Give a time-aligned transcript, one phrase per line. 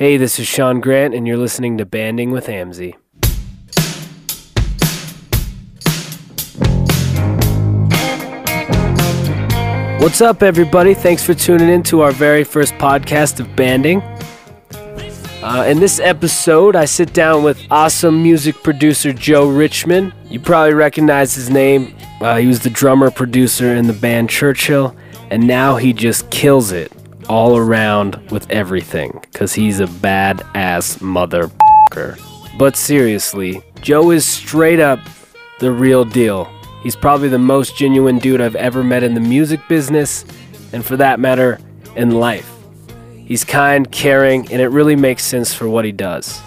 [0.00, 2.94] Hey, this is Sean Grant, and you're listening to Banding with Amzy.
[10.00, 10.94] What's up, everybody?
[10.94, 14.00] Thanks for tuning in to our very first podcast of Banding.
[15.42, 20.14] Uh, in this episode, I sit down with awesome music producer Joe Richmond.
[20.30, 21.94] You probably recognize his name.
[22.22, 24.96] Uh, he was the drummer producer in the band Churchill,
[25.30, 26.90] and now he just kills it
[27.28, 32.18] all around with everything because he's a badass motherfucker.
[32.58, 35.00] But seriously, Joe is straight up
[35.60, 36.50] the real deal.
[36.82, 40.24] He's probably the most genuine dude I've ever met in the music business,
[40.72, 41.60] and for that matter,
[41.96, 42.50] in life.
[43.16, 46.40] He's kind, caring, and it really makes sense for what he does.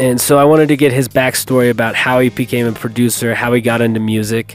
[0.00, 3.52] And so I wanted to get his backstory about how he became a producer, how
[3.52, 4.54] he got into music,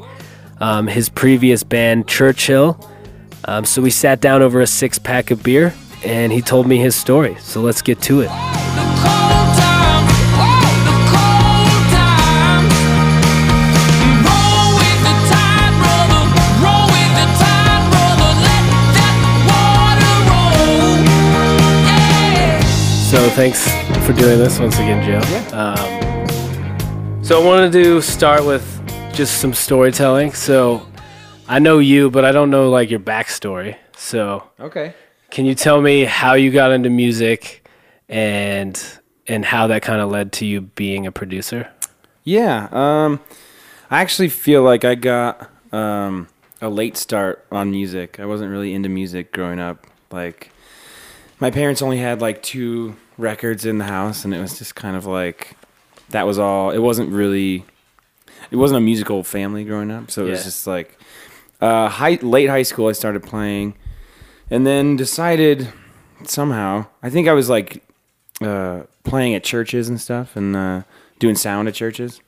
[0.59, 2.79] um, his previous band, Churchill.
[3.45, 6.77] Um, so we sat down over a six pack of beer, and he told me
[6.77, 7.35] his story.
[7.39, 8.29] So let's get to it.
[23.09, 23.69] So thanks
[24.07, 25.21] for doing this once again, Joe.
[25.55, 28.65] Um, so I wanted to start with
[29.13, 30.33] just some storytelling.
[30.33, 30.87] So
[31.53, 33.75] I know you, but I don't know like your backstory.
[33.95, 34.95] So Okay.
[35.29, 37.63] can you tell me how you got into music
[38.09, 38.73] and
[39.27, 41.69] and how that kind of led to you being a producer?
[42.23, 42.69] Yeah.
[42.71, 43.19] Um,
[43.91, 46.27] I actually feel like I got um,
[46.59, 48.19] a late start on music.
[48.19, 49.85] I wasn't really into music growing up.
[50.09, 50.49] Like,
[51.39, 54.95] my parents only had like two records in the house, and it was just kind
[54.97, 55.55] of like
[56.09, 56.71] that was all.
[56.71, 57.63] It wasn't really.
[58.49, 60.97] It wasn't a musical family growing up, so it was just like
[61.63, 62.87] uh, high, late high school.
[62.87, 63.75] I started playing,
[64.49, 65.71] and then decided
[66.25, 66.87] somehow.
[67.01, 67.83] I think I was like
[68.41, 70.83] uh, playing at churches and stuff, and uh,
[71.19, 72.19] doing sound at churches,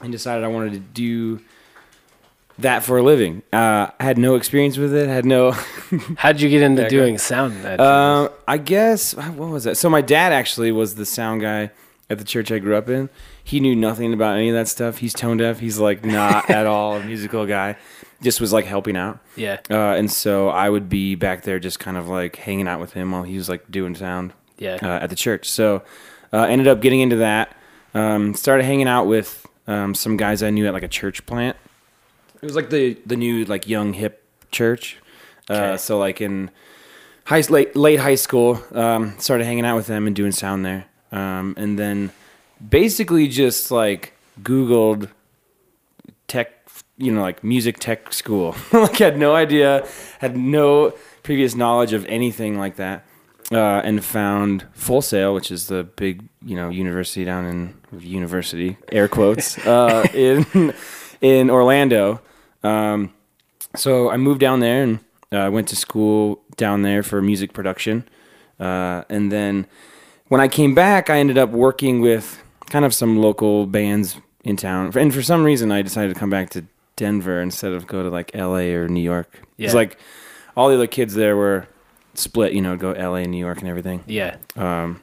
[0.00, 1.40] and decided I wanted to do
[2.60, 3.42] that for a living.
[3.52, 5.08] Uh, I had no experience with it.
[5.08, 5.52] Had no.
[6.16, 7.64] How did you get into doing sound?
[7.64, 9.76] At Uh, I guess what was that?
[9.76, 11.70] So my dad actually was the sound guy
[12.10, 13.10] at the church I grew up in.
[13.44, 14.98] He knew nothing about any of that stuff.
[14.98, 15.60] He's tone deaf.
[15.60, 17.76] He's like not at all a musical guy.
[18.20, 19.20] Just was like helping out.
[19.36, 22.80] yeah, Uh, and so I would be back there just kind of like hanging out
[22.80, 25.48] with him while he was like doing sound yeah, uh, at the church.
[25.48, 25.82] So
[26.32, 27.56] uh, ended up getting into that.
[27.94, 31.56] Um, started hanging out with um, some guys I knew at like a church plant.
[32.42, 34.98] It was like the the new like young hip church.
[35.50, 35.74] Okay.
[35.74, 36.50] Uh, so like in
[37.24, 40.86] high late late high school, um, started hanging out with them and doing sound there.
[41.12, 42.10] Um, and then
[42.68, 44.12] basically just like
[44.42, 45.10] Googled
[46.26, 46.57] tech,
[46.98, 48.54] you know, like music tech school.
[48.72, 49.86] like I had no idea,
[50.18, 50.92] had no
[51.22, 53.04] previous knowledge of anything like that.
[53.50, 58.76] Uh, and found Full Sail, which is the big, you know, university down in university
[58.92, 60.74] air quotes uh, in
[61.22, 62.20] in Orlando.
[62.62, 63.14] Um,
[63.74, 65.00] so I moved down there and
[65.32, 68.06] uh, went to school down there for music production.
[68.60, 69.66] Uh, and then
[70.26, 74.56] when I came back, I ended up working with kind of some local bands in
[74.56, 74.92] town.
[74.94, 76.64] And for some reason, I decided to come back to
[76.98, 79.40] Denver instead of go to like LA or New York.
[79.56, 79.78] It's Yeah.
[79.78, 79.96] like
[80.56, 81.66] all the other kids there were
[82.14, 84.02] split, you know, go LA, and New York, and everything.
[84.06, 85.00] yeah, Um,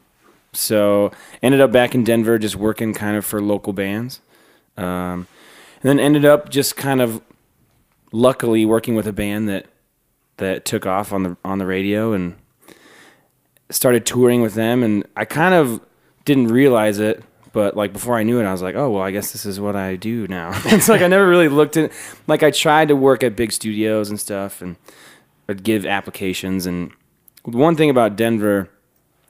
[0.53, 1.11] so
[1.41, 4.19] ended up back in Denver, just working kind of for local bands,
[4.78, 5.28] um,
[5.81, 7.22] and then ended up just kind of
[8.11, 9.66] luckily working with a band that
[10.38, 12.35] that took off on the on the radio and
[13.69, 14.84] started touring with them.
[14.84, 15.79] And I kind of
[16.25, 17.23] didn't realize it,
[17.55, 19.59] but like before I knew it, I was like, oh well, I guess this is
[19.59, 20.51] what I do now.
[20.66, 21.91] it's like I never really looked at
[22.27, 24.75] like I tried to work at big studios and stuff, and
[25.49, 26.91] I'd give applications and
[27.43, 28.69] one thing about Denver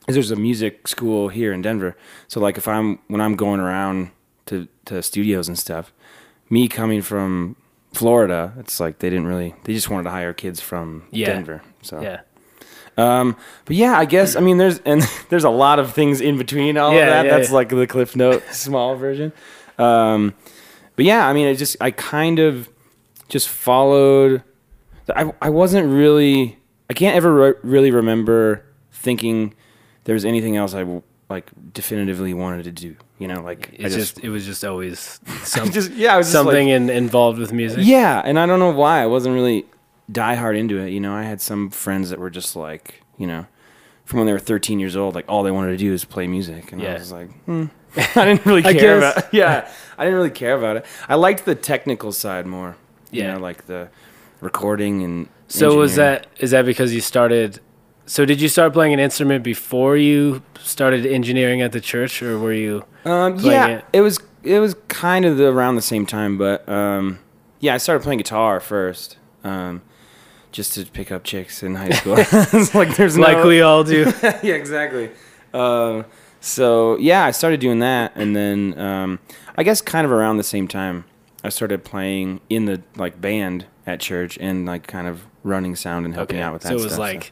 [0.08, 1.96] is there's a music school here in Denver.
[2.28, 4.10] So like if I'm when I'm going around
[4.48, 5.92] to to studios and stuff,
[6.50, 7.56] me coming from
[7.94, 11.28] Florida, it's like they didn't really they just wanted to hire kids from Yeah.
[11.28, 11.62] Denver.
[11.82, 12.22] So yeah.
[12.98, 13.36] Um
[13.66, 16.78] but yeah, I guess I mean there's and there's a lot of things in between
[16.78, 17.26] all Yeah, of that.
[17.26, 17.56] yeah, That's yeah.
[17.56, 19.34] like the Cliff Note small version.
[19.78, 20.34] Um
[20.96, 22.70] but yeah, I mean it just I kind of
[23.28, 24.44] just followed
[25.16, 26.58] I I wasn't really
[26.90, 29.54] I can't ever re- really remember thinking
[30.06, 30.86] there was anything else I
[31.30, 32.96] like definitively wanted to do.
[33.18, 36.34] You know, like I It's just, it was just always some, just yeah, I just
[36.36, 37.80] like- something in, involved with music.
[37.82, 39.66] yeah, and I don't know why I wasn't really
[40.12, 40.90] die hard into it.
[40.92, 43.46] You know, I had some friends that were just like, you know,
[44.06, 46.28] from when they were 13 years old, like all they wanted to do is play
[46.28, 46.92] music, and Yeah.
[46.92, 47.66] I was like, hmm.
[47.98, 49.28] I didn't really care about.
[49.34, 50.86] Yeah, I didn't really care about it.
[51.10, 52.76] I liked the technical side more.
[53.12, 53.34] You Yeah.
[53.34, 53.90] know, like the
[54.42, 55.28] recording and.
[55.48, 57.60] So was that is that because you started
[58.08, 62.38] So did you start playing an instrument before you started engineering at the church, or
[62.40, 62.84] were you?
[63.06, 63.86] Um, yeah, it?
[63.94, 64.02] it?
[64.02, 67.20] was it was kind of the, around the same time, but um,
[67.60, 69.82] yeah, I started playing guitar first, um,
[70.56, 72.16] just to pick up chicks in high school.
[72.74, 74.12] Like there's Like no, we all do.
[74.24, 75.12] yeah, exactly.
[75.54, 76.06] Um,
[76.40, 79.20] so yeah, I started doing that, and then um,
[79.58, 81.06] I guess kind of around the same time,
[81.44, 86.06] I started playing in the like band at church and like kind of running sound
[86.06, 86.44] and helping okay.
[86.44, 86.70] out with that.
[86.70, 87.32] so it was stuff, like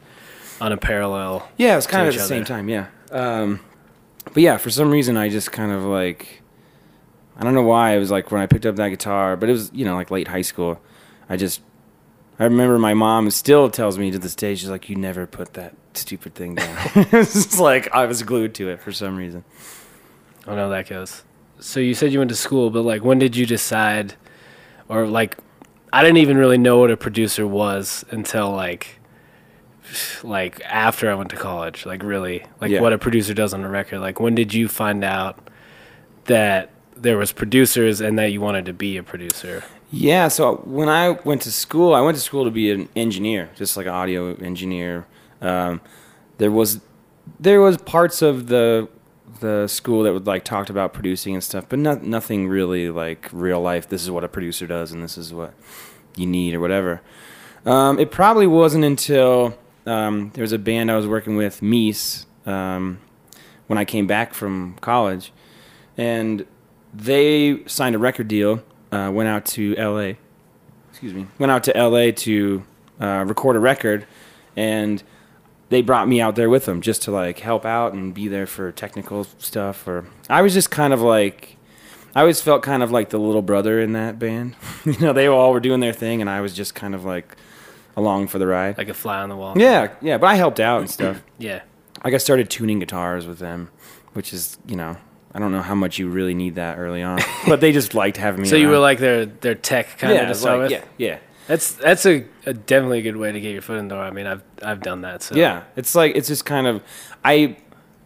[0.60, 1.48] on a parallel.
[1.56, 2.68] yeah, it was kind of at the same time.
[2.68, 2.86] Yeah.
[3.10, 3.60] Um,
[4.32, 6.42] but yeah, for some reason, I just kind of like,
[7.36, 7.96] I don't know why.
[7.96, 10.10] It was like when I picked up that guitar, but it was you know like
[10.10, 10.80] late high school.
[11.28, 11.62] I just,
[12.38, 15.54] I remember my mom still tells me to this day, she's like, "You never put
[15.54, 19.44] that stupid thing down." it's like I was glued to it for some reason.
[20.42, 21.22] I don't know how that goes.
[21.60, 24.14] So you said you went to school, but like when did you decide,
[24.88, 25.36] or like,
[25.92, 28.98] I didn't even really know what a producer was until like,
[30.24, 31.86] like after I went to college.
[31.86, 32.80] Like really, like Yeah.
[32.80, 34.00] what a producer does on a record.
[34.00, 35.38] Like when did you find out
[36.24, 39.62] that there was producers and that you wanted to be a producer?
[39.96, 43.50] Yeah, so when I went to school, I went to school to be an engineer,
[43.54, 45.06] just like an audio engineer.
[45.40, 45.80] Um,
[46.38, 46.80] there was
[47.38, 48.88] there was parts of the
[49.38, 53.28] the school that would like talked about producing and stuff, but not nothing really like
[53.32, 53.88] real life.
[53.88, 55.54] This is what a producer does, and this is what
[56.16, 57.00] you need or whatever.
[57.64, 59.56] Um, it probably wasn't until
[59.86, 62.98] um, there was a band I was working with, Meese, um,
[63.68, 65.32] when I came back from college,
[65.96, 66.44] and
[66.92, 68.60] they signed a record deal.
[68.94, 70.16] Uh, went out to L.A.
[70.90, 71.26] Excuse me.
[71.38, 72.12] Went out to L.A.
[72.12, 72.62] to
[73.00, 74.06] uh, record a record,
[74.56, 75.02] and
[75.68, 78.46] they brought me out there with them just to like help out and be there
[78.46, 79.88] for technical stuff.
[79.88, 81.56] Or I was just kind of like,
[82.14, 84.54] I always felt kind of like the little brother in that band.
[84.84, 87.36] you know, they all were doing their thing, and I was just kind of like
[87.96, 88.78] along for the ride.
[88.78, 89.58] Like a fly on the wall?
[89.58, 91.22] Yeah, yeah, but I helped out and stuff.
[91.36, 91.62] Yeah.
[92.04, 93.70] Like I started tuning guitars with them,
[94.12, 94.96] which is you know
[95.34, 98.16] I don't know how much you really need that early on, but they just liked
[98.16, 98.48] having me.
[98.48, 100.80] So you were like their their tech kind yeah, of to it's start like, with.
[100.98, 103.88] yeah, yeah, That's that's a, a definitely a good way to get your foot in
[103.88, 104.04] the door.
[104.04, 105.22] I mean, I've I've done that.
[105.22, 105.64] So yeah.
[105.76, 106.82] It's like it's just kind of
[107.24, 107.56] I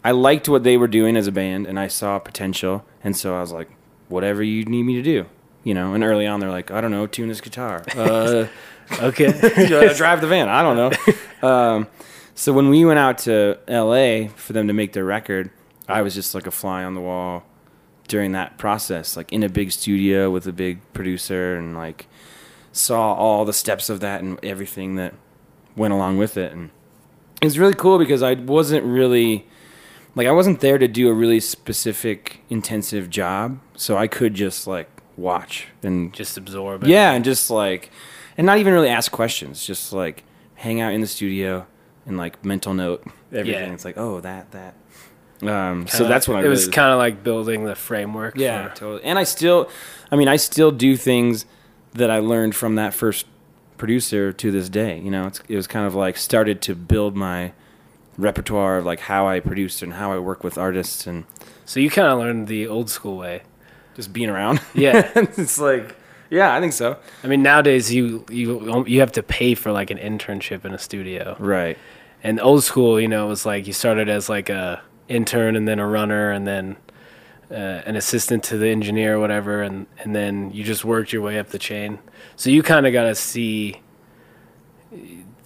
[0.02, 3.36] I liked what they were doing as a band, and I saw potential, and so
[3.36, 3.68] I was like,
[4.08, 5.26] whatever you need me to do,
[5.64, 5.92] you know.
[5.92, 8.46] And early on, they're like, I don't know, tune this guitar, uh,
[9.00, 9.32] Okay.
[9.96, 10.48] drive the van.
[10.48, 10.76] I don't
[11.42, 11.46] know.
[11.46, 11.86] Um,
[12.34, 14.28] so when we went out to L.A.
[14.28, 15.50] for them to make their record,
[15.88, 17.44] I was just like a fly on the wall
[18.08, 22.06] during that process, like in a big studio with a big producer, and like
[22.72, 25.14] saw all the steps of that and everything that
[25.76, 26.70] went along with it, and
[27.40, 29.46] it was really cool because I wasn't really
[30.14, 34.66] like I wasn't there to do a really specific intensive job, so I could just
[34.66, 36.88] like watch and Just absorb it.
[36.90, 37.90] yeah, and just like,
[38.36, 39.64] and not even really ask questions.
[39.66, 40.24] Just like
[40.54, 41.66] hang out in the studio
[42.06, 43.68] and like mental note everything.
[43.68, 43.74] Yeah.
[43.74, 44.74] It's like, oh, that, that.
[45.42, 46.44] Um, so that's what I.
[46.44, 48.36] it was really- kind of like building the framework.
[48.36, 49.04] yeah, totally.
[49.04, 49.68] And I still,
[50.10, 51.44] I mean, I still do things
[51.94, 53.26] that I learned from that first
[53.76, 54.98] producer to this day.
[54.98, 57.52] You know, it's, it was kind of like started to build my
[58.16, 61.24] repertoire of like how I produce and how I work with artists and
[61.64, 63.42] so you kind of learned the old school way.
[63.94, 64.60] just being around.
[64.74, 65.10] Yeah.
[65.16, 65.94] it's like,
[66.30, 66.96] yeah, I think so.
[67.22, 70.78] I mean, nowadays you you you have to pay for like an internship in a
[70.78, 71.36] studio.
[71.38, 71.78] Right.
[72.22, 75.66] And old school, you know, it was like you started as like a intern and
[75.66, 76.76] then a runner and then
[77.50, 77.54] uh,
[77.86, 81.38] an assistant to the engineer or whatever, and and then you just worked your way
[81.38, 81.98] up the chain.
[82.36, 83.80] So you kind of got to see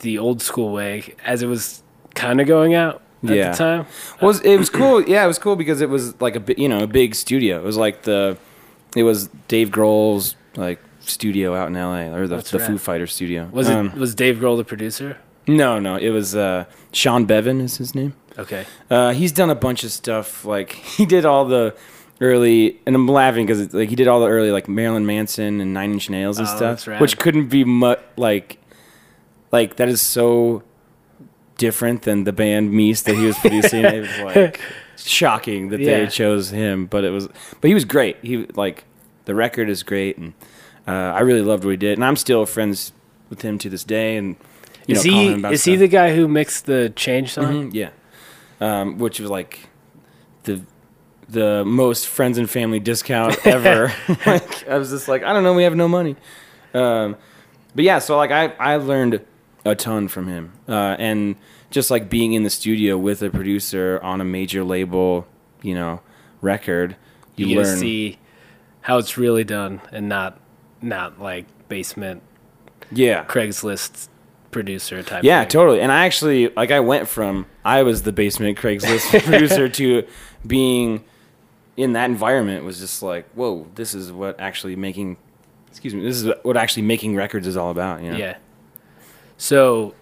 [0.00, 1.82] the old school way as it was
[2.14, 3.50] kind of going out at Yeah.
[3.52, 3.86] the time.
[4.20, 5.02] Well, it was, it was cool.
[5.02, 7.58] Yeah, it was cool because it was like a bi- you know a big studio.
[7.58, 8.36] It was like the
[8.96, 12.08] it was Dave Grohl's like studio out in L.A.
[12.12, 12.66] or the That's the right.
[12.66, 13.48] Foo Fighters studio.
[13.52, 15.18] Was it Um, was Dave Grohl the producer?
[15.46, 15.96] No, no.
[15.96, 18.14] It was uh, Sean Beavan is his name.
[18.38, 18.64] Okay.
[18.90, 20.44] Uh, he's done a bunch of stuff.
[20.44, 21.74] Like he did all the
[22.20, 25.72] early, and I'm laughing because like he did all the early like Marilyn Manson and
[25.74, 27.00] Nine Inch Nails and Oh, stuff, that's rad.
[27.00, 28.58] which couldn't be mu- like
[29.50, 30.62] like that is so
[31.58, 33.84] different than the band Meese that he was producing.
[33.84, 34.60] it was like
[34.96, 36.00] shocking that Yeah.
[36.00, 37.28] they chose him, but it was
[37.60, 38.16] but he was great.
[38.22, 38.84] He like
[39.24, 40.32] the record is great, and
[40.88, 42.92] uh, I really loved what he did, and I'm still friends
[43.30, 44.36] with him to this day, and.
[44.88, 45.78] You is know, calling he him about is he stuff.
[45.78, 47.70] the guy who mixed the change song?
[47.70, 47.90] Mhm, yeah,
[48.62, 49.68] um, which was like
[50.44, 50.62] the
[51.28, 53.92] the most friends and family discount ever.
[54.26, 56.16] like I was just like, I don't know, we have no money.
[56.74, 57.16] Um,
[57.74, 59.20] but yeah, so like I I learned
[59.64, 61.36] a ton from him, uh, and
[61.70, 65.26] just like being in the studio with a producer on a major label,
[65.62, 66.00] you know,
[66.40, 66.96] record,
[67.36, 67.78] you, You, get to learn.
[67.78, 68.18] see
[68.82, 70.38] how it's really done and not
[70.80, 72.22] not like basement
[72.90, 74.08] yeah, Craigslist
[74.52, 75.24] producer type.
[75.24, 75.48] Yeah, thing.
[75.50, 75.80] totally.
[75.80, 80.06] And I actually like I went from I was the basement Craigslist producer to
[80.46, 81.02] being
[81.76, 85.16] in that environment was just like, whoa, this is what actually making
[85.68, 88.18] excuse me, this is what actually making records is all about, you know.
[88.18, 88.36] Yeah.
[89.38, 89.94] So,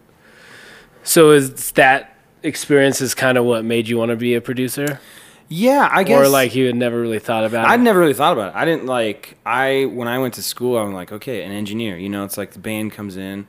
[1.03, 5.01] so is that experience is kind of what made you want to be a producer,
[5.49, 7.83] Yeah, I guess or like you had never really thought about I'd it?
[7.83, 8.57] never really thought about it.
[8.57, 10.77] I didn't like I when I went to school.
[10.77, 11.97] I'm like, okay, an engineer.
[11.97, 13.47] You know, it's like the band comes in.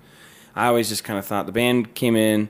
[0.55, 2.50] I always just kind of thought the band came in,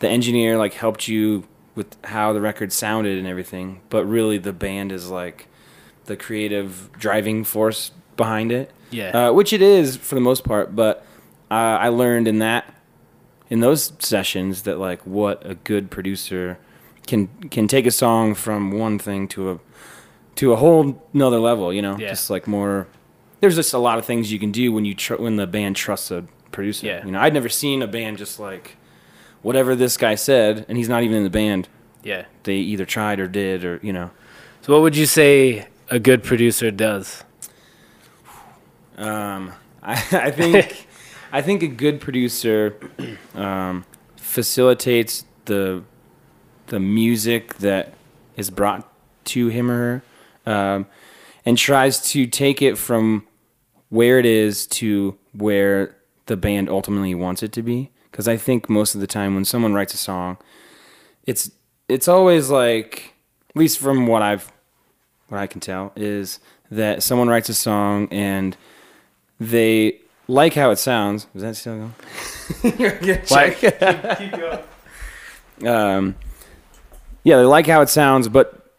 [0.00, 3.80] the engineer like helped you with how the record sounded and everything.
[3.90, 5.46] But really, the band is like
[6.06, 8.70] the creative driving force behind it.
[8.90, 9.28] Yeah.
[9.28, 10.76] uh, which it is for the most part.
[10.76, 11.04] But
[11.50, 12.72] uh, I learned in that
[13.50, 16.58] in those sessions that like what a good producer
[17.06, 19.58] can can take a song from one thing to a
[20.36, 21.72] to a whole another level.
[21.72, 22.08] You know, Yeah.
[22.10, 22.86] just like more.
[23.40, 25.76] There's just a lot of things you can do when you tr- when the band
[25.76, 26.24] trusts a
[26.56, 26.86] producer.
[26.86, 27.04] Yeah.
[27.04, 28.76] You know, I'd never seen a band just like
[29.42, 31.68] whatever this guy said, and he's not even in the band.
[32.02, 32.24] yeah.
[32.42, 34.10] They either tried or did, or you know.
[34.62, 37.22] So, what would you say a good producer does?
[38.96, 40.88] Um, I, I think
[41.30, 42.76] I think a good producer
[43.34, 43.84] um,
[44.16, 45.84] facilitates the
[46.68, 47.94] the music that
[48.36, 48.90] is brought
[49.26, 50.02] to him or
[50.44, 50.86] her, um,
[51.44, 53.26] and tries to take it from
[53.88, 57.90] where it is to where the band ultimately wants it to be.
[58.10, 60.38] Because I think most of the time when someone writes a song,
[61.24, 61.50] it's
[61.88, 63.14] it's always like,
[63.50, 64.50] at least from what I've
[65.28, 66.40] what I can tell, is
[66.70, 68.56] that someone writes a song and
[69.38, 71.26] they like how it sounds.
[71.34, 71.94] Is that still going?
[73.30, 73.82] Like,
[75.64, 76.14] um,
[77.24, 78.72] yeah, they like how it sounds, but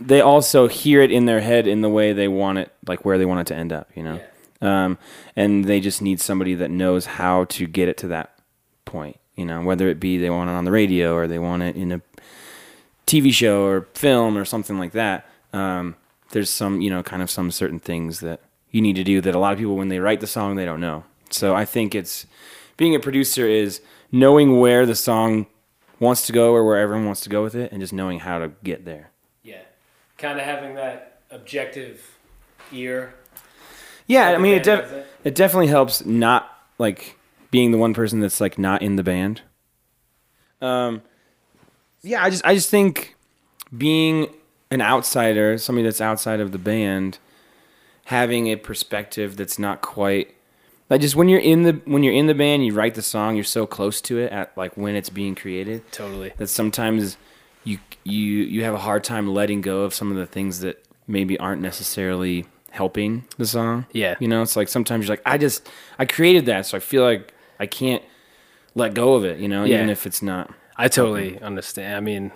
[0.00, 3.18] they also hear it in their head in the way they want it, like where
[3.18, 4.20] they want it to end up, you know?
[4.62, 4.96] Um,
[5.36, 8.38] and they just need somebody that knows how to get it to that
[8.84, 11.62] point, you know, whether it be they want it on the radio or they want
[11.64, 12.00] it in a
[13.06, 15.26] TV show or film or something like that.
[15.52, 15.96] Um,
[16.30, 18.40] there's some, you know, kind of some certain things that
[18.70, 20.64] you need to do that a lot of people, when they write the song, they
[20.64, 21.04] don't know.
[21.30, 22.26] So I think it's
[22.76, 25.46] being a producer is knowing where the song
[25.98, 28.38] wants to go or where everyone wants to go with it and just knowing how
[28.38, 29.10] to get there.
[29.42, 29.62] yeah,
[30.18, 32.18] kind of having that objective
[32.72, 33.14] ear.
[34.06, 35.06] Yeah, I mean, it, def- it.
[35.24, 37.16] it definitely helps not like
[37.50, 39.42] being the one person that's like not in the band.
[40.60, 41.02] Um,
[42.02, 43.14] yeah, I just I just think
[43.76, 44.28] being
[44.70, 47.18] an outsider, somebody that's outside of the band,
[48.06, 50.34] having a perspective that's not quite
[50.90, 53.34] like just when you're in the when you're in the band, you write the song,
[53.34, 56.32] you're so close to it at like when it's being created Totally.
[56.36, 57.16] that sometimes
[57.64, 60.84] you you you have a hard time letting go of some of the things that
[61.06, 63.86] maybe aren't necessarily helping the song.
[63.92, 64.16] Yeah.
[64.18, 67.02] You know, it's like sometimes you're like, I just I created that, so I feel
[67.04, 68.02] like I can't
[68.74, 69.76] let go of it, you know, Yeah.
[69.76, 70.50] even if it's not.
[70.76, 71.94] I totally understand.
[71.96, 72.32] I mean,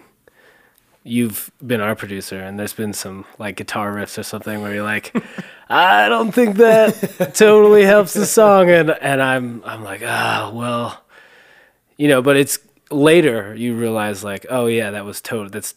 [1.03, 4.83] you've been our producer, and there's been some like guitar riffs or something where you're
[4.83, 5.15] like,
[5.69, 11.03] I don't think that totally helps the song, and and I'm I'm like, ah, well,
[11.97, 12.59] you know, but it's
[12.91, 15.49] later you realize like, oh yeah, that was total.
[15.51, 15.75] That's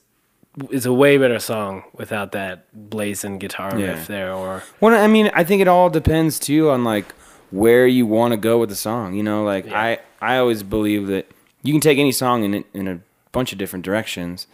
[0.71, 3.87] it's a way better song without that blazing guitar Yeah.
[3.87, 7.05] riff there, or Well, I mean, I think it all depends too on like
[7.51, 9.13] where you want to go with the song.
[9.13, 9.79] You know, like Yeah.
[9.81, 11.27] I I always believe that
[11.63, 12.99] you can take any song in in a
[13.31, 14.47] bunch of different directions.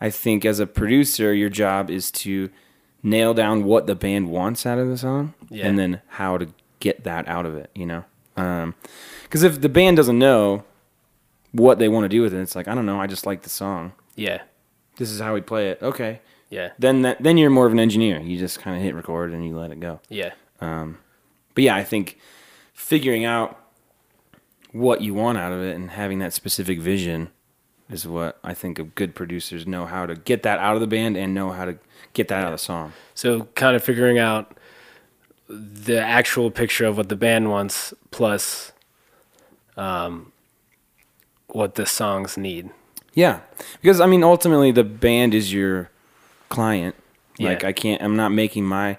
[0.00, 2.50] I think as a producer, your job is to
[3.02, 5.66] nail down what the band wants out of the song, Yeah.
[5.66, 6.48] and then how to
[6.80, 7.70] get that out of it.
[7.74, 8.04] You know,
[8.36, 8.74] um,
[9.22, 10.64] because if the band doesn't know
[11.52, 13.00] what they want to do with it, it's like I don't know.
[13.00, 13.92] I just like the song.
[14.16, 14.42] yeah,
[14.96, 15.82] This is how we play it.
[15.82, 18.20] Okay, yeah, then that then you're more of an engineer.
[18.20, 20.00] You just kind of hit record and you let it go.
[20.08, 20.98] yeah, Um,
[21.54, 22.18] but yeah, I think
[22.72, 23.58] figuring out
[24.72, 27.30] what you want out of it and having that specific vision
[27.88, 30.86] is what I think of good producers know how to get that out of the
[30.86, 31.78] band and know how to
[32.12, 32.92] get that out of the song.
[33.14, 34.58] So kind of figuring out
[35.48, 38.72] the actual picture of what the band wants plus
[39.76, 40.32] um,
[41.48, 42.70] what the songs need.
[43.16, 43.40] Yeah,
[43.80, 45.90] because I mean, ultimately, the band is your
[46.50, 46.94] client.
[47.38, 47.48] Yeah.
[47.48, 48.02] Like, I can't.
[48.02, 48.98] I'm not making my.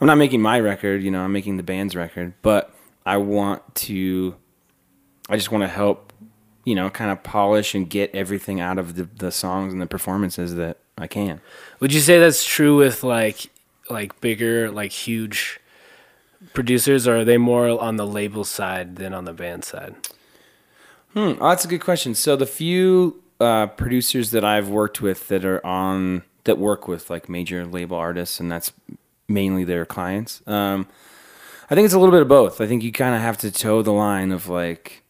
[0.00, 1.02] I'm not making my record.
[1.02, 2.32] You know, I'm making the band's record.
[2.40, 4.34] But I want to.
[5.28, 6.14] I just want to help.
[6.64, 9.86] You know, kind of polish and get everything out of the the songs and the
[9.86, 11.42] performances that I can.
[11.80, 13.50] Would you say that's true with like
[13.90, 15.60] like bigger like huge
[16.54, 19.94] producers or are they more on the label side than on the band side?
[21.12, 21.34] Hmm.
[21.40, 22.14] Oh, that's a good question.
[22.14, 27.10] So the few uh, producers that I've worked with that are on that work with
[27.10, 28.72] like major label artists, and that's
[29.28, 30.42] mainly their clients.
[30.46, 30.86] Um,
[31.70, 32.60] I think it's a little bit of both.
[32.60, 35.02] I think you kind of have to toe the line of like,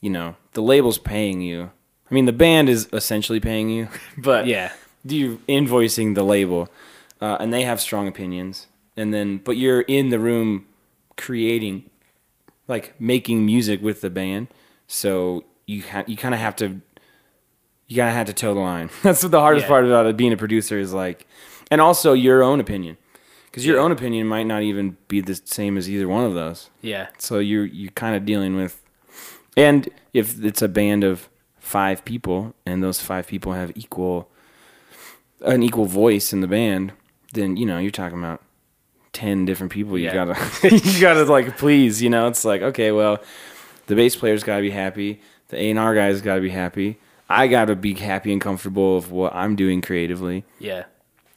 [0.00, 1.70] you know, the label's paying you.
[2.10, 3.88] I mean, the band is essentially paying you,
[4.18, 4.72] but Yeah.
[5.04, 6.68] you invoicing the label,
[7.20, 10.66] uh, and they have strong opinions, and then but you're in the room
[11.16, 11.84] creating,
[12.68, 14.48] like making music with the band,
[14.86, 16.80] so you ha- you kind of have to,
[17.92, 18.88] you gotta have to toe the line.
[19.02, 19.68] That's what the hardest Yeah.
[19.68, 21.26] part about it, being a producer is like,
[21.70, 22.96] and also your own opinion,
[23.50, 23.82] because your Yeah.
[23.82, 26.70] own opinion might not even be the same as either one of those.
[26.80, 27.08] Yeah.
[27.18, 28.80] So you're you kind of dealing with,
[29.58, 31.28] and if it's a band of
[31.60, 34.28] five people and those five people have equal,
[35.44, 36.92] an equal voice in the band,
[37.34, 38.40] then you know you're talking about
[39.12, 39.98] ten different people.
[39.98, 40.14] You Yeah.
[40.26, 40.36] gotta
[40.76, 42.00] you gotta like please.
[42.02, 43.22] You know, it's like okay, well,
[43.86, 45.20] the bass player's got to be happy.
[45.48, 46.98] The A and R guy's got to be happy.
[47.32, 50.84] I got to be happy and comfortable of what I'm doing creatively Yeah.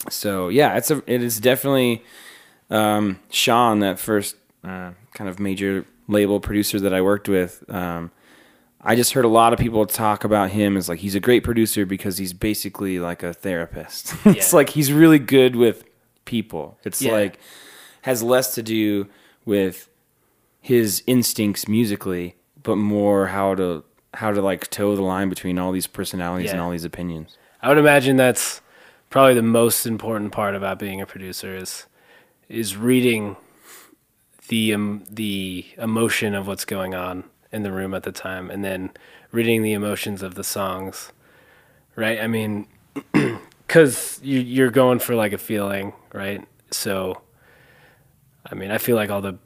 [0.08, 2.02] so yeah, it's a it is definitely
[2.70, 7.62] um, Sean, that first uh, kind of major label producer that I worked with.
[7.68, 8.10] Um,
[8.80, 11.42] I just heard a lot of people talk about him as like he's a great
[11.44, 14.14] producer because he's basically like a therapist.
[14.24, 15.84] it's like he's really good with
[16.24, 16.78] people.
[16.84, 17.12] It's Yeah.
[17.12, 17.38] like
[18.02, 19.08] has less to do
[19.44, 19.88] with
[20.60, 23.84] his instincts musically, but more how to
[24.14, 27.36] how to like toe the line between all these personalities and all these opinions.
[27.62, 28.60] I would imagine that's
[29.10, 31.86] probably the most important part about being a producer is
[32.48, 33.36] is reading
[34.48, 38.64] the um, the emotion of what's going on in the room at the time, and
[38.64, 38.90] then
[39.32, 41.12] reading the emotions of the songs.
[41.94, 42.20] Right?
[42.20, 42.68] I mean,
[43.66, 46.46] because you, you're going for like a feeling, right?
[46.70, 47.22] So,
[48.44, 49.38] I mean, I feel like all the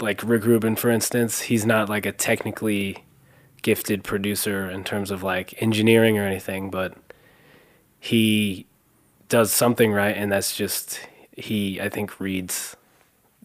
[0.00, 3.03] like Rick Rubin, for instance, he's not like a technically
[3.64, 6.94] gifted producer in terms of like engineering or anything, but
[7.98, 8.66] he
[9.28, 11.00] does something right, and that's just
[11.36, 11.80] he.
[11.80, 12.76] I think reads.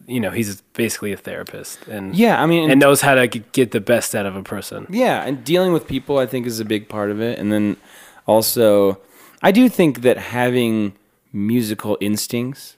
[0.06, 3.72] You know, he's basically a therapist, and Yeah, I mean, and knows how to get
[3.72, 4.88] the best out of a person.
[4.90, 7.38] Yeah, and dealing with people I think is a big part of it.
[7.40, 7.78] And then
[8.26, 9.00] also
[9.42, 10.94] I do think that having
[11.32, 12.76] musical instincts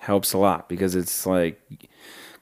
[0.00, 1.58] helps a lot because it's like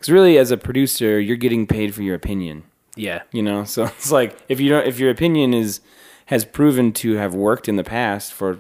[0.01, 2.65] cuz really as a producer, you're getting paid for your opinion,
[2.96, 3.64] Yeah, you know?
[3.64, 5.81] So it's like if you don't if your opinion is
[6.26, 8.59] has proven to have worked in the past for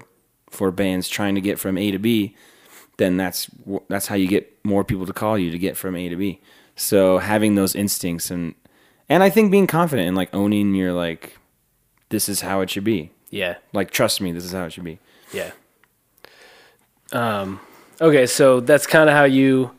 [0.50, 2.36] for bands trying to get from A to B,
[2.98, 3.50] then that's
[3.88, 6.40] that's how you get more people to call you to get from A to B.
[6.76, 8.54] So having those instincts and
[9.08, 11.38] and I think being confident and like owning your like
[12.08, 13.10] this is how it should be.
[13.30, 14.98] yeah, Like trust me, this is how it should be.
[15.32, 15.52] yeah.
[17.12, 17.60] Um,
[18.00, 19.72] okay, so that's kind of how you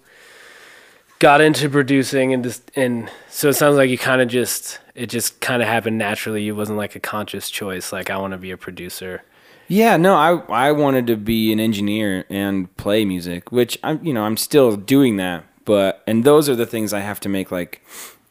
[1.23, 5.07] got into producing, and just and so it sounds like you kind of just it
[5.07, 6.45] just kind of happened naturally.
[6.49, 9.23] It wasn't like a conscious choice, like I want to be a producer.
[9.69, 14.13] Yeah, no, I I wanted to be an engineer and play music, which I'm you
[14.13, 17.51] know, I'm still doing that, but and those are the things I have to make
[17.51, 17.81] like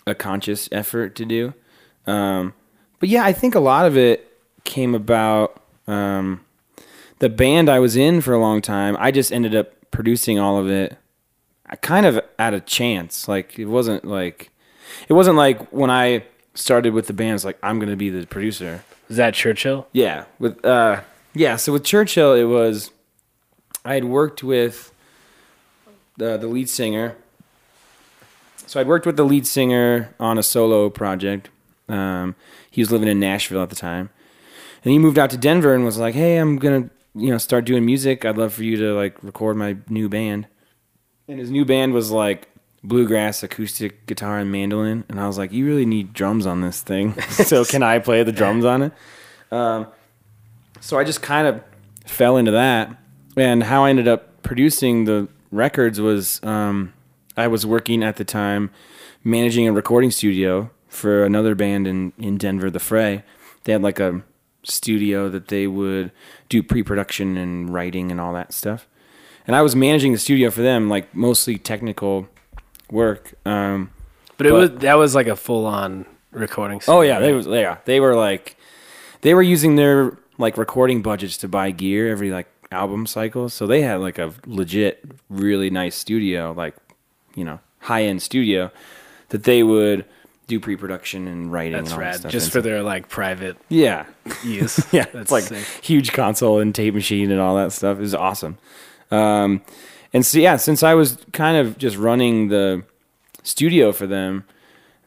[0.06, 1.54] a conscious effort to do.
[2.06, 2.52] Um
[3.00, 6.44] but yeah, I think a lot of it came about um
[7.20, 8.98] the band I was in for a long time.
[9.00, 10.98] I just ended up producing all of it
[11.76, 13.28] kind of at a chance.
[13.28, 14.50] Like it wasn't like
[15.08, 18.26] it wasn't like when I started with the bands like I'm going to be the
[18.26, 18.84] producer.
[19.08, 19.86] Is that Churchill?
[19.92, 21.02] Yeah, with uh,
[21.34, 21.56] yeah.
[21.56, 22.90] So with Churchill, it was
[23.84, 24.92] I had worked with
[26.16, 27.16] the the lead singer.
[28.66, 31.50] So I'd worked with the lead singer on a solo project.
[31.88, 32.36] Um,
[32.70, 34.08] he was living in Nashville at the time,
[34.82, 37.64] and he moved out to Denver and was like, "Hey, I'm gonna you know start
[37.64, 38.24] doing music.
[38.24, 40.46] I'd love for you to like record my new band."
[41.28, 42.48] And his new band was like
[42.84, 45.04] bluegrass, acoustic guitar, and mandolin.
[45.08, 47.20] And I was like, "You really need drums on this thing.
[47.30, 48.92] so can I play the drums on it?"
[49.50, 49.86] Um,
[50.80, 51.62] so I just kind of
[52.06, 52.96] fell into that.
[53.36, 56.92] And how I ended up producing the records was um,
[57.36, 58.70] I was working at the time
[59.24, 63.24] managing a recording studio for another band in, in Denver, The Fray.
[63.64, 64.22] They had like a
[64.64, 66.12] studio that they would
[66.48, 68.86] do pre production and writing and all that stuff.
[69.46, 72.28] And I was managing the studio for them, like mostly technical
[72.90, 73.34] work.
[73.44, 73.90] Um,
[74.36, 76.78] But it But- was that was like a full on recording.
[76.88, 78.56] Oh studio, yeah, they was yeah they were like
[79.20, 83.66] they were using their like recording budgets to buy gear every like album cycle, so
[83.66, 86.74] they had like a legit really nice studio, like
[87.34, 88.70] you know high end studio
[89.28, 90.04] that they would
[90.48, 91.72] do pre production and writing.
[91.72, 92.16] That's and that rad.
[92.20, 94.06] stuff Just for their like private yeah
[94.44, 94.80] use.
[94.92, 95.64] yeah That's it's like sick.
[95.84, 97.98] huge console and tape machine and all that stuff.
[97.98, 98.58] It was awesome.
[99.12, 99.62] Um,
[100.12, 102.82] and so yeah, since I was kind of just running the
[103.42, 104.44] studio for them,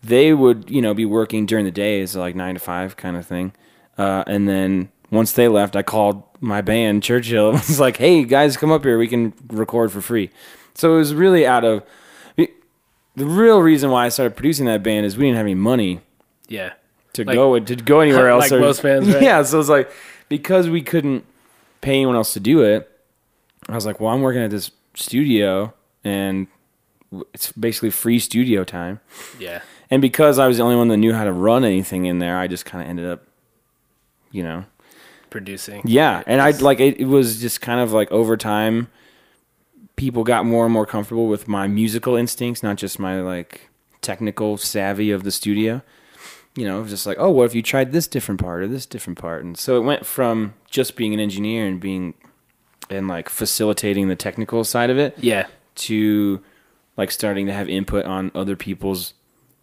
[0.04, 3.18] they would you know be working during the day, so like nine to five kind
[3.18, 3.54] of thing.
[3.98, 7.50] Uh, and then once they left, I called my band Churchill.
[7.52, 8.98] and was like, "Hey guys, come up here.
[8.98, 10.30] We can record for free."
[10.76, 11.84] So it was really out of
[12.38, 16.02] the real reason why I started producing that band is we didn't have any money
[16.50, 16.74] Yeah.
[17.14, 18.52] to Like- go to go anywhere else.
[18.52, 19.22] like most bands, right?
[19.24, 19.90] Yeah, so it's like
[20.28, 21.24] because we couldn't
[21.80, 22.92] pay anyone else to do it.
[23.70, 25.74] I was like, well, I'm working at this studio,
[26.04, 26.48] and
[27.34, 29.00] it's basically free studio time.
[29.40, 29.62] Yeah.
[29.90, 32.38] And because I was the only one that knew how to run anything in there,
[32.38, 33.24] I just kind of ended up,
[34.32, 34.66] you know,
[35.30, 35.82] Producing.
[35.86, 36.24] yeah.
[36.26, 38.88] And I like it, it was just kind of like over time,
[39.96, 43.70] people got more and more comfortable with my musical instincts, not just my like
[44.02, 45.82] technical savvy of the studio.
[46.56, 48.68] You know, it was just like, oh, what if you tried this different part or
[48.68, 49.44] this different part?
[49.44, 52.14] And so it went from just being an engineer and being
[52.90, 55.48] and like facilitating the technical side of it Yeah.
[55.76, 56.42] to
[56.98, 59.14] like starting to have input on other people's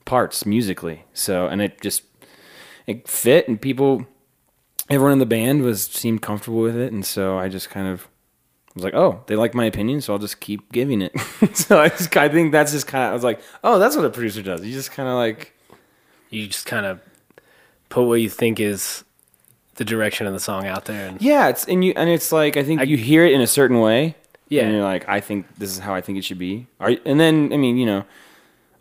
[0.05, 1.05] parts musically.
[1.15, 2.03] So and it just
[2.87, 4.07] it fit and people
[4.91, 8.09] everyone in the band was seemed comfortable with it and so I just kind of
[8.75, 11.13] was like, "Oh, they like my opinion, so I'll just keep giving it."
[11.55, 14.05] so I just I think that's just kind of I was like, "Oh, that's what
[14.05, 15.53] a producer does." You just kind of like
[16.31, 16.99] You just kind of
[17.91, 19.05] put what you think is
[19.77, 21.09] the direction of the song out there.
[21.09, 23.47] And yeah, it's and you and it's like I think you hear it in a
[23.47, 24.17] certain way.
[24.49, 24.65] Yeah.
[24.65, 26.67] And you're like, I think this is how I think it should be.
[26.79, 28.05] Are and then I mean, you know,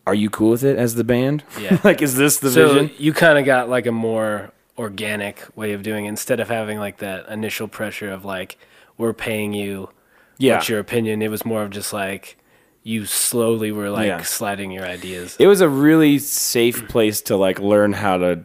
[0.06, 1.43] are you cool with it as the band?
[1.60, 1.80] Yeah.
[1.84, 2.91] like, is this the so vision?
[2.97, 6.77] you kind of got like a more organic way of doing it instead of having
[6.80, 8.58] like that initial pressure of like,
[8.97, 9.89] we're paying you.
[10.38, 10.56] Yeah.
[10.56, 11.21] What's your opinion?
[11.21, 12.38] It was more of just like,
[12.84, 14.21] you slowly were like Yeah.
[14.23, 15.38] sliding your ideas.
[15.39, 18.41] It was a really safe place to like learn how to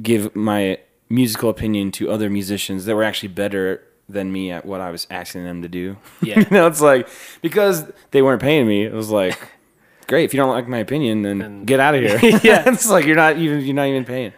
[0.00, 0.78] give my
[1.10, 5.06] musical opinion to other musicians that were actually better than me at what I was
[5.10, 5.96] asking them to do.
[6.22, 6.38] Yeah.
[6.40, 7.08] you know, it's like
[7.42, 9.38] because they weren't paying me, it was like,
[10.06, 10.24] great.
[10.24, 12.18] If you don't like my opinion, then Then- get out of here.
[12.42, 12.64] Yeah.
[12.66, 14.32] it's like you're not even you're not even paying.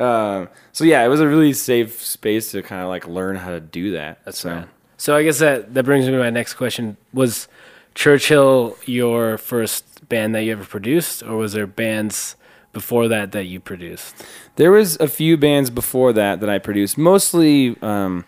[0.00, 3.50] Um, so yeah, it was a really safe space to kind of like learn how
[3.50, 4.24] to do that.
[4.24, 4.50] That's so.
[4.50, 4.68] right.
[4.96, 7.48] So I guess that that brings me to my next question: Was
[7.94, 12.36] Churchill your first band that you ever produced, or was there bands
[12.72, 14.24] before that that you produced?
[14.56, 18.24] There was a few bands before that that I produced, mostly um,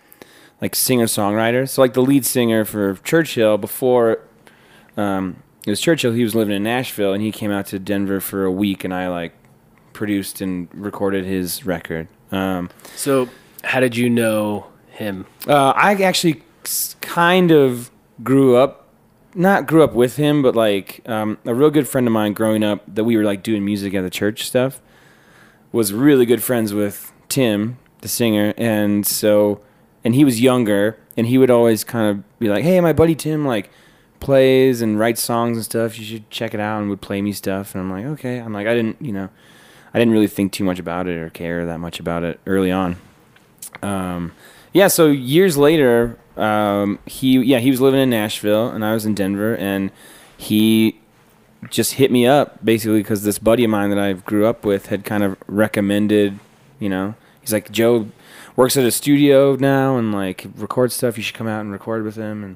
[0.61, 1.69] like singer songwriters.
[1.69, 4.19] So like the lead singer for Churchill before
[4.97, 6.11] um, it was Churchill.
[6.13, 8.93] He was living in Nashville, and he came out to Denver for a week, and
[8.93, 9.33] I like
[9.93, 12.07] produced and recorded his record.
[12.31, 13.29] Um, So
[13.63, 15.25] how did you know him?
[15.47, 16.41] uh, I actually
[17.01, 17.91] kind of
[18.23, 18.80] grew up,
[19.35, 22.63] not grew up with him, but like um, a real good friend of mine growing
[22.63, 24.81] up that we were like doing music at the church stuff
[25.71, 29.61] was really good friends with Tim, the singer, and so
[30.03, 33.15] and he was younger, and he would always kind of be like, "Hey, my buddy
[33.15, 33.69] Tim like
[34.19, 35.97] plays and writes songs and stuff.
[35.97, 38.53] You should check it out." And would play me stuff, and I'm like, "Okay." I'm
[38.53, 39.29] like, I didn't, you know,
[39.93, 42.71] I didn't really think too much about it or care that much about it early
[42.71, 42.97] on.
[43.81, 44.33] Um,
[44.73, 49.05] yeah, so years later, um, he yeah he was living in Nashville and I was
[49.05, 49.91] in Denver, and
[50.37, 50.99] he
[51.69, 54.87] just hit me up basically because this buddy of mine that I grew up with
[54.87, 56.39] had kind of recommended,
[56.79, 58.07] you know, he's like Joe
[58.55, 61.17] works at a studio now and like records stuff.
[61.17, 62.55] You should come out and record with him and.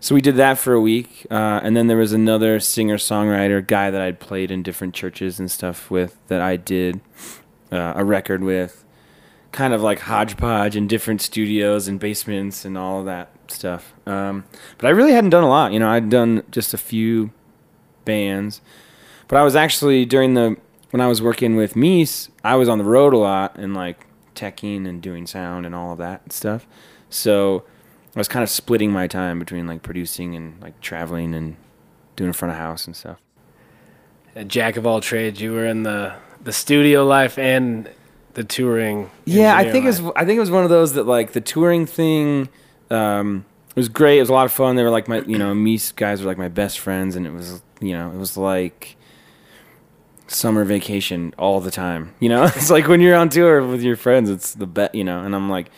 [0.00, 3.64] So we did that for a week, uh, and then there was another singer songwriter
[3.64, 7.00] guy that I'd played in different churches and stuff with that I did
[7.70, 8.81] uh, a record with,
[9.52, 13.92] kind of like hodgepodge in different studios and basements and all of that stuff.
[14.06, 14.44] Um,
[14.78, 15.72] but I really hadn't done a lot.
[15.72, 17.30] You know, I'd done just a few
[18.04, 18.62] bands,
[19.28, 20.56] but I was actually during the
[20.90, 24.06] when I was working with Meese, I was on the road a lot and like
[24.34, 26.66] teching and doing sound and all of that stuff.
[27.08, 27.64] So
[28.14, 31.56] I was kind of splitting my time between like producing and like traveling and
[32.16, 33.18] doing in front of house and stuff.
[34.34, 35.40] A jack of all trades.
[35.40, 37.88] You were in the the studio life and
[38.34, 39.10] the touring.
[39.24, 40.00] Yeah, I think it was.
[40.16, 42.48] I think it was one of those that like the touring thing
[42.90, 44.18] um, was great.
[44.18, 44.76] It was a lot of fun.
[44.76, 47.32] They were like my, you know, me guys were like my best friends, and it
[47.32, 48.96] was, you know, it was like
[50.28, 52.14] summer vacation all the time.
[52.20, 54.94] You know, it's like when you're on tour with your friends, it's the best.
[54.94, 55.70] You know, and I'm like, I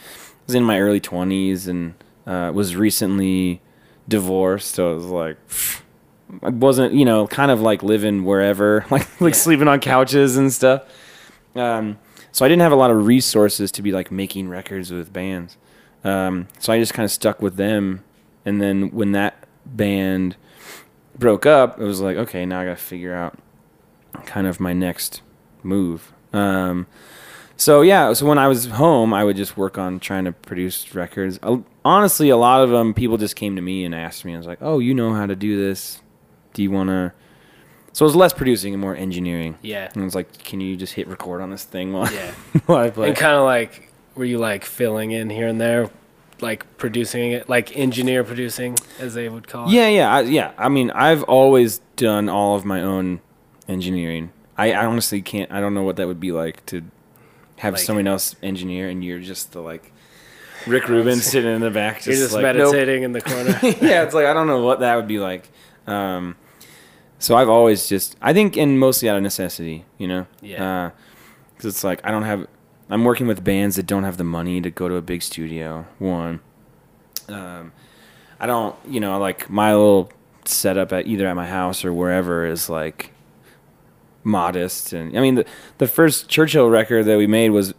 [0.47, 1.95] was in my early twenties and
[2.27, 3.61] uh, was recently
[4.09, 5.37] divorced, so it was like.
[6.43, 9.39] I wasn't, you know, kind of like living wherever, like like Yeah.
[9.41, 10.83] sleeping on couches and stuff.
[11.55, 11.99] Um,
[12.35, 15.57] so I didn't have a lot of resources to be like making records with bands.
[16.03, 18.03] Um, so I just kind of stuck with them.
[18.45, 20.35] And then when that band
[21.17, 23.39] broke up, it was like, okay, now I got to figure out
[24.27, 25.23] kind of my next
[25.63, 26.13] move.
[26.33, 26.89] Um,
[27.57, 30.93] so yeah, so when I was home, I would just work on trying to produce
[30.93, 31.39] records.
[31.85, 34.35] Honestly, a lot of them, people just came to me and asked me.
[34.35, 36.03] I was like, "Oh, you know how to do this?
[36.53, 37.13] Do you want to?"
[37.95, 39.57] So it was less producing and more engineering.
[39.63, 39.89] Yeah.
[39.95, 42.33] And I was like, "Can you just hit record on this thing while, Yeah.
[42.67, 45.89] while I play?" And kind of like, were you like filling in here and there,
[46.41, 49.73] like producing it, like engineer producing, as they would call it?
[49.73, 50.51] Yeah, yeah, I, yeah.
[50.59, 53.21] I mean, I've always done all of my own
[53.69, 54.33] engineering.
[54.59, 55.51] I, I honestly can't.
[55.53, 56.83] I don't know what that would be like to
[57.59, 59.93] have Like- someone else engineer, and you're just the like
[60.67, 62.73] Rick Rubin sitting in the back, just, You're just like nope.
[62.73, 63.57] meditating in the corner.
[63.63, 65.49] yeah, it's like I don't know what that would be like.
[65.87, 66.35] Um,
[67.19, 70.27] so I've always just I think, and mostly out of necessity, you know.
[70.43, 70.91] Yeah.
[71.55, 72.47] Because it's like I don't have.
[72.91, 75.87] I'm working with bands that don't have the money to go to a big studio.
[75.99, 76.41] One.
[77.29, 77.73] Um,
[78.39, 80.11] I don't, you know, like my little
[80.45, 83.11] setup at either at my house or wherever is like
[84.23, 85.47] modest, and I mean the
[85.79, 87.75] the first Churchill record that we made was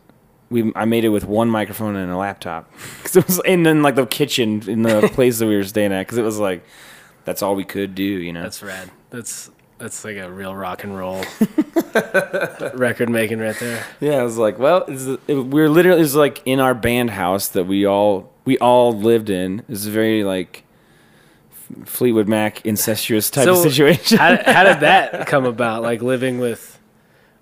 [0.50, 2.72] we I made it with one microphone and a laptop.
[3.04, 5.92] 'Cause it was and then like the kitchen in the place that we were staying
[5.94, 6.64] at because it was like
[7.26, 8.44] that's all we could do, you know.
[8.44, 8.90] That's rad.
[9.10, 11.22] That's that's like a real rock and roll
[12.74, 13.86] record making right there.
[14.00, 16.74] Yeah, I was like, well, it's, it, we are literally it was like in our
[16.74, 19.60] band house that we all we all lived in.
[19.60, 20.64] It was a very like
[21.86, 24.18] Fleetwood Mac incestuous type of situation.
[24.18, 25.82] How, how did that come about?
[25.82, 26.80] Like living with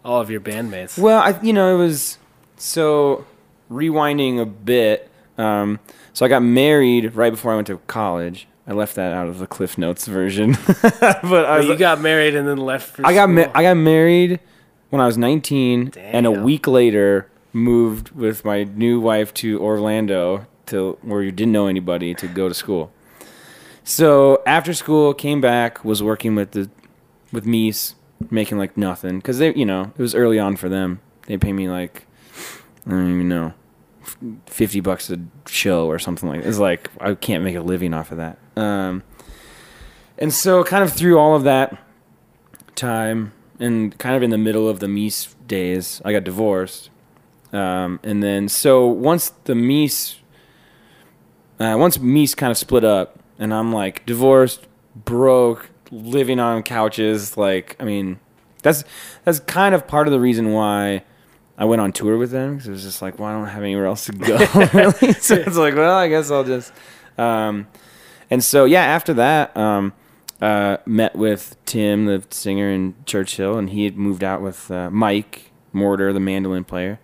[0.04, 0.98] all of your bandmates.
[0.98, 2.18] well, I, you know, it was
[2.58, 3.26] so
[3.70, 5.10] rewinding a bit.
[5.38, 5.80] Um,
[6.14, 8.48] so I got married right before I went to college.
[8.66, 12.34] I left that out of the Cliff Notes version, but I was, you got married
[12.36, 14.40] and then left for I got ma- I got married
[14.90, 20.46] when I was 19, and a week later moved with my new wife to Orlando
[20.68, 22.92] to where you didn't know anybody to go to school.
[23.84, 26.70] So after school, came back, was working with the
[27.32, 27.96] with Meese,
[28.30, 29.18] making like nothing.
[29.18, 31.02] Because they, you know, it was early on for them.
[31.28, 32.06] They pay me like
[32.88, 33.54] I don't even know,
[34.04, 36.42] f- fifty bucks a show or something like.
[36.42, 36.50] that.
[36.50, 38.38] It's like I can't make a living off of that.
[38.56, 39.04] Um,
[40.18, 41.78] and so kind of through all of that
[42.76, 46.90] time and kind of in the middle of the Meese days, I got divorced.
[47.52, 50.18] Um, and then so once the Meese,
[51.60, 57.38] uh, once Meese kind of split up, and I'm like divorced, broke, living on couches.
[57.38, 58.20] Like, I mean,
[58.62, 58.84] that's
[59.24, 61.04] that's kind of part of the reason why
[61.58, 63.64] I went on tour with them because it was just like, well, I don't have
[63.64, 64.38] anywhere else to go.
[64.74, 65.14] really.
[65.20, 66.74] So it's like, well, I guess I'll just.
[67.18, 67.68] Um,
[68.30, 69.94] and so yeah, after that, um,
[70.42, 74.90] uh, met with Tim, the singer in Churchill, and he had moved out with uh,
[74.90, 77.00] Mike Mortar, the mandolin player,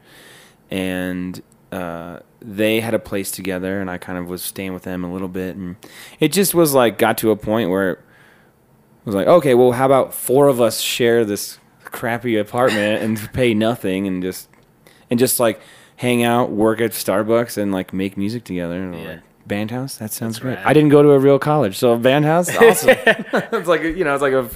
[0.72, 5.04] and uh, they had a place together, and I kind of was staying with them
[5.04, 5.76] a little bit, and
[6.20, 8.00] it just was like got to a point where it
[9.06, 11.59] was like, okay, well, how about four of us share this
[11.92, 14.50] crappy apartment and pay nothing, and just
[15.10, 15.60] and just like
[15.98, 18.92] hang out, work at Starbucks, and like make music together.
[18.94, 19.08] Yeah.
[19.08, 19.98] like, Band house?
[19.98, 20.56] That sounds That's great.
[20.56, 20.66] rad.
[20.66, 22.90] I didn't go to a real college, so band house, awesome.
[23.06, 24.50] it's like you know, it's like a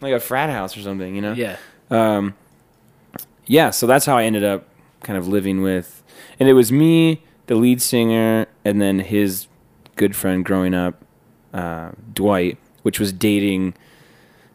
[0.00, 1.32] like a frat house or something, you know.
[1.32, 1.56] Yeah.
[1.90, 2.34] Um,
[3.46, 4.66] yeah, so that's how I ended up
[5.02, 6.02] kind of living with,
[6.40, 9.46] and it was me, the lead singer, and then his
[9.96, 11.04] good friend growing up,
[11.52, 13.74] uh, Dwight, which was dating.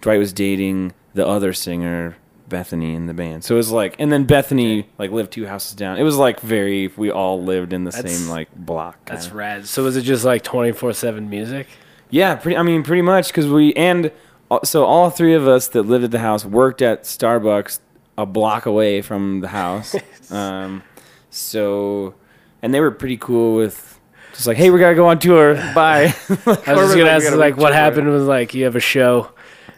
[0.02, 2.18] Dwight was dating the other singer,
[2.48, 3.44] Bethany, in the band.
[3.44, 5.98] So it was like, and then Bethany like lived two houses down.
[5.98, 6.88] It was like very.
[6.96, 8.98] We all lived in the That's- same like block.
[9.06, 9.38] That's kinda.
[9.38, 9.68] rad.
[9.68, 11.68] So was it just like 24/7 music?
[12.10, 12.58] Yeah, pretty.
[12.58, 14.12] I mean, pretty much because we and
[14.50, 17.80] uh, so all three of us that lived at the house worked at Starbucks
[18.18, 19.96] a block away from the house.
[20.32, 20.84] um,
[21.30, 22.16] so,
[22.62, 24.00] and they were pretty cool with
[24.34, 25.56] just like, hey, we gotta go on tour.
[25.76, 26.14] Bye.
[26.30, 26.66] I was just
[26.98, 29.32] gonna ask like what happened was like you have a show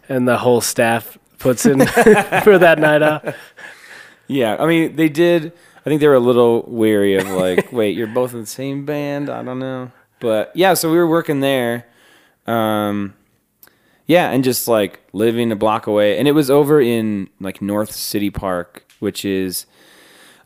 [0.10, 1.80] and the whole staff puts in
[2.44, 3.36] for that night out.
[4.28, 5.52] Yeah, I mean, they did.
[5.80, 8.86] I think they were a little wary of like, wait, you're both in the same
[8.86, 9.30] band.
[9.30, 10.74] I don't know, but yeah.
[10.76, 11.86] So we were working there.
[12.48, 13.14] Um,
[14.08, 17.92] yeah, and just like living a block away, and it was over in like North
[17.94, 19.66] City Park, which is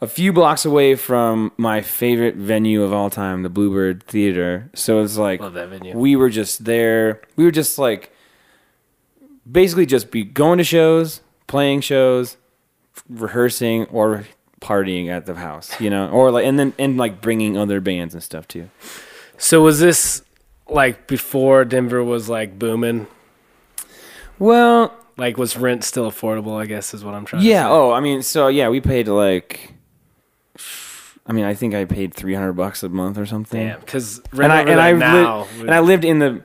[0.01, 4.69] a few blocks away from my favorite venue of all time, the Bluebird Theater.
[4.75, 5.97] So it's like Love that venue.
[5.97, 7.21] we were just there.
[7.36, 8.12] We were just like
[9.49, 12.38] basically just be going to shows, playing shows,
[13.10, 14.25] rehearsing or
[14.62, 18.13] partying at the house, you know, or like and then and like bringing other bands
[18.13, 18.69] and stuff too.
[19.38, 20.23] So was this
[20.69, 23.08] like before Denver was like booming?
[24.39, 26.60] Well, Like was rent still affordable?
[26.60, 27.43] I guess is what I'm trying.
[27.43, 27.63] yeah.
[27.63, 27.69] To.
[27.69, 27.75] Yeah.
[27.75, 29.71] Oh, I mean, so yeah, we paid like.
[31.27, 33.65] I mean, I think I paid three hundred bucks a month or something.
[33.67, 33.79] damn.
[33.79, 36.43] Because and rent I and I lived, and I lived in the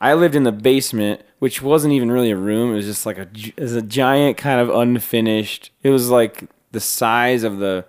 [0.00, 2.72] I lived in the basement, which wasn't even really a room.
[2.72, 5.70] It was just like a it was a giant kind of unfinished.
[5.82, 7.84] It was like the size of the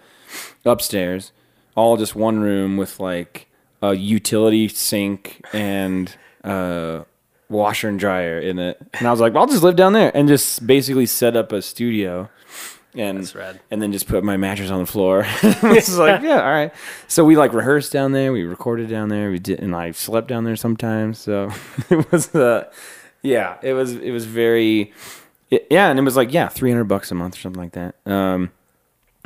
[0.65, 1.32] upstairs,
[1.76, 3.48] all just one room with like
[3.82, 7.04] a utility sink and uh
[7.50, 8.80] washer and dryer in it.
[8.94, 11.52] And I was like, well, I'll just live down there and just basically set up
[11.52, 12.30] a studio.
[12.98, 13.18] And
[13.72, 15.26] and then just put my mattress on the floor.
[15.44, 16.74] it's like, yeah, all right.
[17.08, 20.28] So we like rehearsed down there, we recorded down there, we did, and I slept
[20.28, 21.20] down there sometimes.
[21.20, 21.50] So
[21.90, 22.70] it was, uh,
[23.22, 24.94] yeah, it was, it was very,
[25.52, 27.74] it, yeah, and it was like, yeah, three hundred bucks a month or something like
[27.74, 27.96] that.
[28.06, 28.52] Um,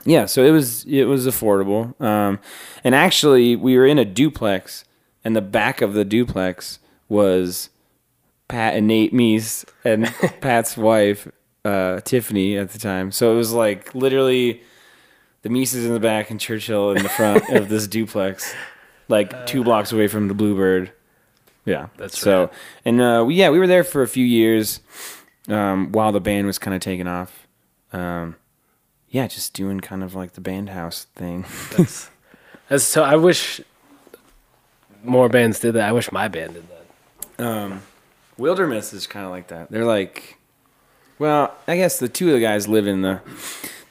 [0.06, 2.00] Yeah, so it was it was affordable.
[2.02, 2.40] Um,
[2.84, 4.86] and actually, we were in a duplex,
[5.24, 6.80] and the back of the duplex
[7.10, 7.70] was
[8.48, 10.06] Pat and Nate Meese and
[10.42, 11.28] Pat's wife,
[11.66, 13.12] uh, Tiffany, at the time.
[13.12, 14.62] So it was like literally
[15.42, 18.54] the Meeses in the back and Churchill in the front of this duplex,
[19.08, 20.92] like two blocks away from the Bluebird.
[21.66, 22.42] Yeah, That's so.
[22.42, 22.50] rad.
[22.86, 24.80] And uh, we, yeah, we were there for a few years
[25.48, 27.48] um, while the band was kind of taking off.
[27.94, 28.36] Um,
[29.10, 31.46] yeah, just doing kind of like the band house thing.
[31.76, 32.10] That's,
[32.70, 33.04] that's so.
[33.04, 33.62] I wish
[35.04, 35.88] more bands did that.
[35.88, 37.46] I wish my band did that.
[37.46, 37.82] Um,
[38.38, 39.70] Wilderness is kind of like that.
[39.70, 40.38] They're like,
[41.20, 43.22] well, I guess the two of the guys live in the,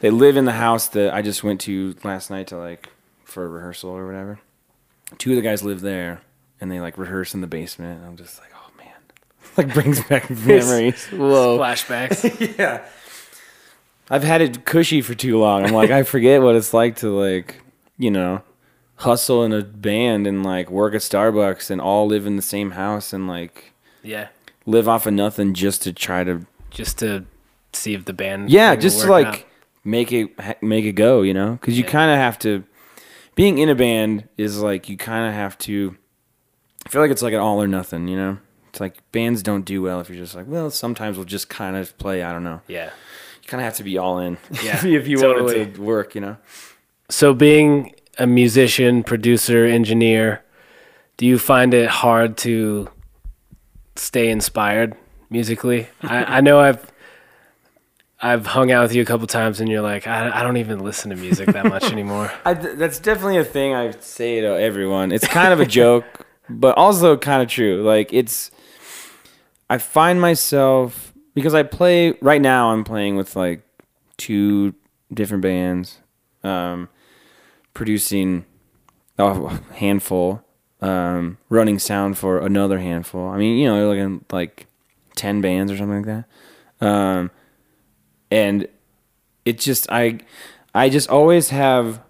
[0.01, 2.88] they live in the house that I just went to last night to like
[3.25, 4.41] for a rehearsal or whatever.
[5.19, 6.23] Two of the guys live there,
[6.61, 8.01] and they like rehearse in the basement.
[8.01, 8.95] And I'm just like, oh man,
[9.57, 11.07] like brings back memories.
[11.07, 12.59] Whoa, Flashbacks.
[12.59, 12.85] yeah.
[14.11, 15.64] I've had it cushy for too long.
[15.64, 17.61] I'm like, I forget what it's like to like,
[17.99, 18.43] you know,
[18.97, 22.73] hustle in a band and like work at Starbucks and all live in the same
[22.73, 24.29] house and like yeah,
[24.64, 26.47] live off of nothing just to try to
[26.79, 27.25] just to
[27.73, 28.51] see if the band.
[28.51, 29.45] yeah, just to like out.
[29.85, 31.59] make it make it go, you know?
[31.61, 31.91] Cuz you Yeah.
[31.91, 32.62] kind of have to
[33.35, 35.97] being in a band is like you kind of have to
[36.87, 38.38] I feel like it's like an all or nothing, you know?
[38.71, 41.75] It's like bands don't do well if you're just like, well, sometimes we'll just kind
[41.77, 42.61] of play, I don't know.
[42.69, 42.91] Yeah.
[43.43, 44.38] You kind of have to be all in.
[44.62, 46.37] Yeah, if you want it to work, you know.
[47.11, 50.43] So being a musician, producer, engineer,
[51.17, 52.88] do you find it hard to
[53.97, 54.95] stay inspired
[55.31, 55.88] musically?
[56.03, 56.93] I, I know I've
[58.21, 60.81] I've hung out with you a couple times, and you're like, I, I don't even
[60.81, 62.33] listen to music that much anymore.
[62.45, 65.12] I, that's definitely a thing I say to everyone.
[65.12, 66.05] It's kind of a joke,
[66.51, 67.83] but also kind of true.
[67.83, 68.51] Like it's,
[69.71, 72.71] I find myself because I play right now.
[72.71, 73.62] I'm playing with like
[74.17, 74.75] two
[75.12, 75.99] different bands,
[76.43, 76.88] um,
[77.73, 78.45] producing
[79.17, 80.43] a handful,
[80.81, 83.29] um, running sound for another handful.
[83.29, 84.67] I mean, you know, you're looking like
[85.18, 86.24] ten bands or something like
[86.81, 86.87] that.
[86.87, 87.31] Um,
[88.31, 88.68] and
[89.44, 90.20] it just I
[90.74, 92.00] I just always have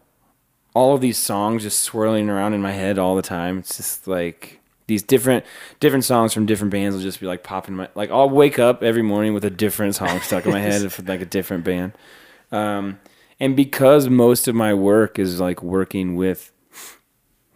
[0.74, 3.58] all of these songs just swirling around in my head all the time.
[3.58, 5.44] It's just like these different
[5.80, 8.58] different songs from different bands will just be like popping in my like I'll wake
[8.58, 11.64] up every morning with a different song stuck in my head for like a different
[11.64, 11.92] band.
[12.52, 13.00] Um,
[13.40, 16.52] and because most of my work is like working with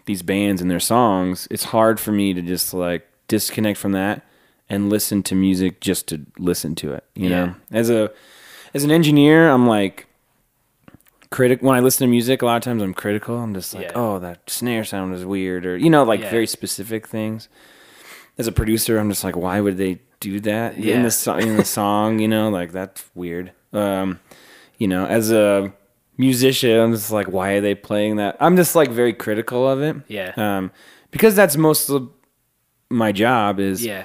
[0.05, 4.25] these bands and their songs, it's hard for me to just like disconnect from that
[4.73, 7.05] and listen to music just to listen to it.
[7.15, 7.45] You Yeah.
[7.47, 8.11] know, as a
[8.75, 10.07] as an engineer, I'm like
[11.31, 12.43] critic when I listen to music.
[12.43, 13.39] A lot of times, I'm critical.
[13.39, 13.93] I'm just like, Yeah.
[13.95, 16.31] oh, that snare sound is weird, or you know, like Yeah.
[16.31, 17.49] very specific things.
[18.39, 21.57] As a producer, I'm just like, why would they do that in the so- in
[21.57, 22.19] the song?
[22.19, 23.53] You know, like that's weird.
[23.73, 24.21] Um,
[24.79, 25.73] you know, as a
[26.19, 28.37] musician, I'm just like, why are they playing that?
[28.41, 29.97] I'm just like very critical of it.
[30.09, 30.33] Yeah.
[30.37, 30.71] Um,
[31.11, 32.09] because that's most of
[32.91, 34.05] my job is yeah,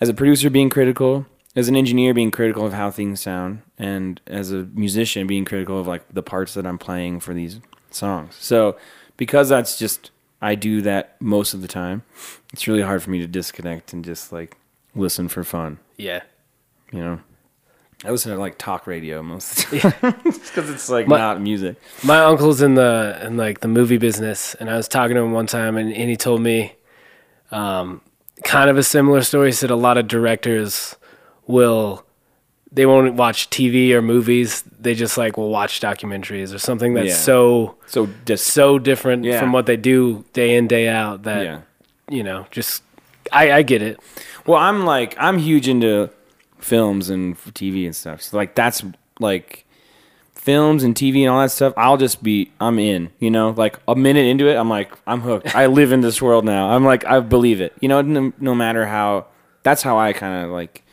[0.00, 4.20] as a producer being critical, as an engineer being critical of how things sound, and
[4.26, 7.60] as a musician being critical of like the parts that I'm playing for these
[7.90, 8.36] songs.
[8.40, 8.76] So
[9.16, 10.10] because that's just
[10.40, 12.02] I do that most of the time,
[12.52, 14.56] it's really hard for me to disconnect and just like
[14.94, 15.78] listen for fun.
[15.96, 16.22] yeah.
[16.92, 17.20] You know,
[18.04, 21.40] I listen to like talk radio most of the time because it's like My- not
[21.40, 21.76] music.
[22.02, 25.30] My uncle's in the in like the movie business, and I was talking to him
[25.30, 26.74] one time, and, and he told me,
[27.52, 28.00] um,
[28.44, 29.48] kind of a similar story.
[29.48, 30.96] He said a lot of directors
[31.46, 32.04] will
[32.72, 34.62] they won't watch TV or movies.
[34.78, 37.14] They just like will watch documentaries or something that's Yeah.
[37.14, 39.40] so So just so different Yeah.
[39.40, 41.60] from what they do day in day out that yeah.
[42.08, 42.82] you know just
[43.32, 43.98] I, I get it.
[44.46, 46.10] Well, I'm like I'm huge into
[46.58, 48.22] films and TV and stuff.
[48.22, 48.84] So like that's
[49.18, 49.64] like
[50.40, 51.74] films and TV and all that stuff.
[51.76, 53.10] I'll just be I'm in.
[53.18, 55.54] You know, like a minute into it, I'm like I'm hooked.
[55.54, 56.70] I live in this world now.
[56.70, 57.74] I'm like I believe it.
[57.80, 59.26] You know, no, no matter how.
[59.62, 60.84] That's how I kind of like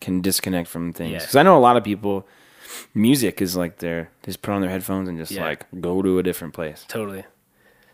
[0.00, 1.18] can disconnect from things Yeah.
[1.18, 2.26] because I know a lot of people.
[2.94, 5.44] Music is like they're just put on their headphones and just Yeah.
[5.44, 6.84] like go to a different place.
[6.88, 7.24] Totally.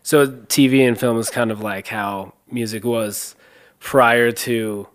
[0.03, 3.35] So TV and film is kind of like how music was
[3.79, 4.87] prior to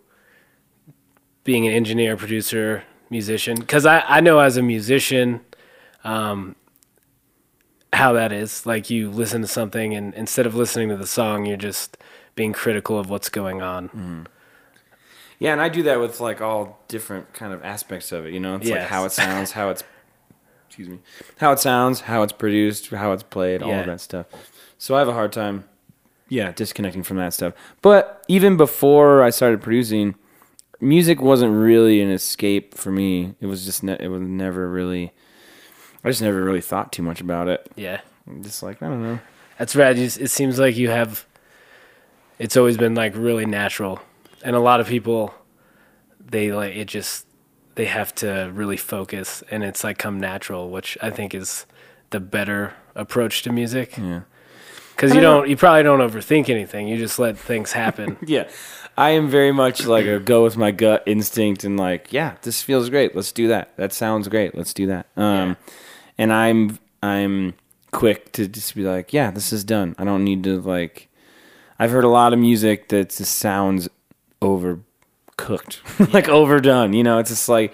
[1.43, 3.57] being an engineer, producer, musician.
[3.59, 5.41] Because I, I know as a musician,
[6.05, 6.55] um,
[7.91, 8.65] how that is.
[8.65, 11.97] Like you listen to something, and instead of listening to the song, you're just
[12.35, 14.27] being critical of what's going on.
[15.39, 18.33] Yeah, and I do that with like all different kind of aspects of it.
[18.33, 19.83] You know, it's like how it sounds, how it's
[20.69, 20.99] excuse me,
[21.37, 24.27] how it sounds, how it's produced, how it's played, all of that stuff.
[24.77, 25.65] So I have a hard time,
[26.29, 27.53] yeah, disconnecting from that stuff.
[27.81, 30.15] But even before I started producing,
[30.79, 33.35] music wasn't really an escape for me.
[33.41, 35.11] It was just ne- it was never really.
[36.05, 37.69] I just never really thought too much about it.
[37.75, 38.01] Yeah.
[38.27, 39.19] I'm just like I don't know.
[39.57, 39.97] That's rad.
[39.97, 41.25] You, it seems like you have.
[42.37, 44.01] It's always been like really natural,
[44.43, 45.33] and a lot of people,
[46.19, 47.25] they like it just
[47.75, 51.65] they have to really focus, and it's like come natural, which I think is
[52.09, 53.97] the better approach to music.
[53.97, 54.21] Yeah.
[54.95, 56.87] Because I you don't don't, you probably don't overthink anything.
[56.87, 58.17] You just let things happen.
[58.27, 58.49] Yeah.
[58.97, 62.61] I am very much like a go with my gut instinct and like, yeah, this
[62.61, 63.13] feels great.
[63.13, 63.75] Let's do that.
[63.75, 64.55] That sounds great.
[64.55, 65.07] Let's do that.
[65.17, 65.57] Um
[66.17, 67.53] and I'm I'm
[67.91, 69.95] quick to just be like, yeah, this is done.
[69.97, 71.09] I don't need to like
[71.79, 73.89] I've heard a lot of music that just sounds
[74.41, 75.79] overcooked.
[76.13, 77.73] like overdone, you know, it's just like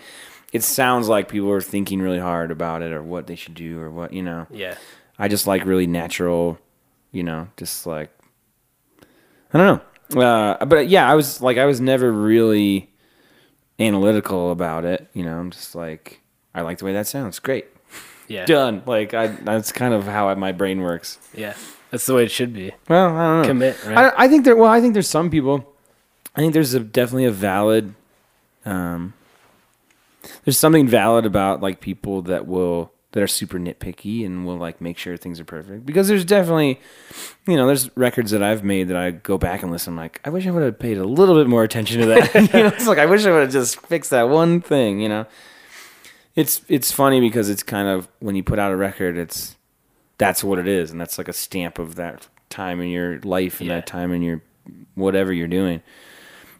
[0.51, 3.79] it sounds like people are thinking really hard about it or what they should do
[3.79, 4.47] or what, you know.
[4.51, 4.75] yeah.
[5.17, 6.57] I just like really natural,
[7.11, 8.09] you know, just like
[9.53, 9.83] I don't
[10.15, 10.21] know.
[10.21, 12.89] Uh, but yeah, I was like I was never really
[13.79, 15.07] analytical about it.
[15.13, 16.21] You know, I'm just like
[16.55, 17.39] I like the way that sounds.
[17.39, 17.67] Great,
[18.31, 18.45] Yeah.
[18.45, 18.83] done.
[18.85, 21.19] Like I that's kind of how my brain works.
[21.33, 21.55] Yeah.
[21.91, 22.71] That's the way it should be.
[22.87, 23.47] Well, I don't know.
[23.47, 23.97] Commit, right?
[23.97, 24.55] I, I think there.
[24.55, 25.67] Well, I think there's some people.
[26.35, 27.93] I think there's a, definitely a valid.
[28.65, 29.13] Um,
[30.45, 34.79] there's something valid about like people that will that are super nitpicky and will like
[34.79, 36.79] make sure things are perfect because there's definitely,
[37.45, 39.93] you know, there's records that I've made that I go back and listen.
[39.93, 42.33] I'm like, I wish I would have paid a little bit more attention to that.
[42.53, 45.01] you know, it's like I wish I would have just fixed that one thing.
[45.01, 45.25] You know,
[46.35, 49.55] it's it's funny because it's kind of when you put out a record, it's
[50.17, 53.59] that's what it is, and that's like a stamp of that time in your life
[53.59, 53.75] and Yeah.
[53.75, 54.41] that time in your
[54.95, 55.81] whatever you're doing.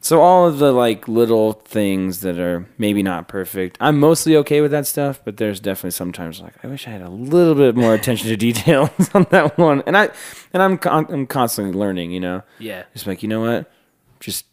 [0.03, 4.59] So all of the like little things that are maybe not perfect, I'm mostly okay
[4.59, 5.21] with that stuff.
[5.23, 8.35] But there's definitely sometimes like I wish I had a little bit more attention to
[8.35, 10.09] details on that one, and I
[10.53, 12.41] and I'm con- I'm constantly learning, you know.
[12.57, 12.83] Yeah.
[12.93, 13.71] Just like you know what,
[14.19, 14.45] just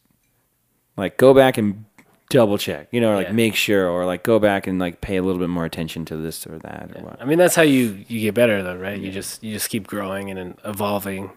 [0.99, 1.87] like go back and
[2.31, 3.33] double check, you know, or like Yeah.
[3.33, 6.17] make sure, or like go back and like pay a little bit more attention to
[6.17, 7.21] this or that or what.
[7.23, 8.99] I mean, that's how you you get better, though, right?
[8.99, 11.31] You just you just keep growing and evolving.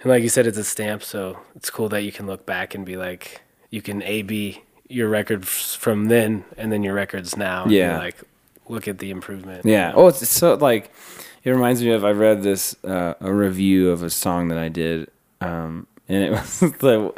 [0.00, 2.74] And like you said, it's a stamp, so it's cool that you can look back
[2.74, 7.36] and be like, you can A B your records from then and then your records
[7.38, 7.62] now.
[7.64, 7.98] and Yeah.
[7.98, 8.16] like
[8.68, 9.64] look at the improvement.
[9.64, 9.92] Yeah.
[9.94, 10.92] Oh, it's so like
[11.42, 14.68] it reminds me of I read this uh, a review of a song that I
[14.68, 15.10] did,
[15.40, 17.12] um, and it was the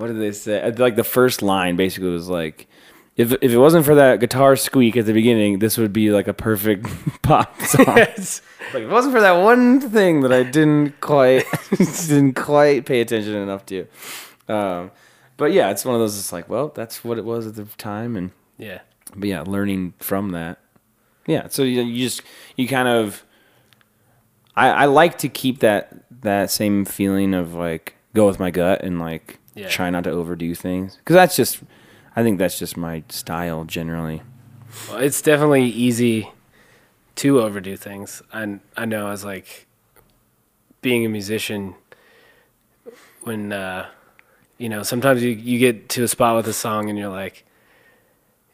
[0.00, 0.62] what did they say?
[0.62, 2.66] Uh, Like the first line basically was like.
[3.16, 6.26] If, if it wasn't for that guitar squeak at the beginning, this would be like
[6.26, 6.86] a perfect
[7.22, 7.84] pop song.
[7.84, 8.42] like if
[8.74, 11.44] it wasn't for that one thing that I didn't quite
[11.76, 13.86] didn't quite pay attention enough to.
[14.48, 14.90] Um,
[15.36, 16.18] but yeah, it's one of those.
[16.18, 18.80] It's like, well, that's what it was at the time, and yeah.
[19.14, 20.58] but yeah, learning from that.
[21.26, 22.22] Yeah, so you, you just
[22.56, 23.22] you kind of.
[24.56, 28.82] I I like to keep that that same feeling of like go with my gut
[28.82, 29.68] and like Yeah.
[29.68, 31.60] try not to overdo things because that's just
[32.14, 34.22] I think that's just my style generally.
[34.88, 36.30] Well, it's definitely easy
[37.16, 38.22] to overdo things.
[38.32, 39.66] I I know as like
[40.82, 41.74] being a musician
[43.22, 43.86] when uh
[44.58, 47.44] you know, sometimes you you get to a spot with a song and you're like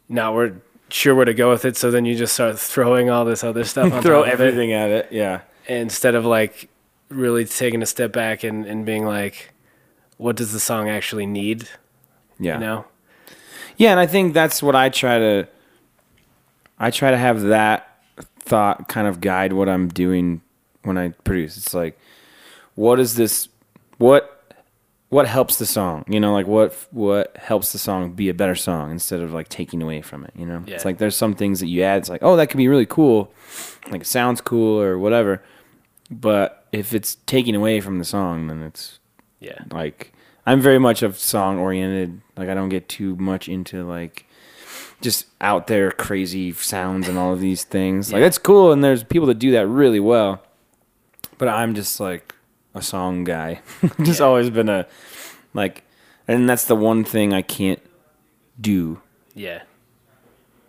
[0.08, 0.54] now we're
[0.88, 3.64] sure where to go with it, so then you just start throwing all this other
[3.64, 5.08] stuff on Throw of it everything at it.
[5.10, 5.40] Yeah.
[5.66, 6.68] instead of like
[7.08, 9.52] really taking a step back and, and being like
[10.16, 11.68] what does the song actually need?
[12.38, 12.54] Yeah.
[12.54, 12.84] You know?
[13.76, 15.48] Yeah, and I think that's what I try to
[16.78, 18.00] I try to have that
[18.40, 20.40] thought kind of guide what I'm doing
[20.82, 21.56] when I produce.
[21.56, 21.98] It's like
[22.74, 23.48] what is this
[23.98, 24.32] what
[25.08, 26.04] what helps the song?
[26.08, 29.48] You know, like what what helps the song be a better song instead of like
[29.48, 30.62] taking away from it, you know?
[30.66, 30.74] Yeah.
[30.74, 32.86] It's like there's some things that you add it's like, "Oh, that could be really
[32.86, 33.32] cool."
[33.90, 35.42] Like it sounds cool or whatever.
[36.10, 38.98] But if it's taking away from the song, then it's
[39.40, 39.58] Yeah.
[39.70, 40.12] like
[40.46, 42.20] I'm very much of song oriented.
[42.36, 44.26] Like I don't get too much into like
[45.00, 48.12] just out there crazy sounds and all of these things.
[48.12, 50.42] Like that's cool and there's people that do that really well.
[51.38, 52.34] But I'm just like
[52.74, 53.60] a song guy.
[54.02, 54.26] just Yeah.
[54.26, 54.86] always been a
[55.54, 55.82] like
[56.28, 57.80] and that's the one thing I can't
[58.60, 59.00] do.
[59.34, 59.62] Yeah.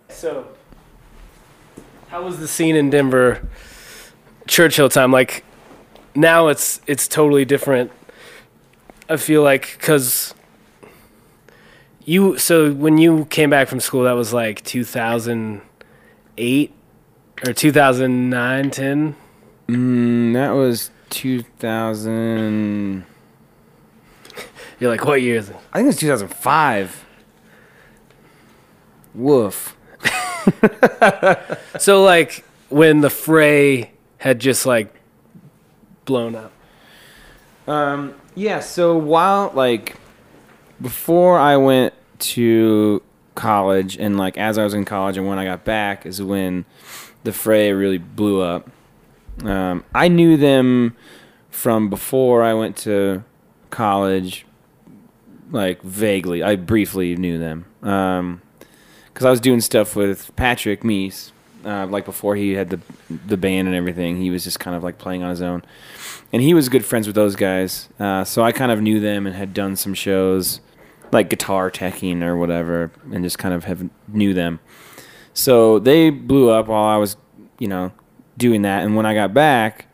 [0.09, 0.47] So,
[2.09, 3.47] how was the scene in Denver,
[4.47, 5.11] Churchill time?
[5.11, 5.43] Like,
[6.15, 7.91] now it's it's totally different.
[9.09, 10.33] I feel like because
[12.05, 12.37] you.
[12.37, 15.61] So when you came back from school, that was like two thousand
[16.37, 16.73] eight
[17.45, 19.15] or 2009, 10.
[19.67, 23.05] Mm, that was 2000
[24.79, 25.55] You're like, what year is it?
[25.73, 27.05] I think it was 2005.
[29.13, 29.75] Woof.
[31.79, 34.93] So like when the Fray had just like
[36.05, 36.53] blown up.
[37.67, 39.95] Um, yeah, so while like
[40.79, 43.01] before I went to
[43.33, 46.65] college, and like as I was in college and when I got back is when
[47.23, 48.69] the Fray really blew up.
[49.43, 50.95] Um, I knew them
[51.49, 53.23] from before I went to
[53.71, 54.45] college,
[55.51, 56.43] like vaguely.
[56.43, 61.31] I briefly knew them because I was doing stuff with Patrick Meese,
[61.65, 62.79] uh, like before he had the
[63.09, 64.21] the band and everything.
[64.21, 65.63] He was just kind of like playing on his own,
[66.33, 67.89] and he was good friends with those guys.
[67.99, 70.61] Uh, so I kind of knew them and had done some shows,
[71.11, 74.59] like guitar teching or whatever, and just kind of have knew them.
[75.33, 77.15] So they blew up while I was,
[77.59, 77.91] you know,
[78.37, 78.83] doing that.
[78.83, 79.87] And when I got back,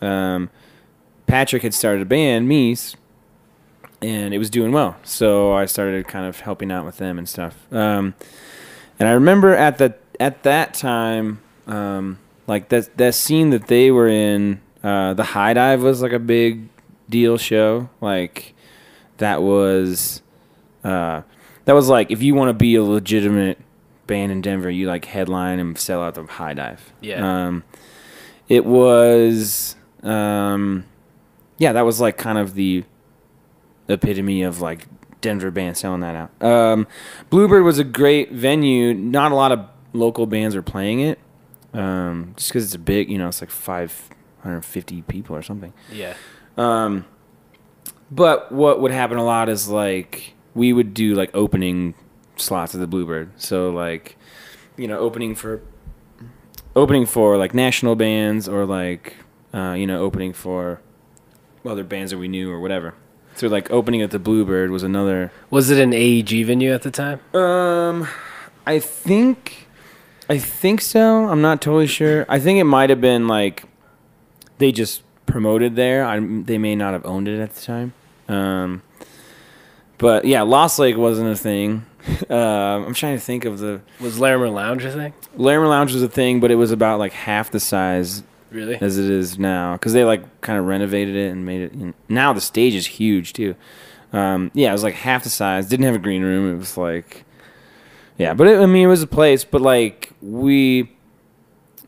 [0.00, 0.50] um,
[1.26, 2.96] Patrick had started a band, Meese,
[4.00, 4.96] and it was doing well.
[5.02, 7.66] So I started kind of helping out with them and stuff.
[7.72, 8.14] Um,
[8.98, 13.90] and I remember at the at that time, um, like that that scene that they
[13.90, 16.68] were in, uh, the High Dive was like a big
[17.08, 17.88] deal show.
[18.00, 18.54] Like
[19.18, 20.22] that was,
[20.84, 21.22] uh,
[21.64, 23.58] that was like if you want to be a legitimate
[24.06, 26.92] band in Denver, you like headline and sell out the High Dive.
[27.00, 27.46] Yeah.
[27.46, 27.64] Um,
[28.48, 30.84] it was, um,
[31.58, 32.84] yeah, that was like kind of the
[33.88, 34.86] epitome of like
[35.20, 36.42] Denver band selling that out.
[36.42, 36.86] Um,
[37.30, 38.94] Bluebird was a great venue.
[38.94, 41.18] Not a lot of local bands are playing it,
[41.74, 43.50] um, just because it's a big, you know, it's like
[44.38, 45.72] 550 people or something.
[45.92, 46.14] Yeah.
[46.56, 47.04] Um,
[48.10, 51.94] but what would happen a lot is like we would do like opening
[52.36, 53.30] slots of the Bluebird.
[53.40, 54.16] So like,
[54.76, 55.62] you know, opening for
[56.74, 59.16] opening for like national bands or like
[59.52, 60.80] uh, you know opening for
[61.64, 62.94] other bands that we knew or whatever.
[63.34, 65.30] So like opening at the Bluebird was another.
[65.50, 67.20] Was it an AEG venue at the time?
[67.34, 68.08] Um,
[68.66, 69.68] I think,
[70.28, 71.28] I think so.
[71.28, 72.26] I'm not totally sure.
[72.28, 73.64] I think it might have been like
[74.58, 76.04] they just promoted there.
[76.04, 77.92] I, they may not have owned it at the time.
[78.28, 78.82] Um,
[79.98, 81.84] but yeah, Lost Lake wasn't a thing.
[82.30, 82.34] Uh,
[82.86, 85.12] I'm trying to think of the Was Larimer Lounge a thing?
[85.36, 88.78] Larimer Lounge was a thing, but it was about like half the size Really?
[88.80, 91.74] as it is now because they like kind of renovated it and made it.
[91.74, 93.54] You know, now the stage is huge too.
[94.12, 95.68] Um, yeah, it was like half the size.
[95.68, 96.54] Didn't have a green room.
[96.54, 97.24] It was like,
[98.16, 99.44] yeah, but it, I mean, it was a place.
[99.44, 100.90] But like we,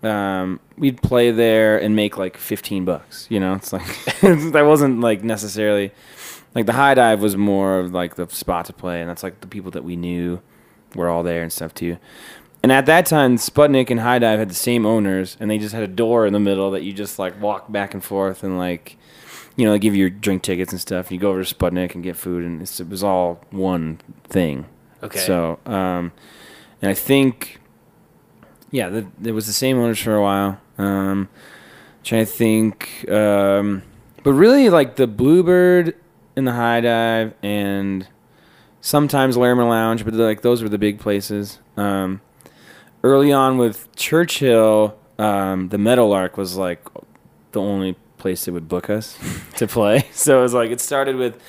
[0.03, 3.27] um, we'd play there and make like fifteen bucks.
[3.31, 3.87] You know, it's like
[4.21, 5.93] that wasn't like necessarily
[6.55, 9.41] like the high dive was more of like the spot to play, and that's like
[9.41, 10.41] the people that we knew
[10.95, 11.97] were all there and stuff too.
[12.63, 15.75] And at that time, Sputnik and High Dive had the same owners, and they just
[15.75, 18.59] had a door in the middle that you just like walk back and forth and
[18.59, 18.99] like,
[19.57, 21.07] you know, they give you your drink tickets and stuff.
[21.07, 23.99] And You go over to Sputnik and get food, and it's, it was all one
[24.25, 24.67] thing.
[25.03, 25.21] Okay.
[25.21, 26.13] So, um,
[26.83, 27.60] and I think,
[28.71, 30.61] yeah, the, there was the same owners for a while.
[30.79, 31.29] Um,
[32.03, 33.83] trying to think, um,
[34.23, 35.95] but really like the Bluebird
[36.37, 38.07] and the High Dive and
[38.81, 41.59] sometimes Larimer Lounge, but like those were the big places.
[41.77, 42.21] Um,
[43.03, 46.81] early on with Churchill, um, the Meadowlark was like
[47.53, 49.19] the only place that would book us
[49.57, 50.07] to play.
[50.13, 51.41] So it was like it started with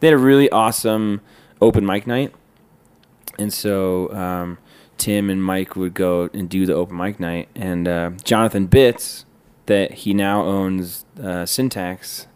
[0.00, 1.20] they had a really awesome
[1.60, 2.34] open mic night,
[3.38, 4.58] and so um,
[5.02, 9.24] Tim and Mike would go and do the open mic night, and uh, Jonathan Bitts,
[9.66, 12.28] that he now owns uh, Syntax,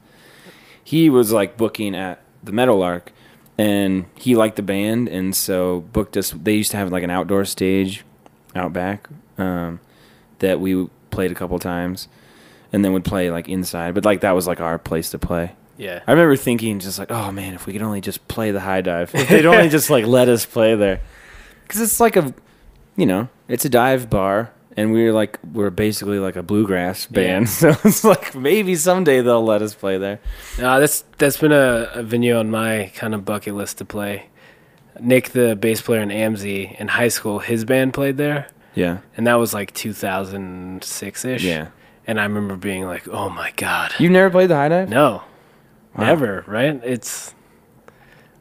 [0.83, 3.12] he was like booking at the Meadowlark.
[3.57, 6.33] And he liked the band, and so booked us.
[6.33, 8.05] They used to have like an outdoor stage
[8.55, 9.09] out back
[9.39, 9.81] um,
[10.41, 12.09] that we played a couple times,
[12.71, 13.95] and then would play like inside.
[13.95, 15.53] But like that was like our place to play.
[15.79, 16.03] Yeah.
[16.07, 18.83] I remember thinking just like, oh man, if we could only just play the high
[18.83, 21.01] dive, if they'd only just like let us play there,
[21.62, 22.35] because it's like a,
[22.97, 27.49] you know, it's a dive bar, and we're like we're basically like a bluegrass band,
[27.61, 30.18] so it's like maybe someday they'll let us play there.
[30.59, 34.26] No, that's that's been a, a venue on my kind of bucket list to play.
[34.99, 39.26] Nick, the bass player in Amzy, in high school, his band played there, Yeah, and
[39.26, 41.44] that was like 2006 ish.
[41.44, 41.68] yeah.
[42.09, 44.88] And I remember being like, "Oh my god, You've never played the high dive?
[44.88, 45.22] no,
[45.97, 46.05] Wow.
[46.07, 46.80] never!" Right?
[46.84, 47.34] It's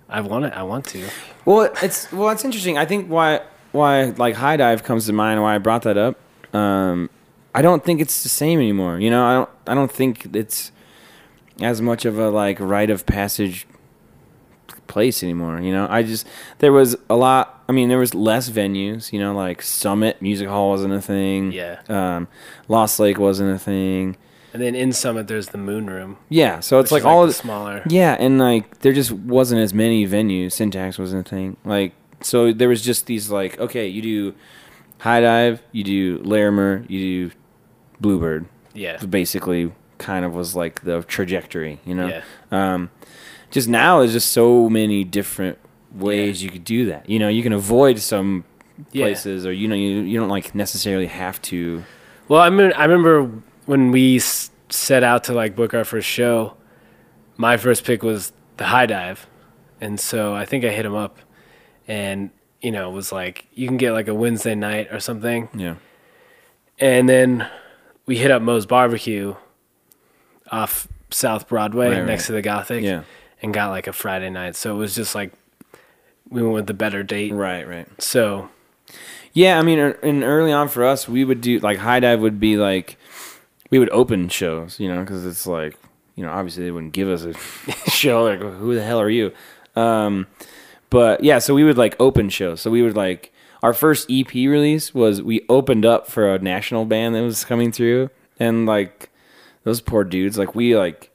[0.08, 0.54] I want it.
[0.54, 1.04] I want to.
[1.46, 2.78] Well, it's well, it's interesting.
[2.78, 3.42] I think why
[3.76, 5.42] why like high dive comes to mind.
[5.42, 6.18] Why I brought that up.
[6.56, 7.10] Um,
[7.54, 9.00] I don't think it's the same anymore.
[9.00, 9.50] You know, I don't.
[9.68, 10.72] I don't think it's
[11.62, 13.68] as much of a like rite of passage
[14.88, 15.60] place anymore.
[15.60, 16.28] You know, I just
[16.60, 17.64] there was a lot.
[17.68, 19.12] I mean, there was less venues.
[19.14, 21.52] You know, like Summit Music Hall wasn't a thing.
[21.52, 21.82] Yeah.
[21.90, 22.28] Um,
[22.68, 24.18] Lost Lake wasn't a thing.
[24.54, 26.18] And then in Summit, there's the Moon Room.
[26.30, 26.62] Yeah.
[26.62, 27.84] So it's like all the smaller.
[27.88, 30.54] yeah, and like there just wasn't as many venues.
[30.54, 31.58] Syntax wasn't a thing.
[31.66, 34.34] Like so, there was just these like okay, you do
[35.00, 37.36] high dive, you do Larimer, you do
[38.00, 38.46] Bluebird.
[38.74, 38.98] Yeah.
[38.98, 42.08] Basically, kind of was like the trajectory, you know.
[42.08, 42.22] Yeah.
[42.52, 42.90] Um,
[43.52, 45.58] just now there's just so many different
[45.94, 47.10] ways you could do that.
[47.10, 48.44] You know, you can avoid some
[48.92, 49.06] Yeah.
[49.06, 51.84] places, or you know, you you don't like necessarily have to.
[52.28, 53.30] Well, I mean, I remember
[53.66, 54.20] when we
[54.70, 56.56] set out to like book our first show.
[57.38, 59.28] My first pick was the High Dive,
[59.82, 61.18] and so I think I hit him up,
[61.88, 62.30] and
[62.62, 65.76] you know it was like, you can get like a Wednesday night or something, Yeah.
[66.80, 67.48] and then
[68.06, 69.36] we hit up Moe's Barbecue
[70.52, 72.06] off South Broadway Right, right.
[72.06, 73.04] next to the Gothic, Yeah.
[73.42, 74.56] and got like a Friday night.
[74.56, 75.32] So it was just like
[76.30, 77.34] we went with the better date.
[77.34, 77.68] Right.
[77.68, 77.88] Right.
[78.02, 78.50] So
[79.34, 82.20] Yeah, I mean, er- and early on for us, we would do like high dive
[82.22, 82.98] would be like
[83.70, 85.76] we would open shows, you know, because it's like
[86.16, 87.34] you know obviously they wouldn't give us a
[87.90, 89.32] show like who the hell are you,
[89.76, 90.28] um,
[90.96, 92.62] but yeah, so we would like open shows.
[92.62, 96.86] So we would like our first EP release was we opened up for a national
[96.86, 99.10] band that was coming through, and like
[99.66, 101.12] those poor dudes, like we like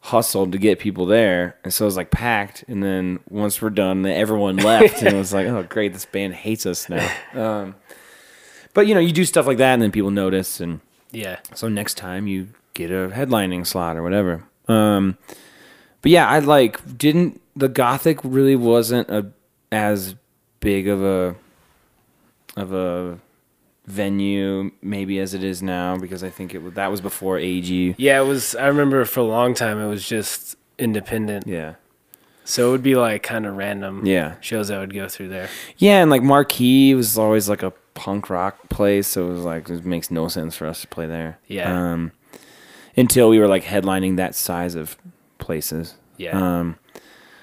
[0.00, 2.62] hustled to get people there, and so it was like packed.
[2.68, 6.04] And then once we're done, then everyone left, and it was like, oh great, this
[6.04, 7.10] band hates us now.
[7.34, 7.74] Um,
[8.74, 11.68] but you know, you do stuff like that, and then people notice, and yeah, so
[11.68, 14.44] next time you get a headlining slot or whatever.
[14.68, 15.16] Um,
[16.02, 19.30] but yeah, I like didn't the Gothic really wasn't a
[19.72, 20.14] as
[20.60, 21.36] big of a
[22.56, 23.18] of a
[23.86, 27.94] venue maybe as it is now because I think it was, that was before AEG.
[27.98, 28.20] yeah.
[28.20, 28.54] It was.
[28.56, 31.46] I remember for a long time it was just independent.
[31.46, 31.74] Yeah.
[32.44, 34.36] So it would be like kind of random Yeah.
[34.40, 35.48] shows that would go through there.
[35.78, 39.68] Yeah, and like Marquis was always like a punk rock place, so it was like
[39.68, 41.38] it makes no sense for us to play there.
[41.48, 41.92] Yeah.
[41.92, 42.12] Um,
[42.96, 44.96] until we were like headlining that size of
[45.38, 45.94] places.
[46.16, 46.38] Yeah.
[46.38, 46.78] Um,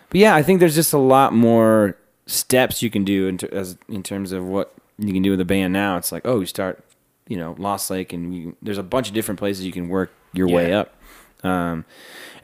[0.09, 3.49] but yeah, I think there's just a lot more steps you can do in, ter-
[3.51, 5.97] as, in terms of what you can do with a band now.
[5.97, 6.83] It's like, oh, you start,
[7.27, 10.11] you know, Lost Lake, and you, there's a bunch of different places you can work
[10.33, 10.95] your way up.
[11.43, 11.85] Um,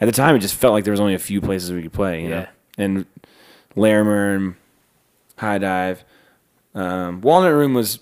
[0.01, 1.93] at the time, it just felt like there was only a few places we could
[1.93, 2.47] play, you know,
[2.77, 3.05] and
[3.75, 4.55] Larimer and
[5.37, 6.03] High Dive,
[6.75, 7.99] um, Walnut Room was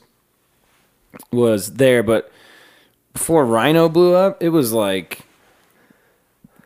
[1.32, 2.32] was there, but
[3.14, 5.22] before Rhino blew up, it was like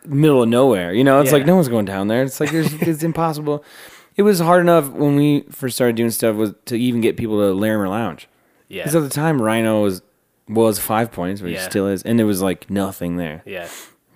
[0.05, 0.93] middle of nowhere.
[0.93, 1.37] You know, it's Yeah.
[1.37, 2.23] like no one's going down there.
[2.23, 3.63] It's like it's impossible.
[4.17, 7.37] It was hard enough when we first started doing stuff was to even get people
[7.39, 8.27] to Larimer Lounge.
[8.67, 8.83] Yeah.
[8.83, 10.01] Because at the time, Rhino was
[10.49, 11.67] was Five Points, which Yeah.
[11.69, 13.41] still is, and there was like nothing there.
[13.45, 13.67] yeah.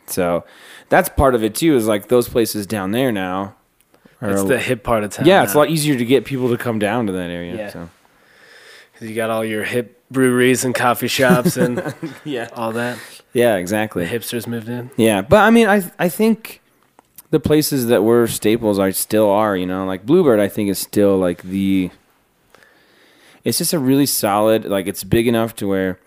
[0.08, 0.44] So
[0.90, 1.78] that's part of it too.
[1.78, 3.56] Is like those places down there now.
[4.22, 5.26] Are It's the hip part of town.
[5.28, 7.56] yeah, it's a lot easier to get people to come down to that area.
[7.56, 7.70] Yeah.
[7.70, 7.90] So.
[9.00, 11.82] you got all your hip breweries and coffee shops and
[12.26, 12.50] Yeah.
[12.54, 12.98] all that.
[13.36, 14.06] Yeah, exactly.
[14.06, 14.90] The hipsters moved in.
[14.96, 16.62] Yeah, but I mean, I I think
[17.32, 19.58] the places that were staples are still are.
[19.58, 21.92] You know, like Bluebird, I think is still like the.
[23.44, 24.64] It's just a really solid.
[24.66, 26.00] Like it's big enough to where,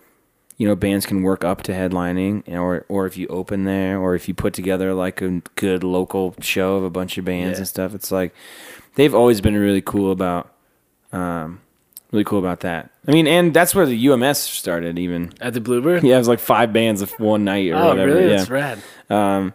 [0.57, 4.15] you know, bands can work up to headlining, or or if you open there, or
[4.15, 7.59] if you put together like a good local show of a bunch of bands Yeah.
[7.59, 7.93] and stuff.
[7.93, 8.33] It's like
[8.95, 10.51] they've always been really cool about.
[11.13, 11.61] Um,
[12.11, 12.89] really cool about that.
[13.07, 14.97] I mean, and that's where the UMS started.
[14.99, 16.03] Even At the Bluebird?
[16.03, 18.13] yeah, it was like five bands of one night or Oh, whatever.
[18.13, 18.29] really?
[18.31, 18.37] Yeah.
[18.37, 18.79] That's rad.
[19.09, 19.53] Um,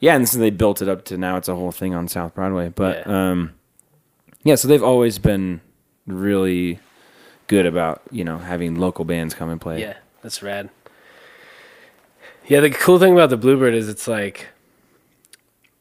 [0.00, 2.34] yeah, and so they built it up to now it's a whole thing on South
[2.34, 2.68] Broadway.
[2.68, 3.30] But Yeah.
[3.30, 3.52] um,
[4.44, 5.60] yeah, so they've always been
[6.06, 6.78] really
[7.48, 9.80] good about you know having local bands come and play.
[9.80, 10.68] Yeah, that's rad.
[12.46, 14.46] Yeah, the cool thing about the Bluebird is it's like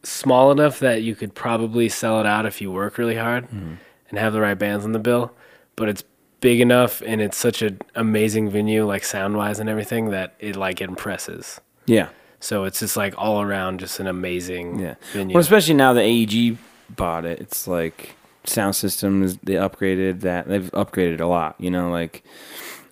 [0.03, 3.73] small enough that you could probably sell it out if you work really hard Mm-hmm.
[4.09, 5.33] and have the right bands on the bill,
[5.75, 6.03] but it's
[6.45, 10.55] big enough and it's such an amazing venue like sound wise and everything that it
[10.55, 11.59] like impresses.
[11.87, 14.93] yeah, So it's just like all around just an amazing yeah.
[15.11, 15.33] venue.
[15.33, 16.59] Well, especially now that AEG
[16.95, 21.55] bought it, it's like sound systems they upgraded that they've upgraded a lot.
[21.57, 22.23] You know, like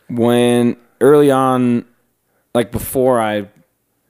[0.10, 1.86] when early on,
[2.56, 3.47] like before I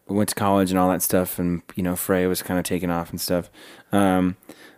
[0.07, 2.89] went to college and all that stuff, and you know, Fray was kind of taking
[2.89, 3.49] off and stuff.
[3.91, 4.37] Um,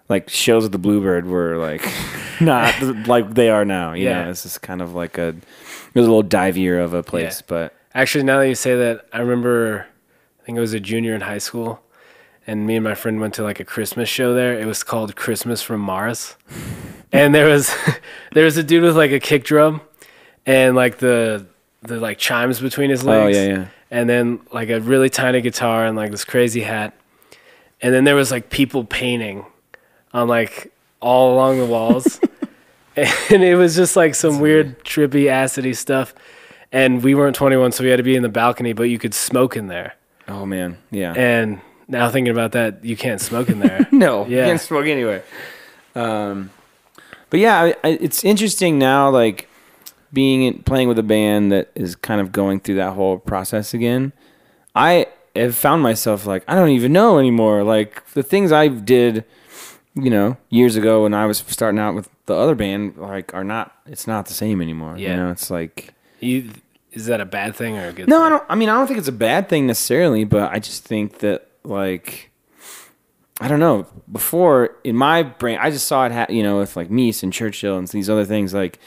[0.10, 1.88] like shows at the Bluebird were like
[2.42, 3.94] not like they are now.
[3.94, 4.24] You Yeah.
[4.26, 5.36] know, it's just kind of like a it
[6.00, 7.46] was a little divier of a place, Yeah.
[7.48, 9.88] but Actually, now that you say that, I remember,
[10.42, 11.80] I think I was a junior in high school,
[12.46, 14.60] and me and my friend went to like a Christmas show there.
[14.60, 16.36] It was called Christmas from Mars,
[17.14, 17.74] and there was
[18.34, 19.80] there was a dude with like a kick drum,
[20.46, 21.46] and like the
[21.84, 23.38] the like chimes between his legs.
[23.38, 23.66] oh yeah, yeah.
[23.92, 26.94] And then like a really tiny guitar and like this crazy hat,
[27.82, 29.46] and then there was like people painting,
[30.16, 32.20] on like all along the walls.
[33.30, 36.14] And it was just like some weird, trippy, acidy stuff
[36.72, 39.14] and we weren't 21 so we had to be in the balcony but you could
[39.14, 39.96] smoke in there
[40.30, 41.12] Oh man, yeah.
[41.12, 41.60] and
[41.90, 45.26] now thinking about that you can't smoke in there No, you can't smoke anywhere.
[45.94, 46.52] Um,
[47.30, 49.50] but yeah, I, I, it's interesting now, like
[50.14, 53.74] being in, playing with a band that is kind of going through that whole process
[53.74, 54.14] again.
[54.74, 57.64] I have found myself like I don't even know anymore.
[57.64, 59.26] Like the things I did
[59.96, 63.44] you know, years ago when I was starting out with the other band, like are
[63.44, 63.76] not.
[63.86, 64.98] It's not the same anymore.
[64.98, 65.12] Yeah.
[65.12, 65.94] You know, it's like.
[66.20, 66.52] You
[66.92, 68.08] is that a bad thing or a good?
[68.08, 68.26] No, thing?
[68.26, 68.44] I don't.
[68.50, 71.48] I mean, I don't think it's a bad thing necessarily, but I just think that
[71.64, 72.32] like.
[73.42, 73.86] I don't know.
[74.10, 76.12] Before in my brain, I just saw it.
[76.12, 78.80] Ha- you know, with like Meese and Churchill and these other things, like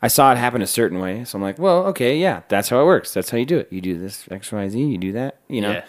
[0.00, 1.24] I saw it happen a certain way.
[1.24, 3.12] So I'm like, well, okay, yeah, that's how it works.
[3.12, 3.72] That's how you do it.
[3.72, 4.80] You do this X, Y, Z.
[4.80, 5.38] You do that.
[5.48, 5.72] You know.
[5.72, 5.84] Yeah.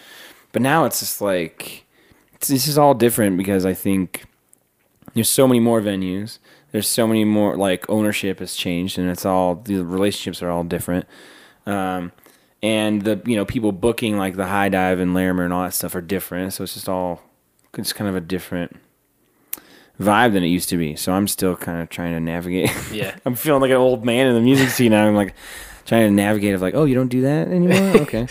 [0.50, 1.84] But now it's just like
[2.34, 4.24] it's, this is all different because I think
[5.14, 6.38] there's so many more venues.
[6.72, 10.64] There's so many more like ownership has changed, and it's all the relationships are all
[10.64, 11.06] different.
[11.66, 12.12] Um,
[12.62, 15.74] and the you know people booking like the high dive and Larimer and all that
[15.74, 16.52] stuff are different.
[16.52, 17.22] So it's just all
[17.76, 18.76] it's kind of a different
[20.00, 20.96] vibe than it used to be.
[20.96, 22.70] So I'm still kind of trying to navigate.
[22.92, 23.16] Yeah.
[23.24, 25.06] I'm feeling like an old man in the music scene now.
[25.06, 25.34] I'm like
[25.86, 27.96] trying to navigate of like, oh, you don't do that anymore.
[28.02, 28.26] Okay.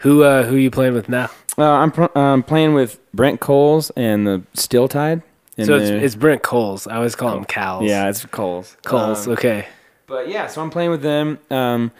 [0.00, 1.30] Who uh who you playing with now?
[1.58, 5.22] Uh, I'm pr- um, playing with Brent Cowles and the Still Tide.
[5.64, 6.86] So it's, it's Brent Cowles.
[6.86, 7.84] I always call him Cows.
[7.84, 8.76] yeah, it's Cowles.
[8.84, 9.26] Cowles.
[9.26, 9.66] Um, okay.
[10.06, 11.92] But yeah, so I'm playing with them um,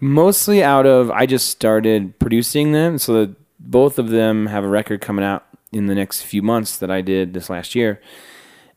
[0.00, 4.68] mostly out of I just started producing them, so that both of them have a
[4.68, 8.00] record coming out in the next few months that I did this last year,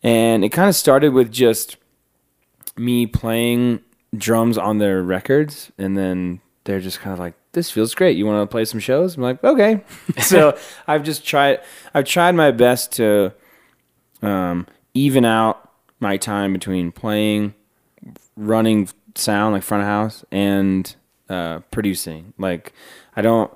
[0.04, 1.78] and it kind of started with just
[2.78, 3.80] me playing
[4.16, 8.18] drums on their records, and then they're just kind of like, "This feels great.
[8.18, 9.82] You want to play some shows?" I'm like, "Okay."
[10.20, 10.58] so
[10.88, 11.60] I've just tried.
[11.94, 13.34] I've tried my best to
[14.28, 17.54] um, even out my time between playing
[18.36, 20.96] running sound like front of house and
[21.30, 22.34] uh, producing.
[22.38, 22.74] Like
[23.16, 23.52] I don't.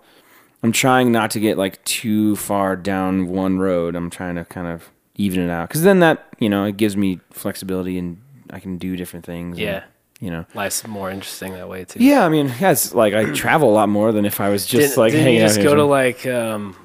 [0.61, 3.95] I'm trying not to get like too far down one road.
[3.95, 6.97] I'm trying to kind of even it out because then that you know it gives
[6.97, 9.57] me flexibility and I can do different things.
[9.57, 9.83] and, Yeah.
[10.19, 10.45] you know.
[10.55, 12.03] Life's more interesting that way too.
[12.03, 14.65] Yeah, I mean, yeah, it's like I travel a lot more than if I was
[14.65, 16.75] just Didn't, like didn't hanging you just go to like um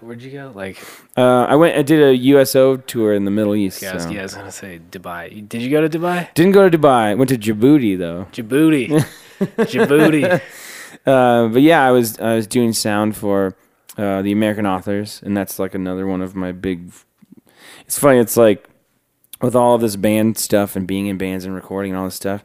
[0.00, 0.52] where'd you go?
[0.54, 0.78] Like
[1.16, 1.76] Uh, I went.
[1.76, 3.82] I did a USO tour in the Middle East.
[3.82, 4.10] yeah, I was, so.
[4.10, 5.48] yeah, I was gonna say Dubai.
[5.48, 6.32] Did you go to Dubai?
[6.34, 7.16] Didn't go to Dubai.
[7.16, 8.26] Went to Djibouti though.
[8.32, 8.88] Djibouti.
[9.40, 10.40] Djibouti.
[11.06, 13.54] Uh, but yeah, I was I was doing sound for
[13.98, 16.92] uh, the American Authors, and that's like another one of my big.
[17.84, 18.18] It's funny.
[18.20, 18.66] It's like
[19.42, 22.14] with all of this band stuff and being in bands and recording and all this
[22.14, 22.42] stuff.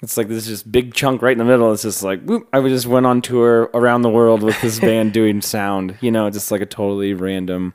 [0.00, 1.72] It's like this just big chunk right in the middle.
[1.72, 5.12] It's just like whoop, I just went on tour around the world with this band
[5.12, 5.98] doing sound.
[6.00, 7.74] You know, just like a totally random.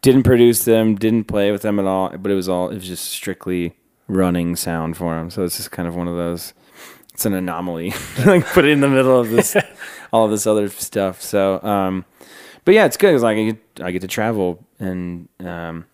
[0.00, 2.86] Didn't produce them, didn't play with them at all, but it was all it was
[2.86, 3.76] just strictly
[4.08, 5.30] running sound for them.
[5.30, 6.52] So it's just kind of one of those.
[7.14, 7.92] It's an anomaly.
[8.24, 9.56] like put it in the middle of this,
[10.12, 11.20] all of this other stuff.
[11.22, 12.04] So, um,
[12.64, 13.14] but yeah, it's good.
[13.14, 15.86] It's like I get, I get to travel and um,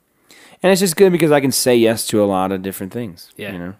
[0.62, 3.32] and it's just good because I can say yes to a lot of different things.
[3.36, 3.52] Yeah.
[3.52, 3.74] you know.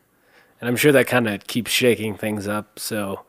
[0.61, 3.25] And I'm sure that kind of keeps shaking things up so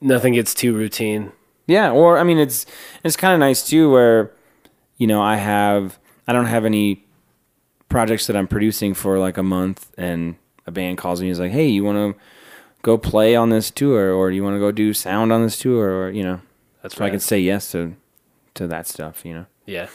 [0.00, 1.32] nothing gets too routine.
[1.66, 2.66] Yeah, or I mean, it's
[3.02, 4.32] it's kind of nice too, where
[4.96, 7.04] you know I have I don't have any
[7.88, 11.40] projects that I'm producing for like a month, and a band calls me and is
[11.40, 12.20] like, "Hey, you want to
[12.82, 15.90] go play on this tour, or you want to go do sound on this tour,
[15.90, 16.40] or you know."
[16.82, 17.96] That's So I can say yes to
[18.54, 19.46] to that stuff, you know.
[19.66, 19.88] Yeah.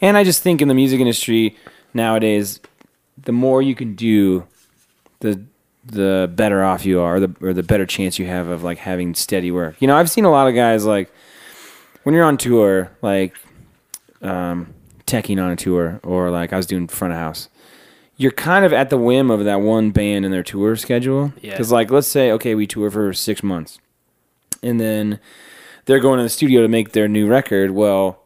[0.00, 1.56] And I just think in the music industry
[1.92, 2.60] nowadays,
[3.16, 4.46] the more you can do,
[5.20, 5.42] the
[5.84, 8.78] the better off you are, or the or the better chance you have of like
[8.78, 9.76] having steady work.
[9.80, 11.10] You know, I've seen a lot of guys like
[12.02, 13.34] when you're on tour, like
[14.22, 14.74] um,
[15.06, 17.48] teching on a tour, or like I was doing front of house.
[18.16, 21.32] You're kind of at the whim of that one band and their tour schedule.
[21.40, 21.52] Yeah.
[21.52, 23.78] Because like, let's say, okay, we tour for six months,
[24.62, 25.20] and then
[25.84, 27.70] they're going to the studio to make their new record.
[27.70, 28.20] Well,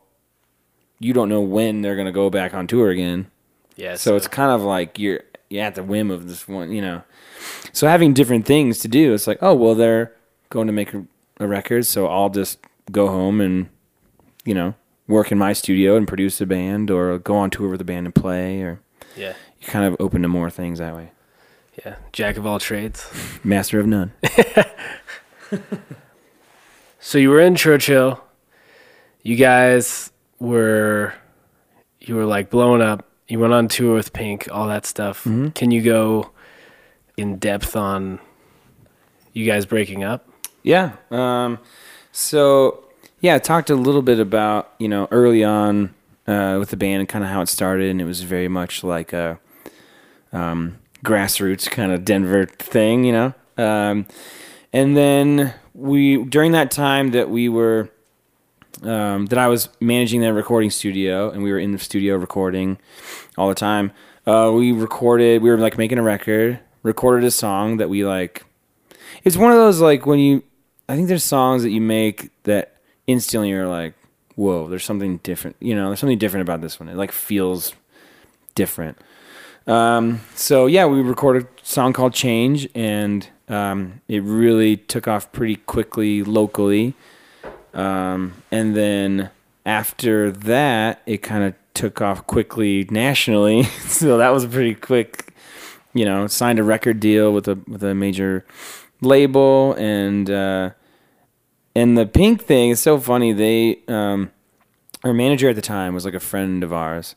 [0.99, 3.31] you don't know when they're going to go back on tour again.
[3.77, 3.97] Yeah.
[3.97, 7.03] So it's kind of like you're you're at the whim of this one, you know.
[7.73, 10.13] So having different things to do, it's like, oh well, they're
[10.51, 11.05] going to make a,
[11.41, 12.59] a record, so I'll just
[12.91, 13.69] go home and
[14.45, 14.75] you know
[15.09, 18.07] work in my studio and produce a band, or go on tour with a band
[18.07, 18.81] and play, or
[19.17, 19.35] yeah.
[19.61, 21.11] you're kind of open to more things that way.
[21.85, 21.97] Yeah.
[22.13, 23.07] Jack of all trades.
[23.45, 24.13] Master of none.
[27.05, 28.23] So you were in Churchill.
[29.25, 31.13] You guys were
[31.99, 33.05] you were like blowing up.
[33.27, 35.25] You went on tour with Pink, all that stuff.
[35.25, 35.49] Mm-hmm.
[35.49, 36.31] Can you go
[37.17, 38.21] in depth on
[39.33, 40.29] you guys breaking up?
[40.63, 40.93] Yeah.
[41.11, 41.59] Um,
[42.13, 42.85] so
[43.21, 45.95] yeah, I talked a little bit about you know early on
[46.27, 48.85] uh, with the band and kind of how it started, and it was very much
[48.85, 49.39] like a
[50.33, 53.35] um, grassroots kind of Denver thing, you know.
[53.57, 54.07] Um,
[54.73, 57.91] and then we during that time that we were
[58.83, 62.79] um, that I was managing that recording studio, and we were in the studio recording
[63.37, 63.93] all the time.
[64.27, 65.43] Uh, we recorded.
[65.43, 66.61] We were like making a record.
[66.83, 68.45] Recorded a song that we like.
[69.25, 70.43] It's one of those like when you.
[70.89, 72.77] I think there's songs that you make that
[73.07, 73.95] instantly you're like,
[74.35, 75.57] whoa, there's something different.
[75.61, 76.89] You know, there's something different about this one.
[76.89, 77.75] It like feels
[78.55, 78.99] different.
[79.67, 85.31] Um, so yeah, we recorded a song called Change, and um, it really took off
[85.33, 86.95] pretty quickly locally.
[87.75, 89.31] Um, and then
[89.65, 93.63] after that, it kind of took off quickly nationally.
[93.87, 95.32] so that was a pretty quick,
[95.95, 98.45] you know, signed a record deal with a with a major
[99.01, 100.71] label, and uh,
[101.75, 103.33] and the Pink thing is so funny.
[103.33, 104.31] They um,
[105.05, 107.15] our manager at the time was like a friend of ours,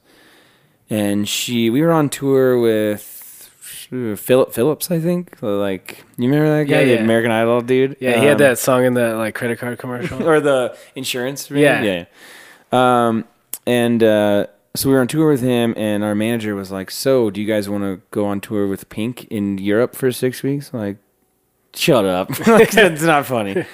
[0.90, 3.12] and she we were on tour with.
[3.88, 5.38] Phillip Phillips, I think.
[5.42, 7.04] Like, you remember that guy, Yeah, the.
[7.04, 7.96] American Idol dude?
[8.00, 10.24] Yeah, he had Um, that song in the like credit card commercial.
[10.28, 11.52] or the insurance.
[11.52, 11.84] Yeah.
[11.84, 12.06] yeah.
[12.72, 13.26] Um,
[13.68, 17.30] and uh, so we were on tour with him, and our manager was like, "So,
[17.30, 20.72] do you guys want to go on tour with Pink in Europe for six weeks?"
[20.74, 20.98] I'm Like,
[21.74, 23.66] shut up, that's not funny.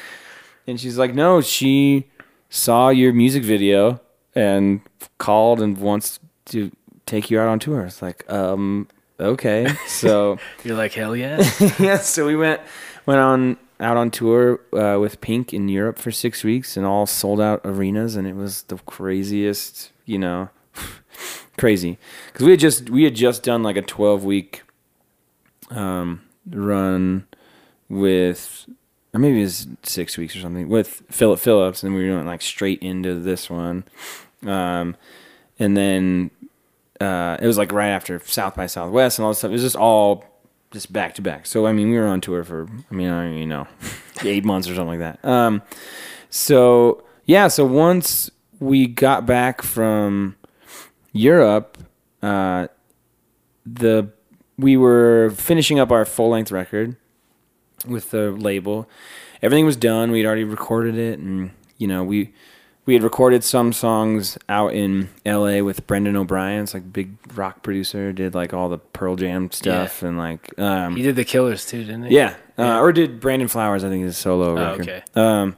[0.68, 2.08] And she's like, "No, she
[2.50, 4.00] saw your music video
[4.36, 4.82] and
[5.18, 6.72] called and wants to
[7.06, 8.88] take you out on tour." It's like, um,
[9.20, 10.38] okay, so.
[10.64, 11.44] You're like, hell yeah.
[11.80, 12.62] yeah, so we went
[13.06, 17.06] went on out on tour uh, with Pink in Europe for six weeks and all
[17.06, 20.50] sold out arenas, and it was the craziest, you know,
[21.58, 21.98] crazy
[22.28, 24.64] because we had just we had just done like a twelve week
[25.70, 27.28] um, run
[27.90, 28.68] with.
[29.14, 32.42] Or maybe it was six weeks or something with Phillip Phillips, and we went like
[32.42, 33.84] straight into this one,
[34.48, 34.96] um,
[35.60, 36.32] and then
[37.02, 39.50] uh, it was like right after South by Southwest and all this stuff.
[39.50, 40.24] It was just all
[40.72, 41.46] just back to back.
[41.46, 43.68] So I mean, we were on tour for I mean, I even know,
[44.24, 45.26] eight months or something like that.
[45.28, 45.62] Um,
[46.30, 50.36] so yeah, so once we got back from
[51.12, 51.78] Europe,
[52.22, 52.68] uh,
[53.66, 54.10] the
[54.58, 56.96] we were finishing up our full length record
[57.88, 58.88] with the label.
[59.42, 60.12] Everything was done.
[60.12, 62.34] We'd already recorded it, and you know we
[62.86, 65.62] we had recorded some songs out in L.A.
[65.62, 66.64] with Brendan O'Brien.
[66.64, 68.12] It's like big rock producer.
[68.12, 71.84] Did like all the Pearl Jam stuff and like um, he did the Killers too,
[71.84, 72.16] didn't he?
[72.16, 72.78] yeah, Yeah.
[72.78, 73.84] Uh, or did Brandon Flowers?
[73.84, 75.04] I think is a solo Oh, okay.
[75.16, 75.58] Um,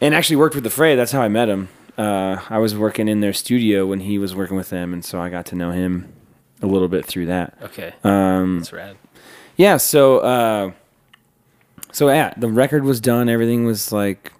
[0.00, 0.94] and actually worked with the Fray.
[0.94, 1.68] That's how I met him.
[1.98, 5.20] Uh, I was working in their studio when he was working with them, and so
[5.20, 6.12] I got to know him
[6.62, 7.56] a little bit through that.
[7.62, 7.94] Okay.
[8.04, 8.96] Um, That's rad.
[9.56, 10.72] yeah, so uh,
[11.92, 13.28] so yeah, the record was done.
[13.28, 14.32] Everything was like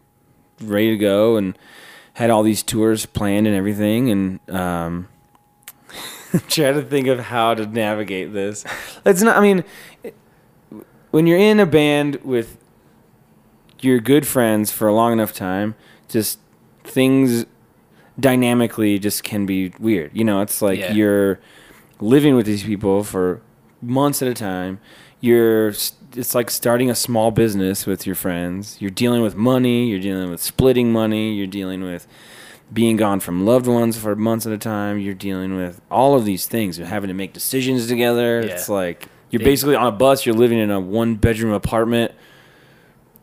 [0.60, 1.56] ready to go, and
[2.14, 4.10] had all these tours planned and everything.
[4.10, 5.08] And um,
[6.48, 8.64] try to think of how to navigate this.
[9.06, 9.36] It's not.
[9.36, 9.64] I mean,
[10.02, 10.14] it-
[11.10, 12.58] when you're in a band with
[13.80, 15.74] your good friends for a long enough time,
[16.08, 16.38] just
[16.86, 17.44] things
[18.18, 20.10] dynamically just can be weird.
[20.14, 20.92] You know, it's like Yeah.
[20.92, 21.40] you're
[22.00, 23.40] living with these people for
[23.82, 24.78] months at a time.
[25.20, 25.68] You're
[26.14, 28.76] it's like starting a small business with your friends.
[28.80, 32.06] You're dealing with money, you're dealing with splitting money, you're dealing with
[32.72, 34.98] being gone from loved ones for months at a time.
[34.98, 36.78] You're dealing with all of these things.
[36.78, 38.40] You're having to make decisions together.
[38.44, 38.52] Yeah.
[38.54, 42.12] It's like you're basically on a bus, you're living in a one bedroom apartment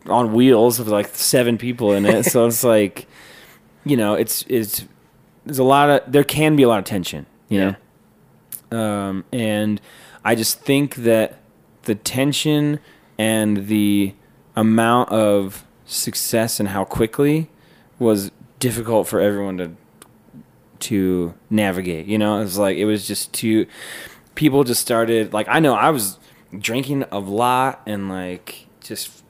[0.08, 2.24] on wheels with like seven people in it.
[2.26, 3.08] so it's like
[3.86, 4.86] you know, it's it's
[5.46, 7.76] there's a lot of there can be a lot of tension, you Yeah.
[8.72, 8.80] know.
[8.80, 9.80] Um, and
[10.26, 11.38] I just think that
[11.84, 12.80] the tension
[13.18, 14.14] and the
[14.56, 17.50] amount of success and how quickly
[18.00, 19.76] was difficult for everyone to
[20.80, 22.06] to navigate.
[22.08, 23.68] You know, it was like it was just too.
[24.36, 26.18] People just started like I know I was
[26.58, 29.24] drinking a lot and like just,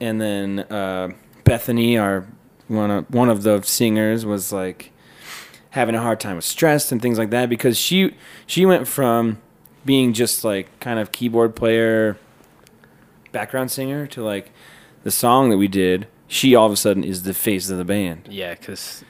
[0.00, 1.10] and then uh,
[1.44, 2.26] Bethany, our
[2.68, 4.92] one of one of the singers, was like
[5.70, 8.14] having a hard time with stress and things like that because she
[8.46, 9.38] she went from
[9.84, 12.16] being just like kind of keyboard player
[13.32, 14.50] background singer to like
[15.04, 17.84] the song that we did she all of a sudden is the face of the
[17.84, 18.28] band.
[18.30, 19.04] Yeah, because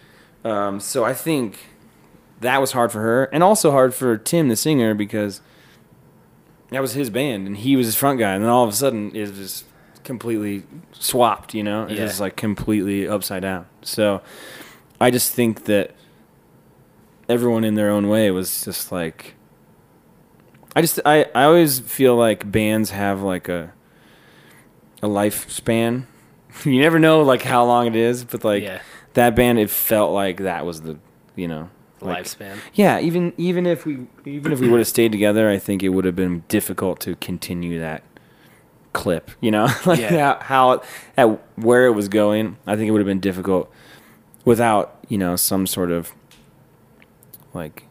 [0.45, 1.59] um, so i think
[2.41, 5.41] that was hard for her and also hard for tim the singer because
[6.71, 8.77] that was his band and he was his front guy and then all of a
[8.77, 9.65] sudden it was just
[10.09, 12.07] completely swapped you know it's Yeah.
[12.07, 14.21] just like completely upside down so
[15.01, 15.95] i just think that
[17.29, 19.35] everyone in their own way was just like
[20.77, 23.73] I just I, I always feel like bands have like a
[25.03, 26.07] a lifespan.
[26.65, 28.81] you never know like how long it is, but like yeah,
[29.15, 30.97] that band it felt like that was the
[31.35, 31.69] you know
[32.01, 32.57] like lifespan.
[32.75, 35.89] yeah, even even if we even if we would have stayed together, I think it
[35.89, 38.03] would have been difficult to continue that
[38.93, 39.69] clip, you know?
[39.87, 40.43] like Yeah.
[40.43, 40.83] how, how
[41.17, 41.25] at
[41.57, 43.71] where it was going, I think it would have been difficult
[44.45, 46.13] without, you know, some sort of
[47.55, 47.85] like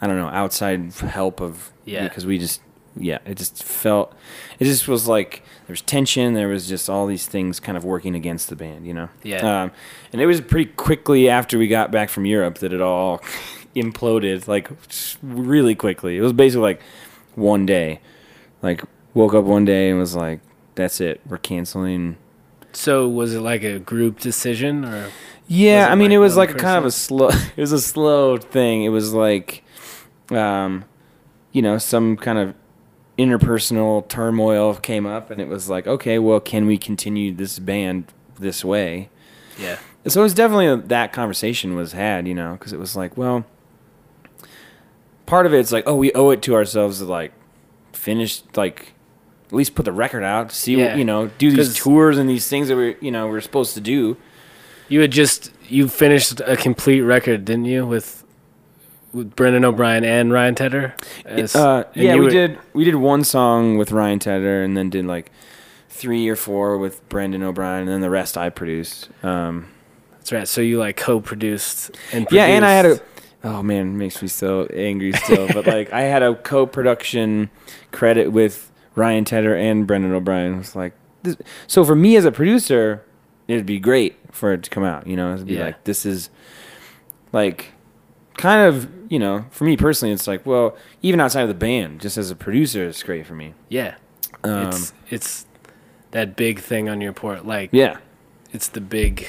[0.00, 2.04] I don't know, outside help of Yeah.
[2.08, 2.60] because we just
[2.94, 4.12] yeah, it just felt
[4.58, 7.84] it just was like there was tension, there was just all these things kind of
[7.84, 9.08] working against the band, you know.
[9.22, 9.62] Yeah.
[9.62, 9.70] Um,
[10.12, 13.22] and it was pretty quickly after we got back from Europe that it all
[13.76, 14.68] imploded like
[15.22, 16.18] really quickly.
[16.18, 16.82] It was basically like
[17.34, 18.00] one day.
[18.60, 18.82] Like
[19.14, 20.40] woke up one day and was like,
[20.74, 21.20] "That's it.
[21.26, 22.16] We're canceling."
[22.72, 25.10] So was it like a group decision or?
[25.48, 27.28] Yeah, I mean, like it was like kind of a slow.
[27.56, 28.84] It was a slow thing.
[28.84, 29.64] It was like,
[30.30, 30.84] um,
[31.52, 32.54] you know, some kind of
[33.18, 38.12] interpersonal turmoil came up, and it was like, okay, well, can we continue this band
[38.38, 39.10] this way?
[39.58, 39.78] Yeah.
[40.06, 43.16] So it was definitely a, that conversation was had, you know, because it was like,
[43.16, 43.44] well,
[45.26, 47.32] part of it's like, oh, we owe it to ourselves to like
[47.92, 48.94] finish, like
[49.52, 50.86] at least put the record out, see, Yeah.
[50.88, 53.74] what, you know, do these tours and these things that we, you know, we're supposed
[53.74, 54.16] to do.
[54.88, 58.24] You had just you finished a complete record, didn't you, with
[59.12, 60.94] with Brendan O'Brien and Ryan Tedder?
[61.26, 62.58] As- Uh, yeah, we were- did.
[62.72, 65.30] We did one song with Ryan Tedder, and then did like
[65.90, 69.10] three or four with Brendan O'Brien, and then the rest I produced.
[69.22, 69.66] Um,
[70.12, 70.48] That's right.
[70.48, 73.00] So you like co-produced and yeah, and I had a.
[73.44, 75.46] Oh man, it makes me so angry still.
[75.52, 77.50] but like, I had a co-production
[77.90, 80.58] credit with Ryan Tedder and Brendan O'Brien.
[80.58, 81.36] Was like, this,
[81.66, 83.04] so for me as a producer,
[83.48, 85.06] it'd be great for it to come out.
[85.06, 85.64] You know, it'd be Yeah.
[85.66, 86.30] like this is
[87.32, 87.72] like
[88.34, 92.00] kind of you know for me personally, it's like well, even outside of the band,
[92.00, 93.54] just as a producer, it's great for me.
[93.68, 93.94] yeah.
[94.44, 95.46] Um, it's it's
[96.10, 97.46] that big thing on your port.
[97.46, 97.98] Like yeah.
[98.52, 99.26] it's the big,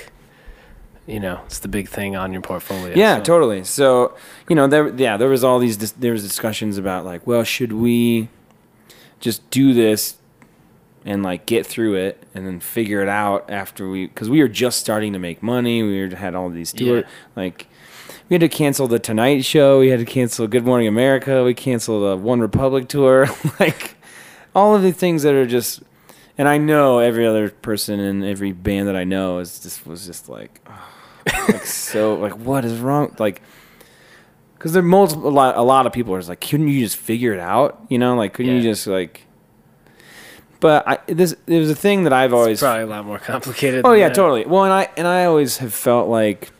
[1.06, 2.94] you know, it's the big thing on your portfolio.
[2.96, 3.64] Yeah, so- totally.
[3.64, 4.16] So,
[4.50, 7.44] you know, there, yeah, there was all these, dis- there was discussions about like, well,
[7.44, 8.30] should we
[9.24, 10.18] just do this
[11.06, 14.48] and like get through it and then figure it out after we, because we were
[14.50, 15.82] just starting to make money.
[15.82, 17.10] We were, had all these tours, Yeah.
[17.36, 17.68] like.
[18.30, 19.80] We had to cancel the Tonight Show.
[19.82, 21.44] We had to cancel Good Morning America.
[21.44, 23.28] We canceled the One Republic tour.
[23.60, 23.96] like
[24.56, 25.84] all of the things that are just,
[26.38, 30.06] and I know every other person in every band that I know is just was
[30.06, 30.66] just like,
[31.26, 33.42] like so like what is wrong like
[34.64, 36.80] because there are multiple a lot, a lot of people are just like couldn't you
[36.80, 39.26] just figure it out you know like couldn't you just like
[40.62, 43.20] but I this it was a thing that I've It's always probably a lot more
[43.20, 43.82] complicated.
[43.86, 44.16] oh yeah that.
[44.16, 46.52] totally well and I and I always have felt like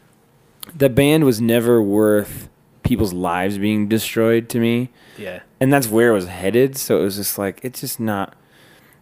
[0.76, 2.50] the band was never worth
[2.84, 5.40] people's lives being destroyed to me Yeah.
[5.62, 8.36] and that's where it was headed so it was just like it's just not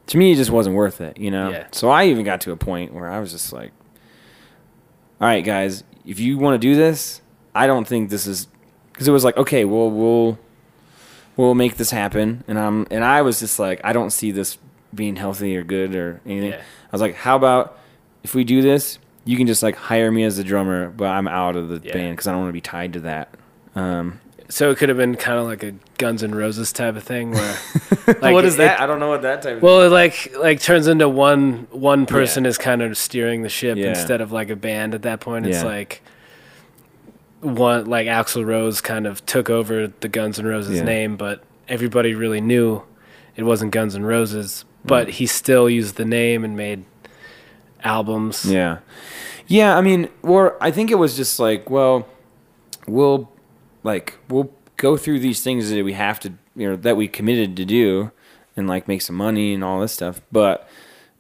[0.08, 1.66] to me it just wasn't worth it you know Yeah.
[1.72, 3.72] so i even got to a point where i was just like
[5.20, 7.22] all right guys if you want to do this
[7.56, 8.47] i don't think this is
[8.93, 10.37] because it was like okay well we'll
[11.37, 14.57] we'll make this happen and i'm and i was just like i don't see this
[14.93, 16.57] being healthy or good or anything Yeah.
[16.61, 17.77] i was like how about
[18.23, 21.27] if we do this you can just like hire me as the drummer but i'm
[21.27, 21.93] out of the Yeah.
[21.93, 23.33] band because i don't want to be tied to that
[23.75, 24.19] um,
[24.49, 27.31] So it could have been kind of like a Guns N' Roses type of thing
[27.31, 27.55] where
[28.05, 28.81] what Like, is it- that?
[28.81, 29.61] I don't know what that type of.
[29.63, 33.77] Well, it like like turns into one one person is kind of steering the ship
[33.77, 33.91] Yeah.
[33.91, 35.45] instead of like a band at that point.
[35.45, 35.63] It's Yeah.
[35.69, 36.01] like
[37.41, 40.83] one like Axl Rose kind of took over the Guns N' Roses Yeah.
[40.83, 42.83] name, but everybody really knew
[43.35, 44.65] it wasn't Guns N' Roses.
[44.83, 46.85] But he still used the name and made
[47.83, 48.45] albums.
[48.45, 48.79] yeah,
[49.47, 49.77] yeah.
[49.77, 52.07] I mean, or I think it was just like, well,
[52.87, 53.31] we'll
[53.83, 57.55] like we'll go through these things that we have to, you know, that we committed
[57.57, 58.11] to do,
[58.55, 60.21] and like make some money and all this stuff.
[60.31, 60.67] But,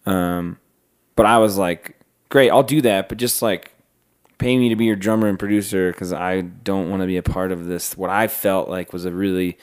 [0.05, 0.57] um,
[1.15, 1.99] but I was like,
[2.29, 3.70] great, I'll do that, but just like
[4.41, 7.23] pay me to be your drummer and producer because I don't want to be a
[7.23, 7.95] part of this.
[7.95, 9.57] What I felt like was a really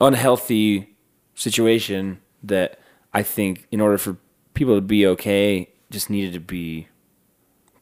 [0.00, 0.96] unhealthy
[1.34, 2.78] situation that
[3.12, 4.16] I think in order for
[4.54, 6.88] people to be okay, just needed to be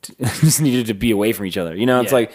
[0.20, 1.74] just needed to be away from each other.
[1.76, 2.18] You know, it's Yeah.
[2.18, 2.32] like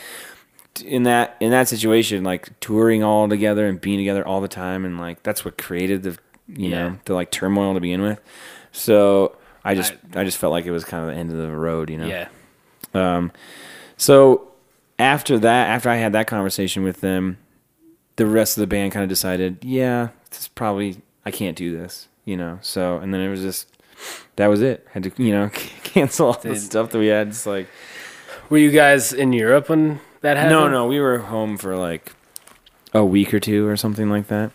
[0.85, 4.85] in that in that situation, like touring all together and being together all the time,
[4.85, 6.17] and like that's what created the
[6.47, 6.89] you Yeah.
[6.89, 8.21] know the like turmoil to begin with.
[8.71, 11.51] So I just I, just felt like it was kind of the end of the
[11.51, 11.89] road.
[11.89, 12.07] You know.
[12.07, 12.27] Yeah.
[12.93, 13.31] Um,
[13.97, 14.51] so
[14.99, 17.37] after that, after I had that conversation with them,
[18.15, 21.75] the rest of the band kind of decided, yeah, this is probably I can't do
[21.75, 22.59] this, you know.
[22.61, 23.69] So and then it was just
[24.35, 24.85] that was it.
[24.91, 25.49] Had to you know
[25.83, 27.29] cancel all the stuff that we had.
[27.29, 27.67] It's like
[28.49, 30.53] Were you guys in Europe when that happened?
[30.53, 32.13] no, no, we were home for like
[32.93, 34.51] a week or two or something like that.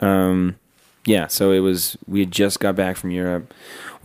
[0.00, 0.56] Um,
[1.04, 3.54] yeah, so it was we had just got back from Europe.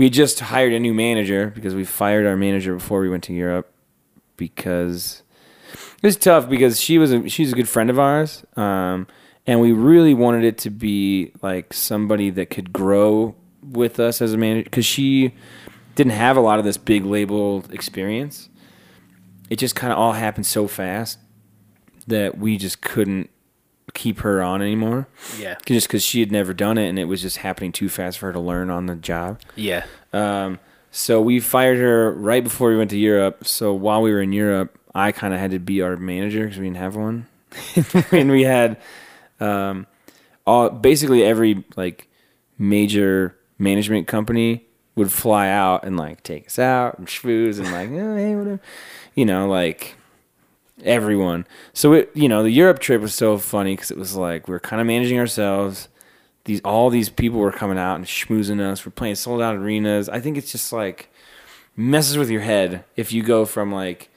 [0.01, 3.33] We just hired a new manager because we fired our manager before we went to
[3.33, 3.71] Europe
[4.35, 5.21] because
[6.01, 8.43] it was tough because she was a she's a good friend of ours.
[8.55, 9.05] Um,
[9.45, 14.33] and we really wanted it to be like somebody that could grow with us as
[14.33, 15.35] a manager because she
[15.93, 18.49] didn't have a lot of this big label experience
[19.51, 21.19] it just kind of all happened so fast
[22.07, 23.29] that we just couldn't
[23.93, 25.07] keep her on anymore.
[25.39, 25.55] Yeah.
[25.65, 28.27] Just because she had never done it and it was just happening too fast for
[28.27, 29.39] her to learn on the job.
[29.55, 29.85] Yeah.
[30.13, 30.59] Um,
[30.91, 33.45] so we fired her right before we went to Europe.
[33.45, 36.59] So while we were in Europe, I kind of had to be our manager because
[36.59, 37.27] we didn't have one.
[38.11, 38.77] and we had
[39.39, 39.87] um,
[40.45, 42.07] all basically every like
[42.57, 44.65] major management company
[44.95, 48.59] would fly out and like take us out and schmooze and like oh, hey whatever,
[49.15, 49.95] you know like
[50.83, 51.45] everyone.
[51.73, 54.55] So it you know the Europe trip was so funny because it was like we
[54.55, 55.87] are kind of managing ourselves.
[56.45, 58.85] These all these people were coming out and schmoozing us.
[58.85, 60.09] We're playing sold out arenas.
[60.09, 61.09] I think it's just like
[61.75, 64.09] messes with your head if you go from like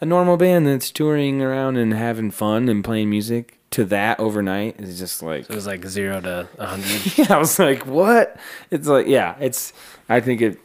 [0.00, 4.80] a normal band that's touring around and having fun and playing music to that overnight
[4.80, 7.18] is just like It was like zero to a hundred.
[7.18, 8.36] yeah, I was like, what?
[8.70, 9.72] It's like, yeah, it's.
[10.08, 10.58] I think it.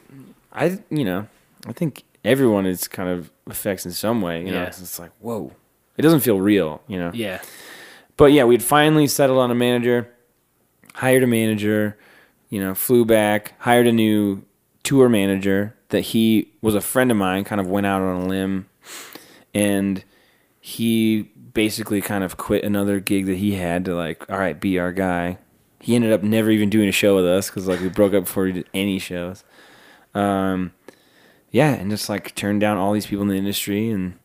[0.52, 1.28] I you know,
[1.66, 4.40] I think everyone is kind of affects in some way.
[4.40, 4.66] You know, Yeah.
[4.66, 5.52] it's like, whoa,
[5.96, 6.82] it doesn't feel real.
[6.88, 7.10] You know.
[7.14, 7.40] yeah.
[8.16, 10.08] But yeah, we'd finally settled on a manager,
[10.94, 11.98] hired a manager,
[12.48, 14.42] you know, flew back, hired a new
[14.82, 18.26] tour manager that he was a friend of mine, kind of went out on a
[18.26, 18.66] limb,
[19.54, 20.02] and
[20.60, 21.22] he
[21.54, 24.92] basically kind of quit another gig that he had to like, all right, be our
[24.92, 25.38] guy.
[25.80, 28.24] He ended up never even doing a show with us because like we broke up
[28.24, 29.44] before we did any shows.
[30.14, 30.72] Um,
[31.50, 34.18] yeah, and just like turned down all these people in the industry, and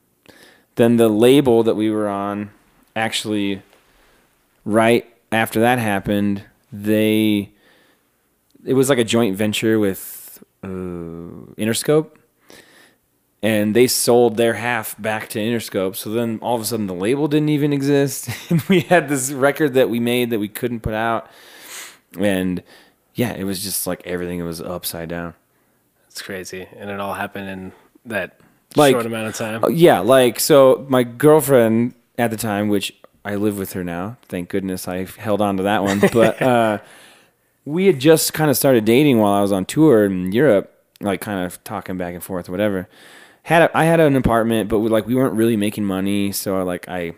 [0.75, 2.51] then the label that we were on
[2.95, 3.61] actually
[4.65, 7.51] right after that happened, they
[8.65, 10.67] it was like a joint venture with uh,
[11.57, 12.11] Interscope,
[13.41, 15.95] and they sold their half back to Interscope.
[15.95, 19.31] So then all of a sudden the label didn't even exist, and we had this
[19.31, 21.29] record that we made that we couldn't put out,
[22.19, 22.63] and
[23.13, 25.33] yeah, it was just like everything was upside down.
[26.11, 27.71] It's crazy, and it all happened in
[28.05, 28.37] that
[28.75, 29.63] Like- short amount of time.
[29.63, 32.93] Uh, yeah, like so my girlfriend at the time, which
[33.23, 34.17] I live with her now.
[34.27, 35.99] Thank goodness I held on to that one.
[36.13, 36.79] But uh,
[37.63, 41.21] we had just kind of started dating while I was on tour in Europe, like
[41.21, 42.89] kind of talking back and forth, whatever.
[43.43, 46.61] Had a, I had an apartment, but we, like we weren't really making money, so
[46.63, 47.13] like I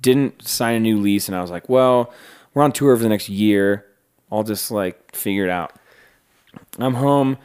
[0.00, 2.12] didn't sign a new lease, and I was like, well,
[2.54, 3.84] we're on tour for the next year.
[4.32, 5.74] I'll just like figure it out.
[6.78, 7.36] I'm home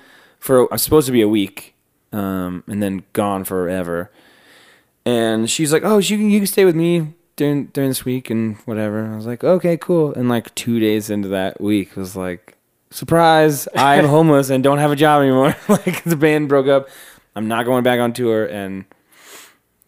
[0.46, 1.74] for I'm supposed to be a week,
[2.12, 4.12] um, and then gone forever.
[5.06, 8.30] And she's like, "Oh, you can you can stay with me during during this week
[8.30, 12.16] and whatever." I was like, "Okay, cool." And like two days into that week, was
[12.16, 12.58] like,
[12.91, 13.68] "Surprise!
[13.76, 16.89] I am homeless and don't have a job anymore." like the band broke up.
[17.36, 18.86] I'm not going back on tour, and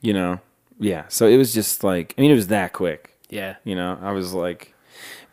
[0.01, 0.39] you know,
[0.79, 1.05] yeah.
[1.07, 3.13] So it was just like, I mean, it was that quick.
[3.29, 4.73] Yeah, You know, I was like,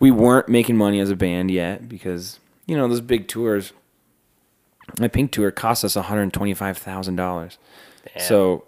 [0.01, 3.73] we weren't making money as a band yet because you know those big tours.
[4.99, 7.59] My Pink tour cost us one hundred twenty-five thousand dollars.
[8.19, 8.65] So,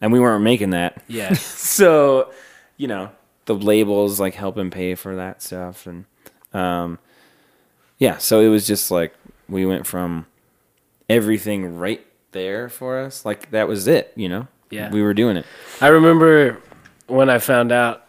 [0.00, 1.02] and we weren't making that.
[1.08, 2.32] yeah, So,
[2.76, 3.10] you know,
[3.44, 6.04] the labels like helping pay for that stuff, and
[6.54, 6.98] um,
[7.98, 8.18] yeah.
[8.18, 9.14] So it was just like
[9.48, 10.26] we went from
[11.08, 14.12] everything right there for us, like that was it.
[14.16, 14.90] You know, Yeah.
[14.90, 15.44] we were doing it.
[15.80, 16.58] I remember
[17.06, 18.04] when I found out.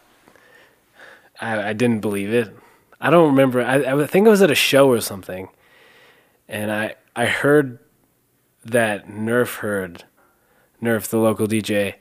[1.40, 2.54] I, I didn't believe it.
[3.00, 3.60] I don't remember.
[3.62, 5.48] I, I think I was at a show or something,
[6.48, 7.78] and I I heard
[8.64, 10.04] that Nerf heard
[10.82, 11.94] Nerf, the local DJ,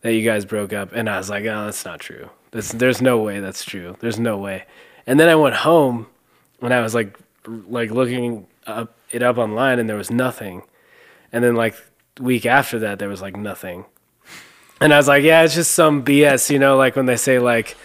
[0.00, 2.30] that you guys broke up, and I was like, oh, that's not true.
[2.50, 3.96] There's there's no way that's true.
[4.00, 4.64] There's no way.
[5.06, 6.06] And then I went home,
[6.60, 10.62] and I was like like looking up it up online, and there was nothing.
[11.32, 11.76] And then like
[12.20, 13.84] week after that, there was like nothing.
[14.80, 17.38] And I was like, yeah, it's just some BS, you know, like when they say
[17.38, 17.76] like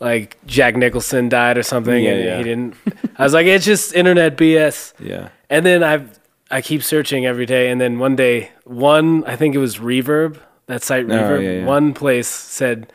[0.00, 2.38] like Jack Nicholson died or something Yeah, and yeah.
[2.38, 2.74] he didn't.
[3.16, 4.94] I was like, it's just internet BS.
[5.00, 5.28] Yeah.
[5.50, 6.18] And then I've
[6.50, 10.38] I keep searching every day and then one day one I think it was Reverb,
[10.66, 11.64] that site oh, Reverb, Oh, yeah, yeah.
[11.64, 12.92] one place said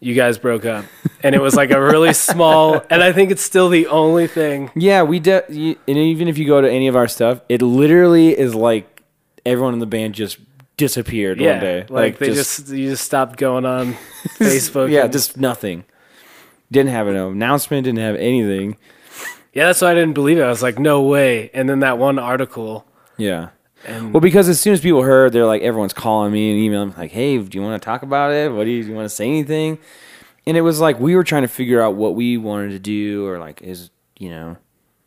[0.00, 0.84] you guys broke up.
[1.22, 4.70] And it was like a really small and I think it's still the only thing.
[4.74, 7.62] Yeah, we de- you, and even if you go to any of our stuff, it
[7.62, 9.02] literally is like
[9.46, 10.38] everyone in the band just
[10.76, 11.52] disappeared Yeah.
[11.52, 11.86] one day.
[11.88, 13.94] Like, they just, you just stopped going on
[14.38, 14.90] Facebook.
[14.90, 15.84] yeah, just nothing.
[16.72, 17.84] Didn't have an announcement.
[17.84, 18.76] Didn't have anything.
[19.54, 20.42] Yeah, that's why I didn't believe it.
[20.42, 21.50] I was like, no way.
[21.54, 22.84] And then that one article
[23.16, 23.50] Yeah.
[23.86, 26.88] and Well, because as soon as people heard, they're like, everyone's calling me and emailing
[26.88, 28.50] me, like, "Hey, do you want to talk about it?
[28.52, 29.78] What do you, do you want to say anything?"
[30.46, 33.26] And it was like we were trying to figure out what we wanted to do,
[33.26, 34.56] or like, is you know,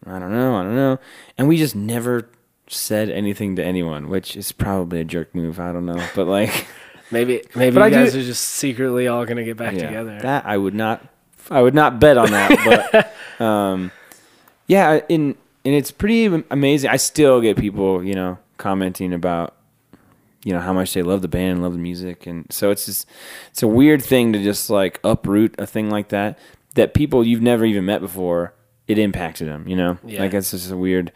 [0.06, 1.00] I don't know, I don't know,
[1.38, 2.30] and we just never
[2.68, 5.60] said anything to anyone, which is probably a jerk move.
[5.60, 6.68] I don't know, but like,
[7.12, 9.88] maybe maybe But you I do- guys are just secretly all gonna get back yeah,
[9.88, 10.20] together.
[10.22, 11.06] that I would not,
[11.52, 13.12] I would not bet on that.
[13.40, 13.92] but um,
[14.68, 15.36] yeah, and
[15.66, 16.90] and it's pretty amazing.
[16.90, 19.54] I still get people, you know, commenting about
[20.46, 22.86] you know how much they love the band and love the music and so it's
[22.86, 23.08] just
[23.50, 26.38] it's a weird thing to just like uproot a thing like that
[26.76, 28.54] that people you've never even met before
[28.88, 30.22] it impacted them you know Yeah.
[30.22, 31.12] like it's just a weird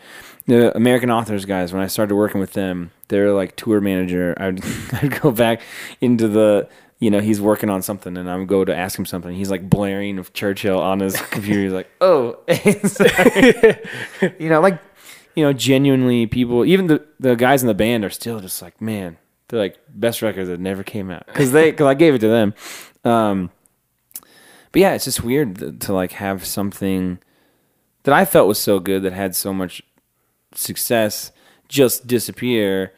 [0.48, 4.60] the american authors guys when i started working with them they're like tour manager i'd,
[5.02, 5.62] I'd go back
[6.02, 6.68] into the
[7.02, 9.36] you know, he's working on something, and I'm go to ask him something.
[9.36, 11.64] He's like blaring of Churchill on his computer.
[11.64, 12.38] He's like, "Oh,
[14.40, 14.80] you know, like
[15.36, 18.80] you know, genuinely, people, even the the guys in the band are still just like,
[18.80, 19.18] man,
[19.48, 22.28] they're like best records that never came out because they because I gave it to
[22.28, 22.54] them.
[23.04, 23.50] Um,
[24.72, 27.18] but yeah, it's just weird to, to like have something
[28.04, 29.82] that I felt was so good that had so much
[30.54, 31.32] success
[31.68, 32.94] just disappear,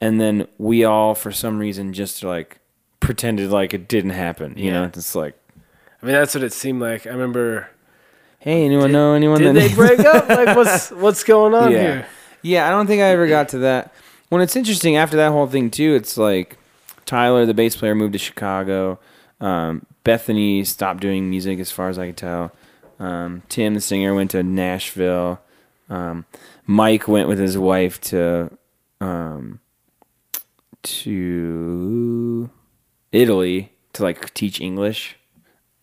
[0.00, 2.58] and then we all for some reason just like
[3.04, 4.54] pretended like it didn't happen.
[4.56, 4.72] You Yeah.
[4.80, 5.34] know, it's like,
[6.02, 7.06] I mean, that's what it seemed like.
[7.06, 7.68] I remember.
[8.40, 9.40] hey, anyone know anyone?
[9.40, 10.28] Did that they break up?
[10.28, 11.78] Like, what's what's going on yeah.
[11.78, 12.06] here?
[12.42, 13.94] Yeah, I don't think I ever got to that.
[14.28, 16.58] When it's interesting after that whole thing too, it's like
[17.06, 18.98] Tyler, the bass player, moved to Chicago.
[19.40, 22.52] Um, Bethany stopped doing music, as far as I could tell.
[22.98, 25.40] Um, Tim, the singer, went to Nashville.
[25.88, 26.26] Um,
[26.66, 28.50] Mike went with his wife to
[29.00, 29.60] um,
[30.82, 32.50] to
[33.14, 35.16] Italy to like teach English,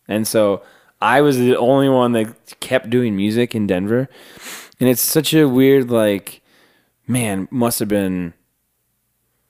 [0.07, 0.61] and so
[1.01, 4.07] I was the only one that kept doing music in Denver.
[4.79, 6.41] And it's such a weird, like,
[7.07, 8.33] man, must have been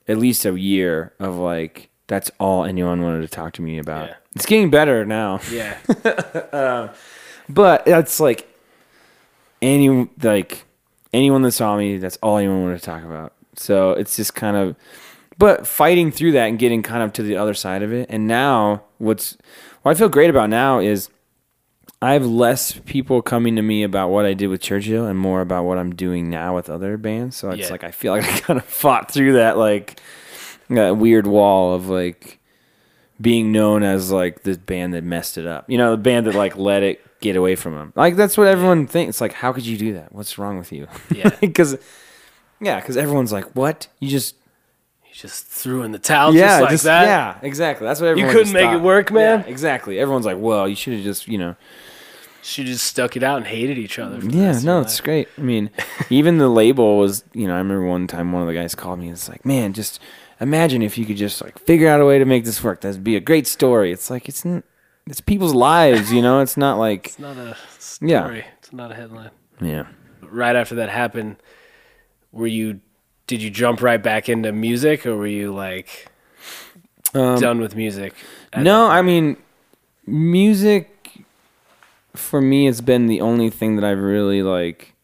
[0.07, 4.07] at least a year of like, that's all anyone wanted to talk to me about.
[4.09, 4.15] Yeah.
[4.35, 5.41] It's getting better now.
[5.51, 5.77] Yeah,
[6.53, 6.89] um,
[7.49, 8.47] But that's like,
[9.61, 10.65] any, like,
[11.13, 13.33] anyone that saw me, that's all anyone wanted to talk about.
[13.55, 14.75] So it's just kind of,
[15.41, 18.07] but fighting through that and getting kind of to the other side of it.
[18.09, 19.35] And now, what's,
[19.81, 21.09] what I feel great about now is
[22.01, 25.41] I have less people coming to me about what I did with Churchill and more
[25.41, 27.35] about what I'm doing now with other bands.
[27.35, 27.69] So it's Yeah.
[27.72, 29.99] like I feel like I kind of fought through that like
[30.69, 32.39] that weird wall of like
[33.19, 35.69] being known as like the band that messed it up.
[35.69, 37.93] You know, the band that like let it get away from them.
[37.95, 39.22] Like that's what everyone thinks.
[39.22, 40.11] Like, how could you do that?
[40.13, 40.88] What's wrong with you?
[41.13, 41.30] Yeah.
[41.39, 41.77] Because
[42.59, 43.88] yeah, because everyone's like, what?
[43.99, 44.35] You just
[45.11, 47.05] you just threw in the towel yeah, just like just- that.
[47.05, 47.85] yeah, exactly.
[47.85, 48.29] That's what everyone.
[48.31, 49.41] You couldn't make it work, man?
[49.41, 49.99] Yeah, exactly.
[49.99, 51.55] Everyone's like, well, you should have just you know.
[52.43, 54.19] She just stuck it out and hated each other.
[54.19, 55.03] For Yeah, no, your it's life.
[55.03, 55.27] great.
[55.38, 55.69] I mean,
[56.09, 58.97] even the label was, you know, I remember one time one of the guys called
[58.97, 59.99] me and it's like, man, just
[60.39, 62.81] imagine if you could just like figure out a way to make this work.
[62.81, 63.91] That'd be a great story.
[63.91, 64.63] It's like, it's n-
[65.05, 66.39] it's people's lives, you know?
[66.39, 68.09] It's not like, It's not a story.
[68.09, 68.43] Yeah.
[68.57, 69.29] It's not a headline.
[69.61, 69.85] yeah.
[70.23, 71.35] Right after that happened,
[72.31, 72.79] were you?
[73.31, 76.11] Did you jump right back into music, or were you like
[77.13, 78.13] done with music?
[78.57, 79.37] No, I mean,
[80.05, 81.23] music
[82.13, 84.95] for me has been the only thing that I've really like.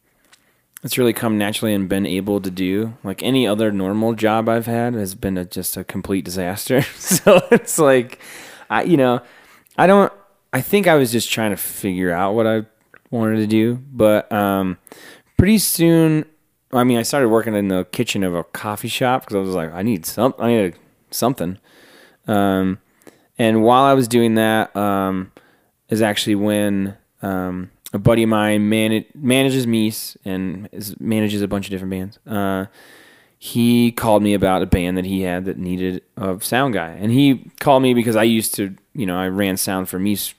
[0.84, 2.98] It's really come naturally and been able to do.
[3.02, 6.82] Like any other normal job I've had has been a, just a complete disaster.
[6.98, 8.20] so it's like,
[8.70, 9.22] I you know,
[9.78, 10.12] I don't.
[10.52, 12.66] I think I was just trying to figure out what I
[13.10, 14.80] wanted to do, but um,
[15.38, 16.26] pretty soon.
[16.72, 19.56] I mean, I started working in the kitchen of a coffee shop because I was
[19.56, 20.76] like, I need some, I need
[21.12, 21.58] something.
[22.28, 22.80] Um,
[23.38, 25.32] and while I was doing that, um,
[25.90, 31.48] is actually when um, a buddy of mine man- manages Meese and is, manages a
[31.48, 32.20] bunch of different bands.
[32.28, 32.66] Uh,
[33.40, 37.12] he called me about a band that he had that needed a sound guy, and
[37.12, 40.34] he called me because I used to, you know, I ran sound for Meese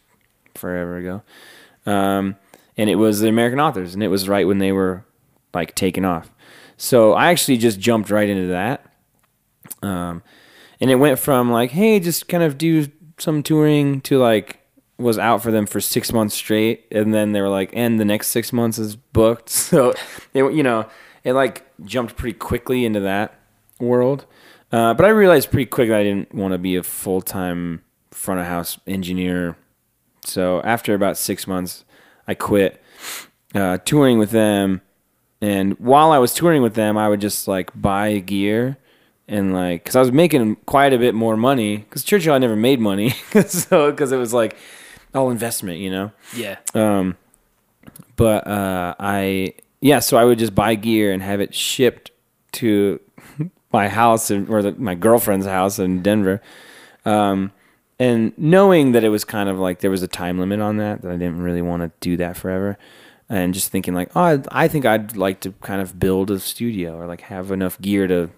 [0.55, 1.23] forever ago,
[1.87, 2.37] um,
[2.77, 5.05] and it was the American Authors, and it was right when they were
[5.55, 6.31] like taking off.
[6.77, 8.85] So I actually just jumped right into that.
[9.83, 10.23] Um,
[10.81, 12.87] and it went from like, hey, just kind of do
[13.19, 14.61] some touring to like
[14.99, 18.05] was out for them for six months straight, and then they were like, and the
[18.05, 19.51] next six months is booked.
[19.69, 19.93] So
[20.35, 20.87] it, you know,
[21.25, 23.39] it like jumped pretty quickly into that
[23.79, 24.27] world.
[24.73, 27.83] Uh, but I realized pretty quick that I didn't want to be a full time
[28.11, 29.57] front of house engineer.
[30.25, 31.85] So after about six months,
[32.27, 32.83] I quit
[33.55, 34.81] uh, touring with them.
[35.41, 38.77] And while I was touring with them, I would just like buy gear
[39.29, 41.87] and like, cause I was making quite a bit more money.
[41.91, 43.11] Cause Churchill, I never made money.
[43.47, 44.57] so, cause it was like
[45.15, 46.13] all investment, you know?
[46.35, 46.57] Yeah.
[46.75, 47.17] Um,
[48.17, 52.11] but uh, I yeah, so I would just buy gear and have it shipped
[52.53, 53.01] to
[53.73, 56.43] my house in, or the, my girlfriend's house in Denver.
[57.05, 57.53] Um,
[57.99, 61.03] and knowing that it was kind of like there was a time limit on that,
[61.03, 62.79] that I didn't really want to do that forever.
[63.31, 66.39] And just thinking like, oh, I, I think I'd like to kind of build a
[66.41, 68.31] studio or like have enough gear to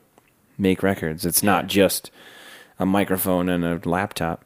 [0.59, 1.25] make records.
[1.25, 2.11] It's not just
[2.79, 4.45] a microphone and a laptop.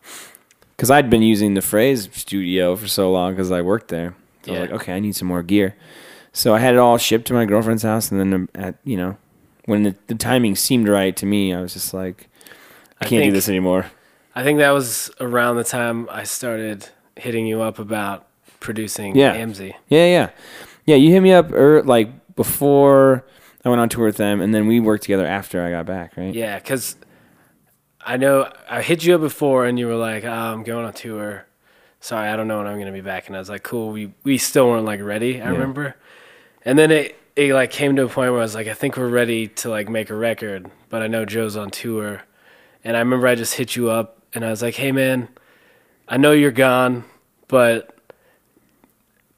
[0.76, 4.14] Because I'd been using the phrase studio for so long because I worked there.
[4.44, 4.60] So I Yeah.
[4.62, 5.76] was like, okay, I need some more gear.
[6.32, 8.96] So I had it all shipped to my girlfriend's house, and then um, at you
[8.96, 9.16] know,
[9.66, 12.26] when the, the timing seemed right to me, I was just like,
[13.00, 13.86] I I can't do think- this anymore.
[14.34, 18.26] I think that was around the time I started hitting you up about
[18.64, 19.34] producing Yeah.
[19.36, 20.30] Yeah, yeah,
[20.86, 20.96] yeah.
[20.96, 23.24] You hit me up er, like before
[23.64, 26.16] I went on tour with them, and then we worked together after I got back,
[26.16, 26.34] right?
[26.34, 26.96] Yeah, because
[28.04, 30.92] I know I hit you up before, and you were like, oh, "I'm going on
[30.92, 31.46] tour.
[32.00, 34.12] Sorry, I don't know when I'm gonna be back." And I was like, "Cool." We
[34.24, 35.40] we still weren't like ready.
[35.40, 35.50] I Yeah.
[35.52, 35.96] remember,
[36.64, 38.96] and then it it like came to a point where I was like, "I think
[38.96, 42.22] we're ready to like make a record," but I know Joe's on tour,
[42.84, 45.28] and I remember I just hit you up, and I was like, "Hey, man,
[46.06, 47.04] I know you're gone,
[47.48, 47.93] but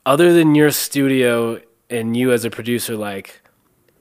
[0.06, 1.60] other than your studio
[1.90, 3.42] and you as a producer, like."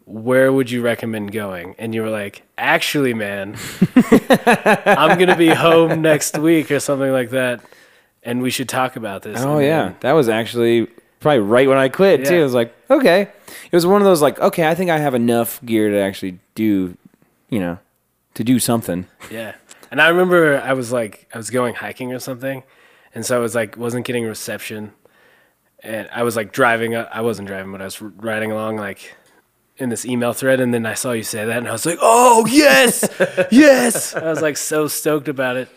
[0.08, 1.74] Where would you recommend going?
[1.80, 3.56] And you were like, actually, man,
[4.86, 7.62] I'm gonna be home next week or something like that,
[8.24, 9.42] and we should talk about this.
[9.42, 10.88] Oh And yeah, then- that was actually
[11.20, 12.40] probably right when I quit too.
[12.40, 15.16] I was like okay, it was one of those like okay, I think I have
[15.16, 16.96] enough gear to actually do,
[17.50, 17.80] you know,
[18.36, 19.08] to do something.
[19.32, 19.56] yeah.
[19.92, 22.62] And I remember I was like, I was going hiking or something,
[23.14, 24.92] and so I was like, wasn't getting reception,
[25.86, 26.96] and I was like driving.
[26.96, 29.16] uh, I wasn't driving, but I was riding along like
[29.78, 32.00] in this email thread, and then I saw you say that, and I was like,
[32.02, 33.08] oh yes,
[33.52, 34.16] yes.
[34.16, 35.70] I was like so stoked about it,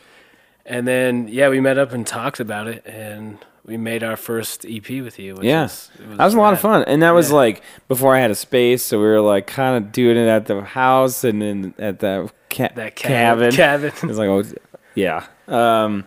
[0.67, 4.65] and then yeah, we met up and talked about it, and we made our first
[4.67, 5.37] EP with you.
[5.43, 7.37] Yeah, was, that was a lot of fun, and that was Yeah.
[7.37, 10.47] like before I had a space, so we were like kind of doing it at
[10.47, 13.53] the house and then at the ca- That cabin.
[13.53, 13.89] cabin.
[13.95, 14.43] It was like, oh,
[14.95, 15.27] yeah.
[15.49, 16.05] Um,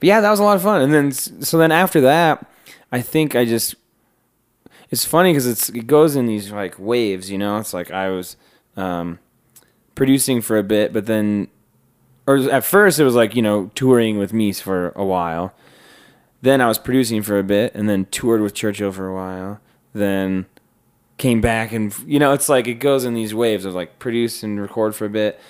[0.00, 0.82] but yeah, that was a lot of fun.
[0.82, 2.44] And then, so then after that,
[2.92, 3.74] I think I just,
[4.90, 7.56] it's funny because it's, it goes in these like waves, you know?
[7.56, 8.36] It's like I was,
[8.76, 9.18] um,
[9.94, 11.48] producing for a bit, but then,
[12.26, 15.54] or at first it was like, you know, touring with me for a while.
[16.42, 19.60] Then I was producing for a bit and then toured with Churchill for a while.
[19.94, 20.46] Then
[21.18, 24.42] came back and, you know, it's like it goes in these waves of like produce
[24.42, 25.40] and record for a bit,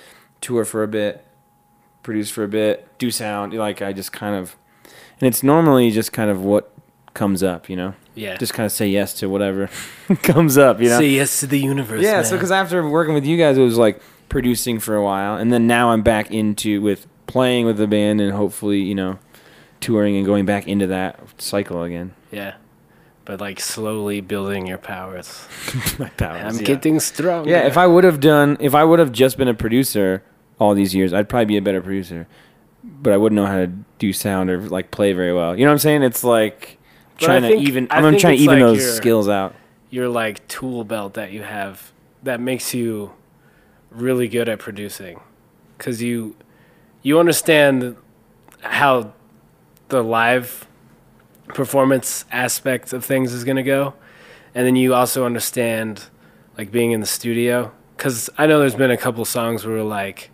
[0.40, 1.24] tour for a bit,
[2.02, 3.55] produce for a bit, do sound.
[3.55, 4.56] Like I just kind of,
[5.20, 6.72] and it's normally just kind of what
[7.14, 7.94] comes up, you know.
[8.14, 8.36] Yeah.
[8.36, 9.70] Just kind of say yes to whatever
[10.22, 10.98] comes up, you know.
[10.98, 12.02] Say yes to the universe.
[12.02, 12.16] yeah.
[12.16, 12.24] man.
[12.24, 15.52] So because after working with you guys, it was like producing for a while, and
[15.52, 19.18] then now I'm back into with playing with the band, and hopefully, you know,
[19.80, 22.14] touring and going back into that cycle again.
[22.30, 22.55] yeah,
[23.24, 25.47] but like slowly building your powers.
[25.98, 26.43] My powers.
[26.44, 26.66] I'm yeah.
[26.66, 27.48] getting strong.
[27.48, 30.22] Yeah, if I would have done, if I would have just been a producer
[30.59, 32.26] all these years, I'd probably be a better producer.
[32.84, 33.68] But I wouldn't know how to
[33.98, 35.56] do sound or like play very well.
[35.56, 36.02] You know what I'm saying?
[36.02, 36.78] It's like
[37.18, 37.86] But trying I to think- even.
[37.90, 39.55] I I'm trying to even like those your- skills out.
[39.90, 43.12] your like tool belt that you have that makes you
[43.90, 45.20] really good at producing
[45.76, 46.34] because you
[47.02, 47.97] you understand
[48.60, 49.12] how
[49.89, 50.66] the live
[51.48, 53.93] performance aspect of things is going to go
[54.55, 56.05] and then you also understand
[56.56, 59.82] like being in the studio because i know there's been a couple songs where we're
[59.82, 60.30] like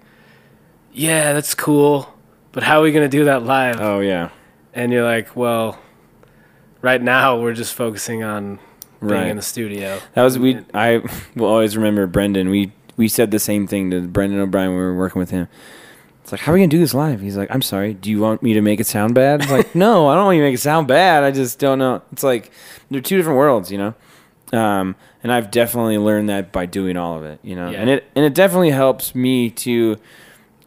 [0.93, 2.15] yeah that's cool
[2.53, 4.29] but how are we going to do that live Oh yeah,
[4.75, 5.79] and you're like well
[6.83, 8.59] right now we're just focusing on
[9.01, 9.27] being Right.
[9.29, 10.59] in the studio that was we.
[10.75, 11.03] I
[11.37, 12.51] will always remember Brendan.
[12.51, 15.47] We we said the same thing to Brendan O'Brien when we were working with him.
[16.23, 17.21] It's like, how are we gonna do this live?
[17.21, 17.95] He's like, I'm sorry.
[17.95, 19.43] Do you want me to make it sound bad?
[19.43, 21.23] It's like, no, I don't want you to make it sound bad.
[21.23, 22.03] I just don't know.
[22.13, 22.51] It's like
[22.91, 23.95] they're two different worlds, you know.
[24.53, 27.71] Um, and I've definitely learned that by doing all of it, you know.
[27.71, 27.81] Yeah.
[27.81, 29.97] And it and it definitely helps me to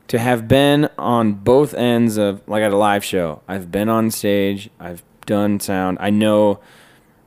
[0.08, 3.42] to have been on both ends of like at a live show.
[3.48, 4.70] I've been on stage.
[4.80, 5.98] I've done sound.
[6.02, 6.60] I know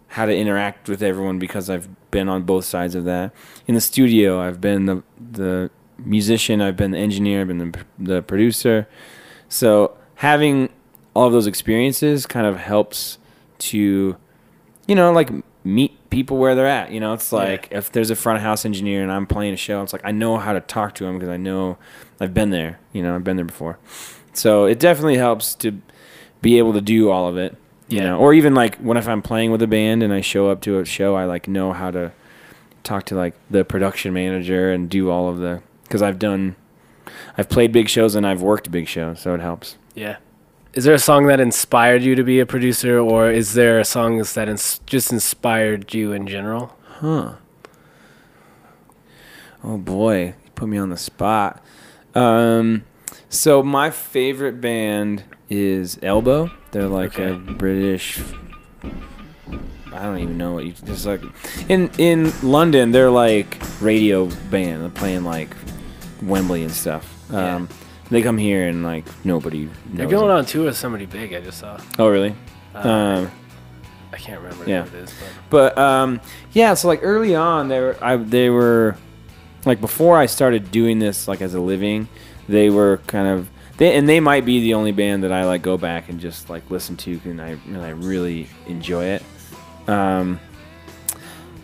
[0.09, 3.33] how to interact with everyone because I've been on both sides of that.
[3.67, 7.85] In the studio, I've been the the musician, I've been the engineer, I've been the,
[7.99, 8.87] the producer.
[9.49, 10.69] So having
[11.15, 13.17] all of those experiences kind of helps
[13.71, 14.17] to,
[14.87, 15.31] you know, like
[15.65, 16.91] meet people where they're at.
[16.91, 19.83] You know, it's like if there's a front house engineer and I'm playing a show,
[19.83, 21.79] it's like I know how to talk to him because I know
[22.21, 22.81] I've been there.
[22.93, 23.79] You know, I've been there before.
[24.35, 25.81] So it definitely helps to
[26.43, 27.57] be able to do all of it.
[27.89, 28.05] You Yeah.
[28.11, 30.61] know, or even like when if I'm playing with a band and I show up
[30.63, 32.13] to a show, I like know how to
[32.83, 36.57] talk to like the production manager and do all of the because I've done,
[37.37, 39.77] I've played big shows and I've worked big shows, so it helps.
[39.95, 40.17] Yeah.
[40.73, 44.33] Is there a song that inspired you to be a producer, or is there songs
[44.35, 46.77] that ins- just inspired you in general?
[47.01, 47.35] Huh.
[49.63, 51.63] Oh boy, you put me on the spot.
[52.15, 52.85] Um,
[53.29, 55.25] so my favorite band
[55.59, 56.51] is Elbow.
[56.73, 58.21] They're like a British.
[59.93, 61.23] I don't even know what you just like.
[61.69, 64.83] In in London, they're like radio band.
[64.83, 65.51] They're playing like
[66.23, 67.13] Wembley and stuff.
[67.31, 67.57] Yeah.
[67.57, 67.69] Um,
[68.11, 69.69] They come here and like nobody.
[69.93, 70.39] They're going them.
[70.39, 71.33] on tour with somebody big.
[71.33, 71.81] I just saw.
[71.99, 72.35] Oh really?
[72.75, 73.31] Uh, Um,
[74.13, 74.85] I can't remember yeah.
[74.87, 75.13] it is,
[75.51, 76.21] but But um,
[76.53, 78.97] yeah, so like early on, they were I, they were
[79.65, 82.09] like before I started doing this like as a living,
[82.49, 85.63] they were kind of they and they might be the only band that I like
[85.63, 89.23] go back and just like listen to and I and I really enjoy it.
[89.89, 90.41] Um,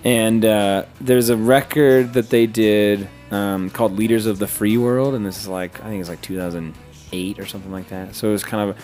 [0.04, 5.14] and uh, there's a record that they did um, called Leaders of the Free World,
[5.14, 8.14] and this is like I think it's like 2008 or something like that.
[8.14, 8.76] So it was kind of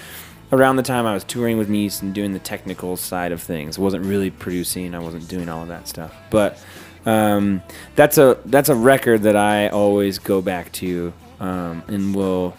[0.52, 3.78] around the time I was touring with Meese and doing the technical side of things.
[3.78, 4.94] I wasn't really producing.
[4.94, 6.62] I wasn't doing all of that stuff, but
[7.06, 7.62] um,
[7.94, 12.56] that's a that's a record that I always go back to um, and will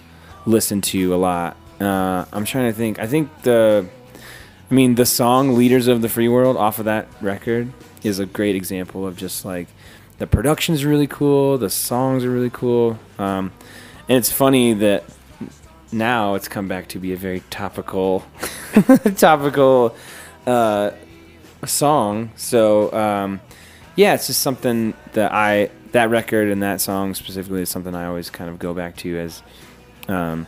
[0.47, 1.57] listen to a lot.
[1.79, 2.99] Uh, I'm trying to think.
[2.99, 3.87] I think the,
[4.71, 7.71] I mean, the song "Leaders of the Free World" off of that record
[8.03, 9.67] is a great example of just like
[10.17, 13.51] the production is really cool, the songs are really cool, um,
[14.09, 15.03] and it's funny that
[15.91, 18.25] now it's come back to be a very topical,
[19.17, 19.95] topical
[20.47, 20.91] uh,
[21.65, 22.31] song.
[22.35, 23.41] So um,
[23.95, 28.05] yeah, it's just something that I that record and that song specifically is something I
[28.05, 29.43] always kind of go back to as
[30.07, 30.47] um,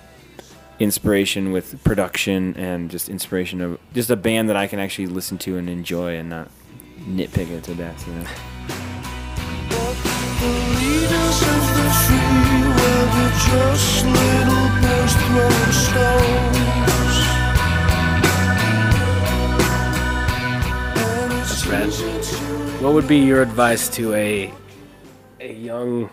[0.80, 5.38] inspiration with production and just inspiration of just a band that I can actually listen
[5.40, 6.50] to and enjoy and not
[7.00, 8.08] nitpick it to death.
[8.08, 8.26] You know.
[22.82, 24.54] What would be your advice to a
[25.42, 26.10] a young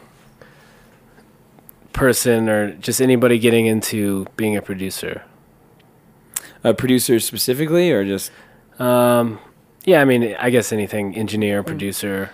[1.97, 5.25] person or just anybody getting into being a producer?
[6.63, 8.31] A producer specifically, or just
[8.79, 9.39] Um,
[9.85, 12.31] yeah, I mean, I guess anything engineer, producer,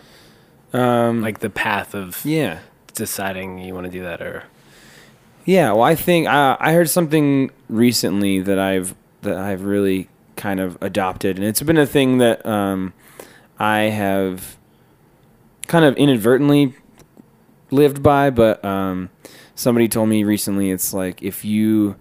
[0.72, 2.58] um, like the path of yeah.
[2.94, 4.44] deciding you want to do that or
[5.44, 10.58] Yeah, well, I think uh, I heard something recently that I've that I've really kind
[10.60, 12.92] of adopted, and it's been a thing that um,
[13.58, 14.56] I have
[15.68, 16.74] kind of inadvertently
[17.70, 18.30] lived by.
[18.30, 19.10] But um,
[19.54, 21.96] somebody told me recently, it's like if you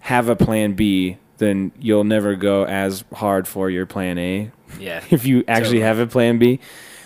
[0.00, 5.02] have a plan B, then you'll never go as hard for your plan A yeah.
[5.10, 5.80] if you actually Totally.
[5.80, 6.60] have a plan B.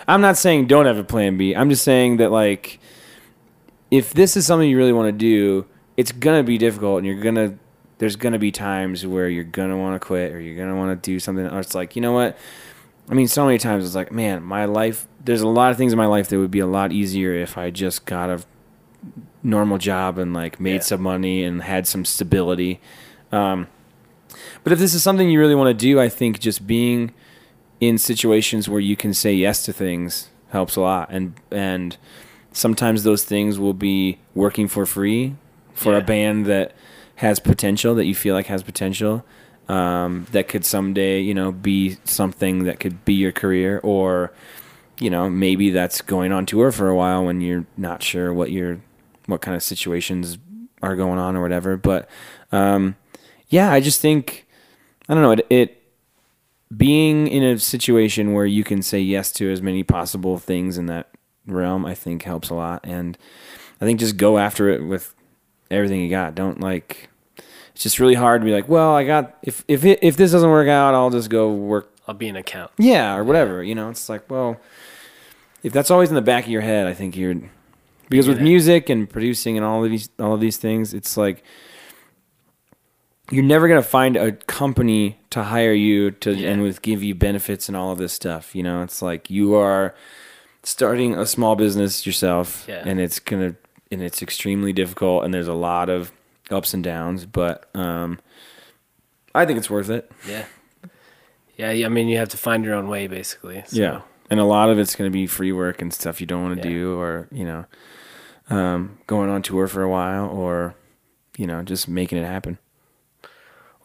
[0.07, 1.55] I'm not saying don't have a plan B.
[1.55, 2.79] I'm just saying that like
[3.89, 5.65] if this is something you really want to do,
[5.97, 7.57] it's gonna be difficult and you're gonna
[7.97, 11.11] there's gonna be times where you're gonna want to quit or you're gonna want to
[11.11, 12.37] do something or it's like, you know what?
[13.09, 15.91] I mean, so many times it's like, man, my life there's a lot of things
[15.91, 18.43] in my life that would be a lot easier if I just got a
[19.45, 20.79] normal job and like made Yeah.
[20.81, 22.79] some money and had some stability.
[23.31, 23.67] Um,
[24.63, 27.13] but if this is something you really want to do, I think just being
[27.79, 31.09] in situations where you can say yes to things helps a lot.
[31.11, 31.95] And and
[32.51, 35.35] sometimes those things will be working for free
[35.73, 35.99] for Yeah.
[35.99, 36.73] a band that
[37.17, 39.25] has potential that you feel like has potential.
[39.67, 44.31] Um, that could someday, you know, be something that could be your career, or
[44.99, 48.49] you know, maybe that's going on tour for a while when you're not sure what
[48.51, 48.79] your
[49.27, 50.37] what kind of situations
[50.81, 51.77] are going on or whatever.
[51.77, 52.09] But
[52.51, 52.95] um,
[53.49, 54.47] yeah, I just think
[55.07, 55.81] I don't know it, it
[56.75, 60.87] being in a situation where you can say yes to as many possible things in
[60.87, 61.09] that
[61.45, 61.85] realm.
[61.85, 63.17] I think helps a lot, and
[63.81, 65.13] I think just go after it with
[65.69, 66.35] everything you got.
[66.35, 67.09] Don't like.
[67.73, 70.31] It's just really hard to be like, well, I got if if it, if this
[70.31, 72.71] doesn't work out, I'll just go work I'll be an account.
[72.77, 73.63] yeah, or whatever.
[73.63, 74.57] You know, it's like, well,
[75.63, 77.35] if that's always in the back of your head, I think you're
[78.09, 81.43] because with music and producing and all of these all of these things, it's like
[83.31, 86.51] you're never gonna find a company to hire you to Yeah.
[86.51, 88.55] and with give you benefits and all of this stuff.
[88.55, 89.95] You know, it's like you are
[90.63, 92.83] starting a small business yourself, Yeah.
[92.85, 93.55] and it's gonna
[93.91, 96.11] and it's extremely difficult, and there's a lot of
[96.51, 98.19] ups and downs, but um,
[99.33, 100.11] I think it's worth it.
[100.27, 100.45] Yeah.
[101.57, 103.63] Yeah, yeah, I mean, you have to find your own way, basically.
[103.67, 104.01] so- Yeah.
[104.29, 106.61] And a lot of it's going to be free work and stuff you don't want
[106.61, 106.75] to Yeah.
[106.75, 107.65] do, or, you know,
[108.49, 110.75] um, going on tour for a while, or,
[111.37, 112.57] you know, just making it happen.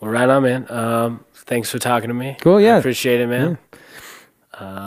[0.00, 0.70] Well, right on, man.
[0.70, 2.36] Um, thanks for talking to me.
[2.40, 2.76] Cool, yeah.
[2.76, 3.58] I appreciate it, man.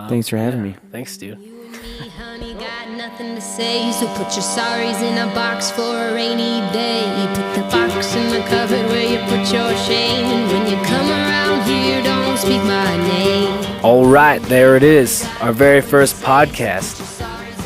[0.09, 0.75] Thanks for having me.
[0.91, 1.39] Thanks, dude.
[1.39, 2.53] Me, honey,
[2.95, 3.91] nothing to say.
[3.91, 7.03] So put your sorries in a box for a rainy day.
[7.33, 10.25] Put the box in the cupboard where you put your shame.
[10.25, 13.83] And when you come around here, don't speak my name.
[13.83, 17.19] All right, there it is, our very first podcast.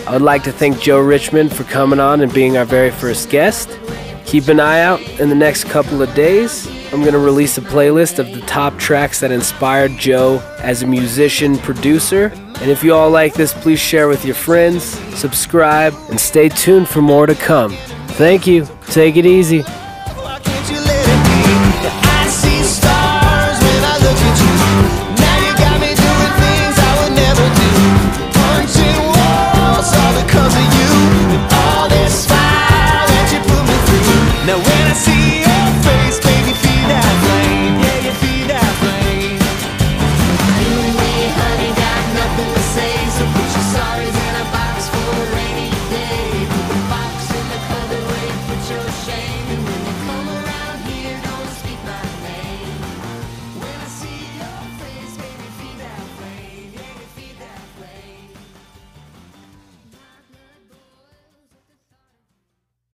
[0.07, 3.29] I would like to thank Joe Richmond for coming on and being our very first
[3.29, 3.77] guest.
[4.25, 6.65] Keep an eye out in the next couple of days.
[6.93, 10.87] I'm going to release a playlist of the top tracks that inspired Joe as a
[10.87, 12.31] musician producer.
[12.61, 16.87] And if you all like this, please share with your friends, subscribe, and stay tuned
[16.87, 17.73] for more to come.
[18.11, 18.65] Thank you.
[18.85, 19.65] Take it easy.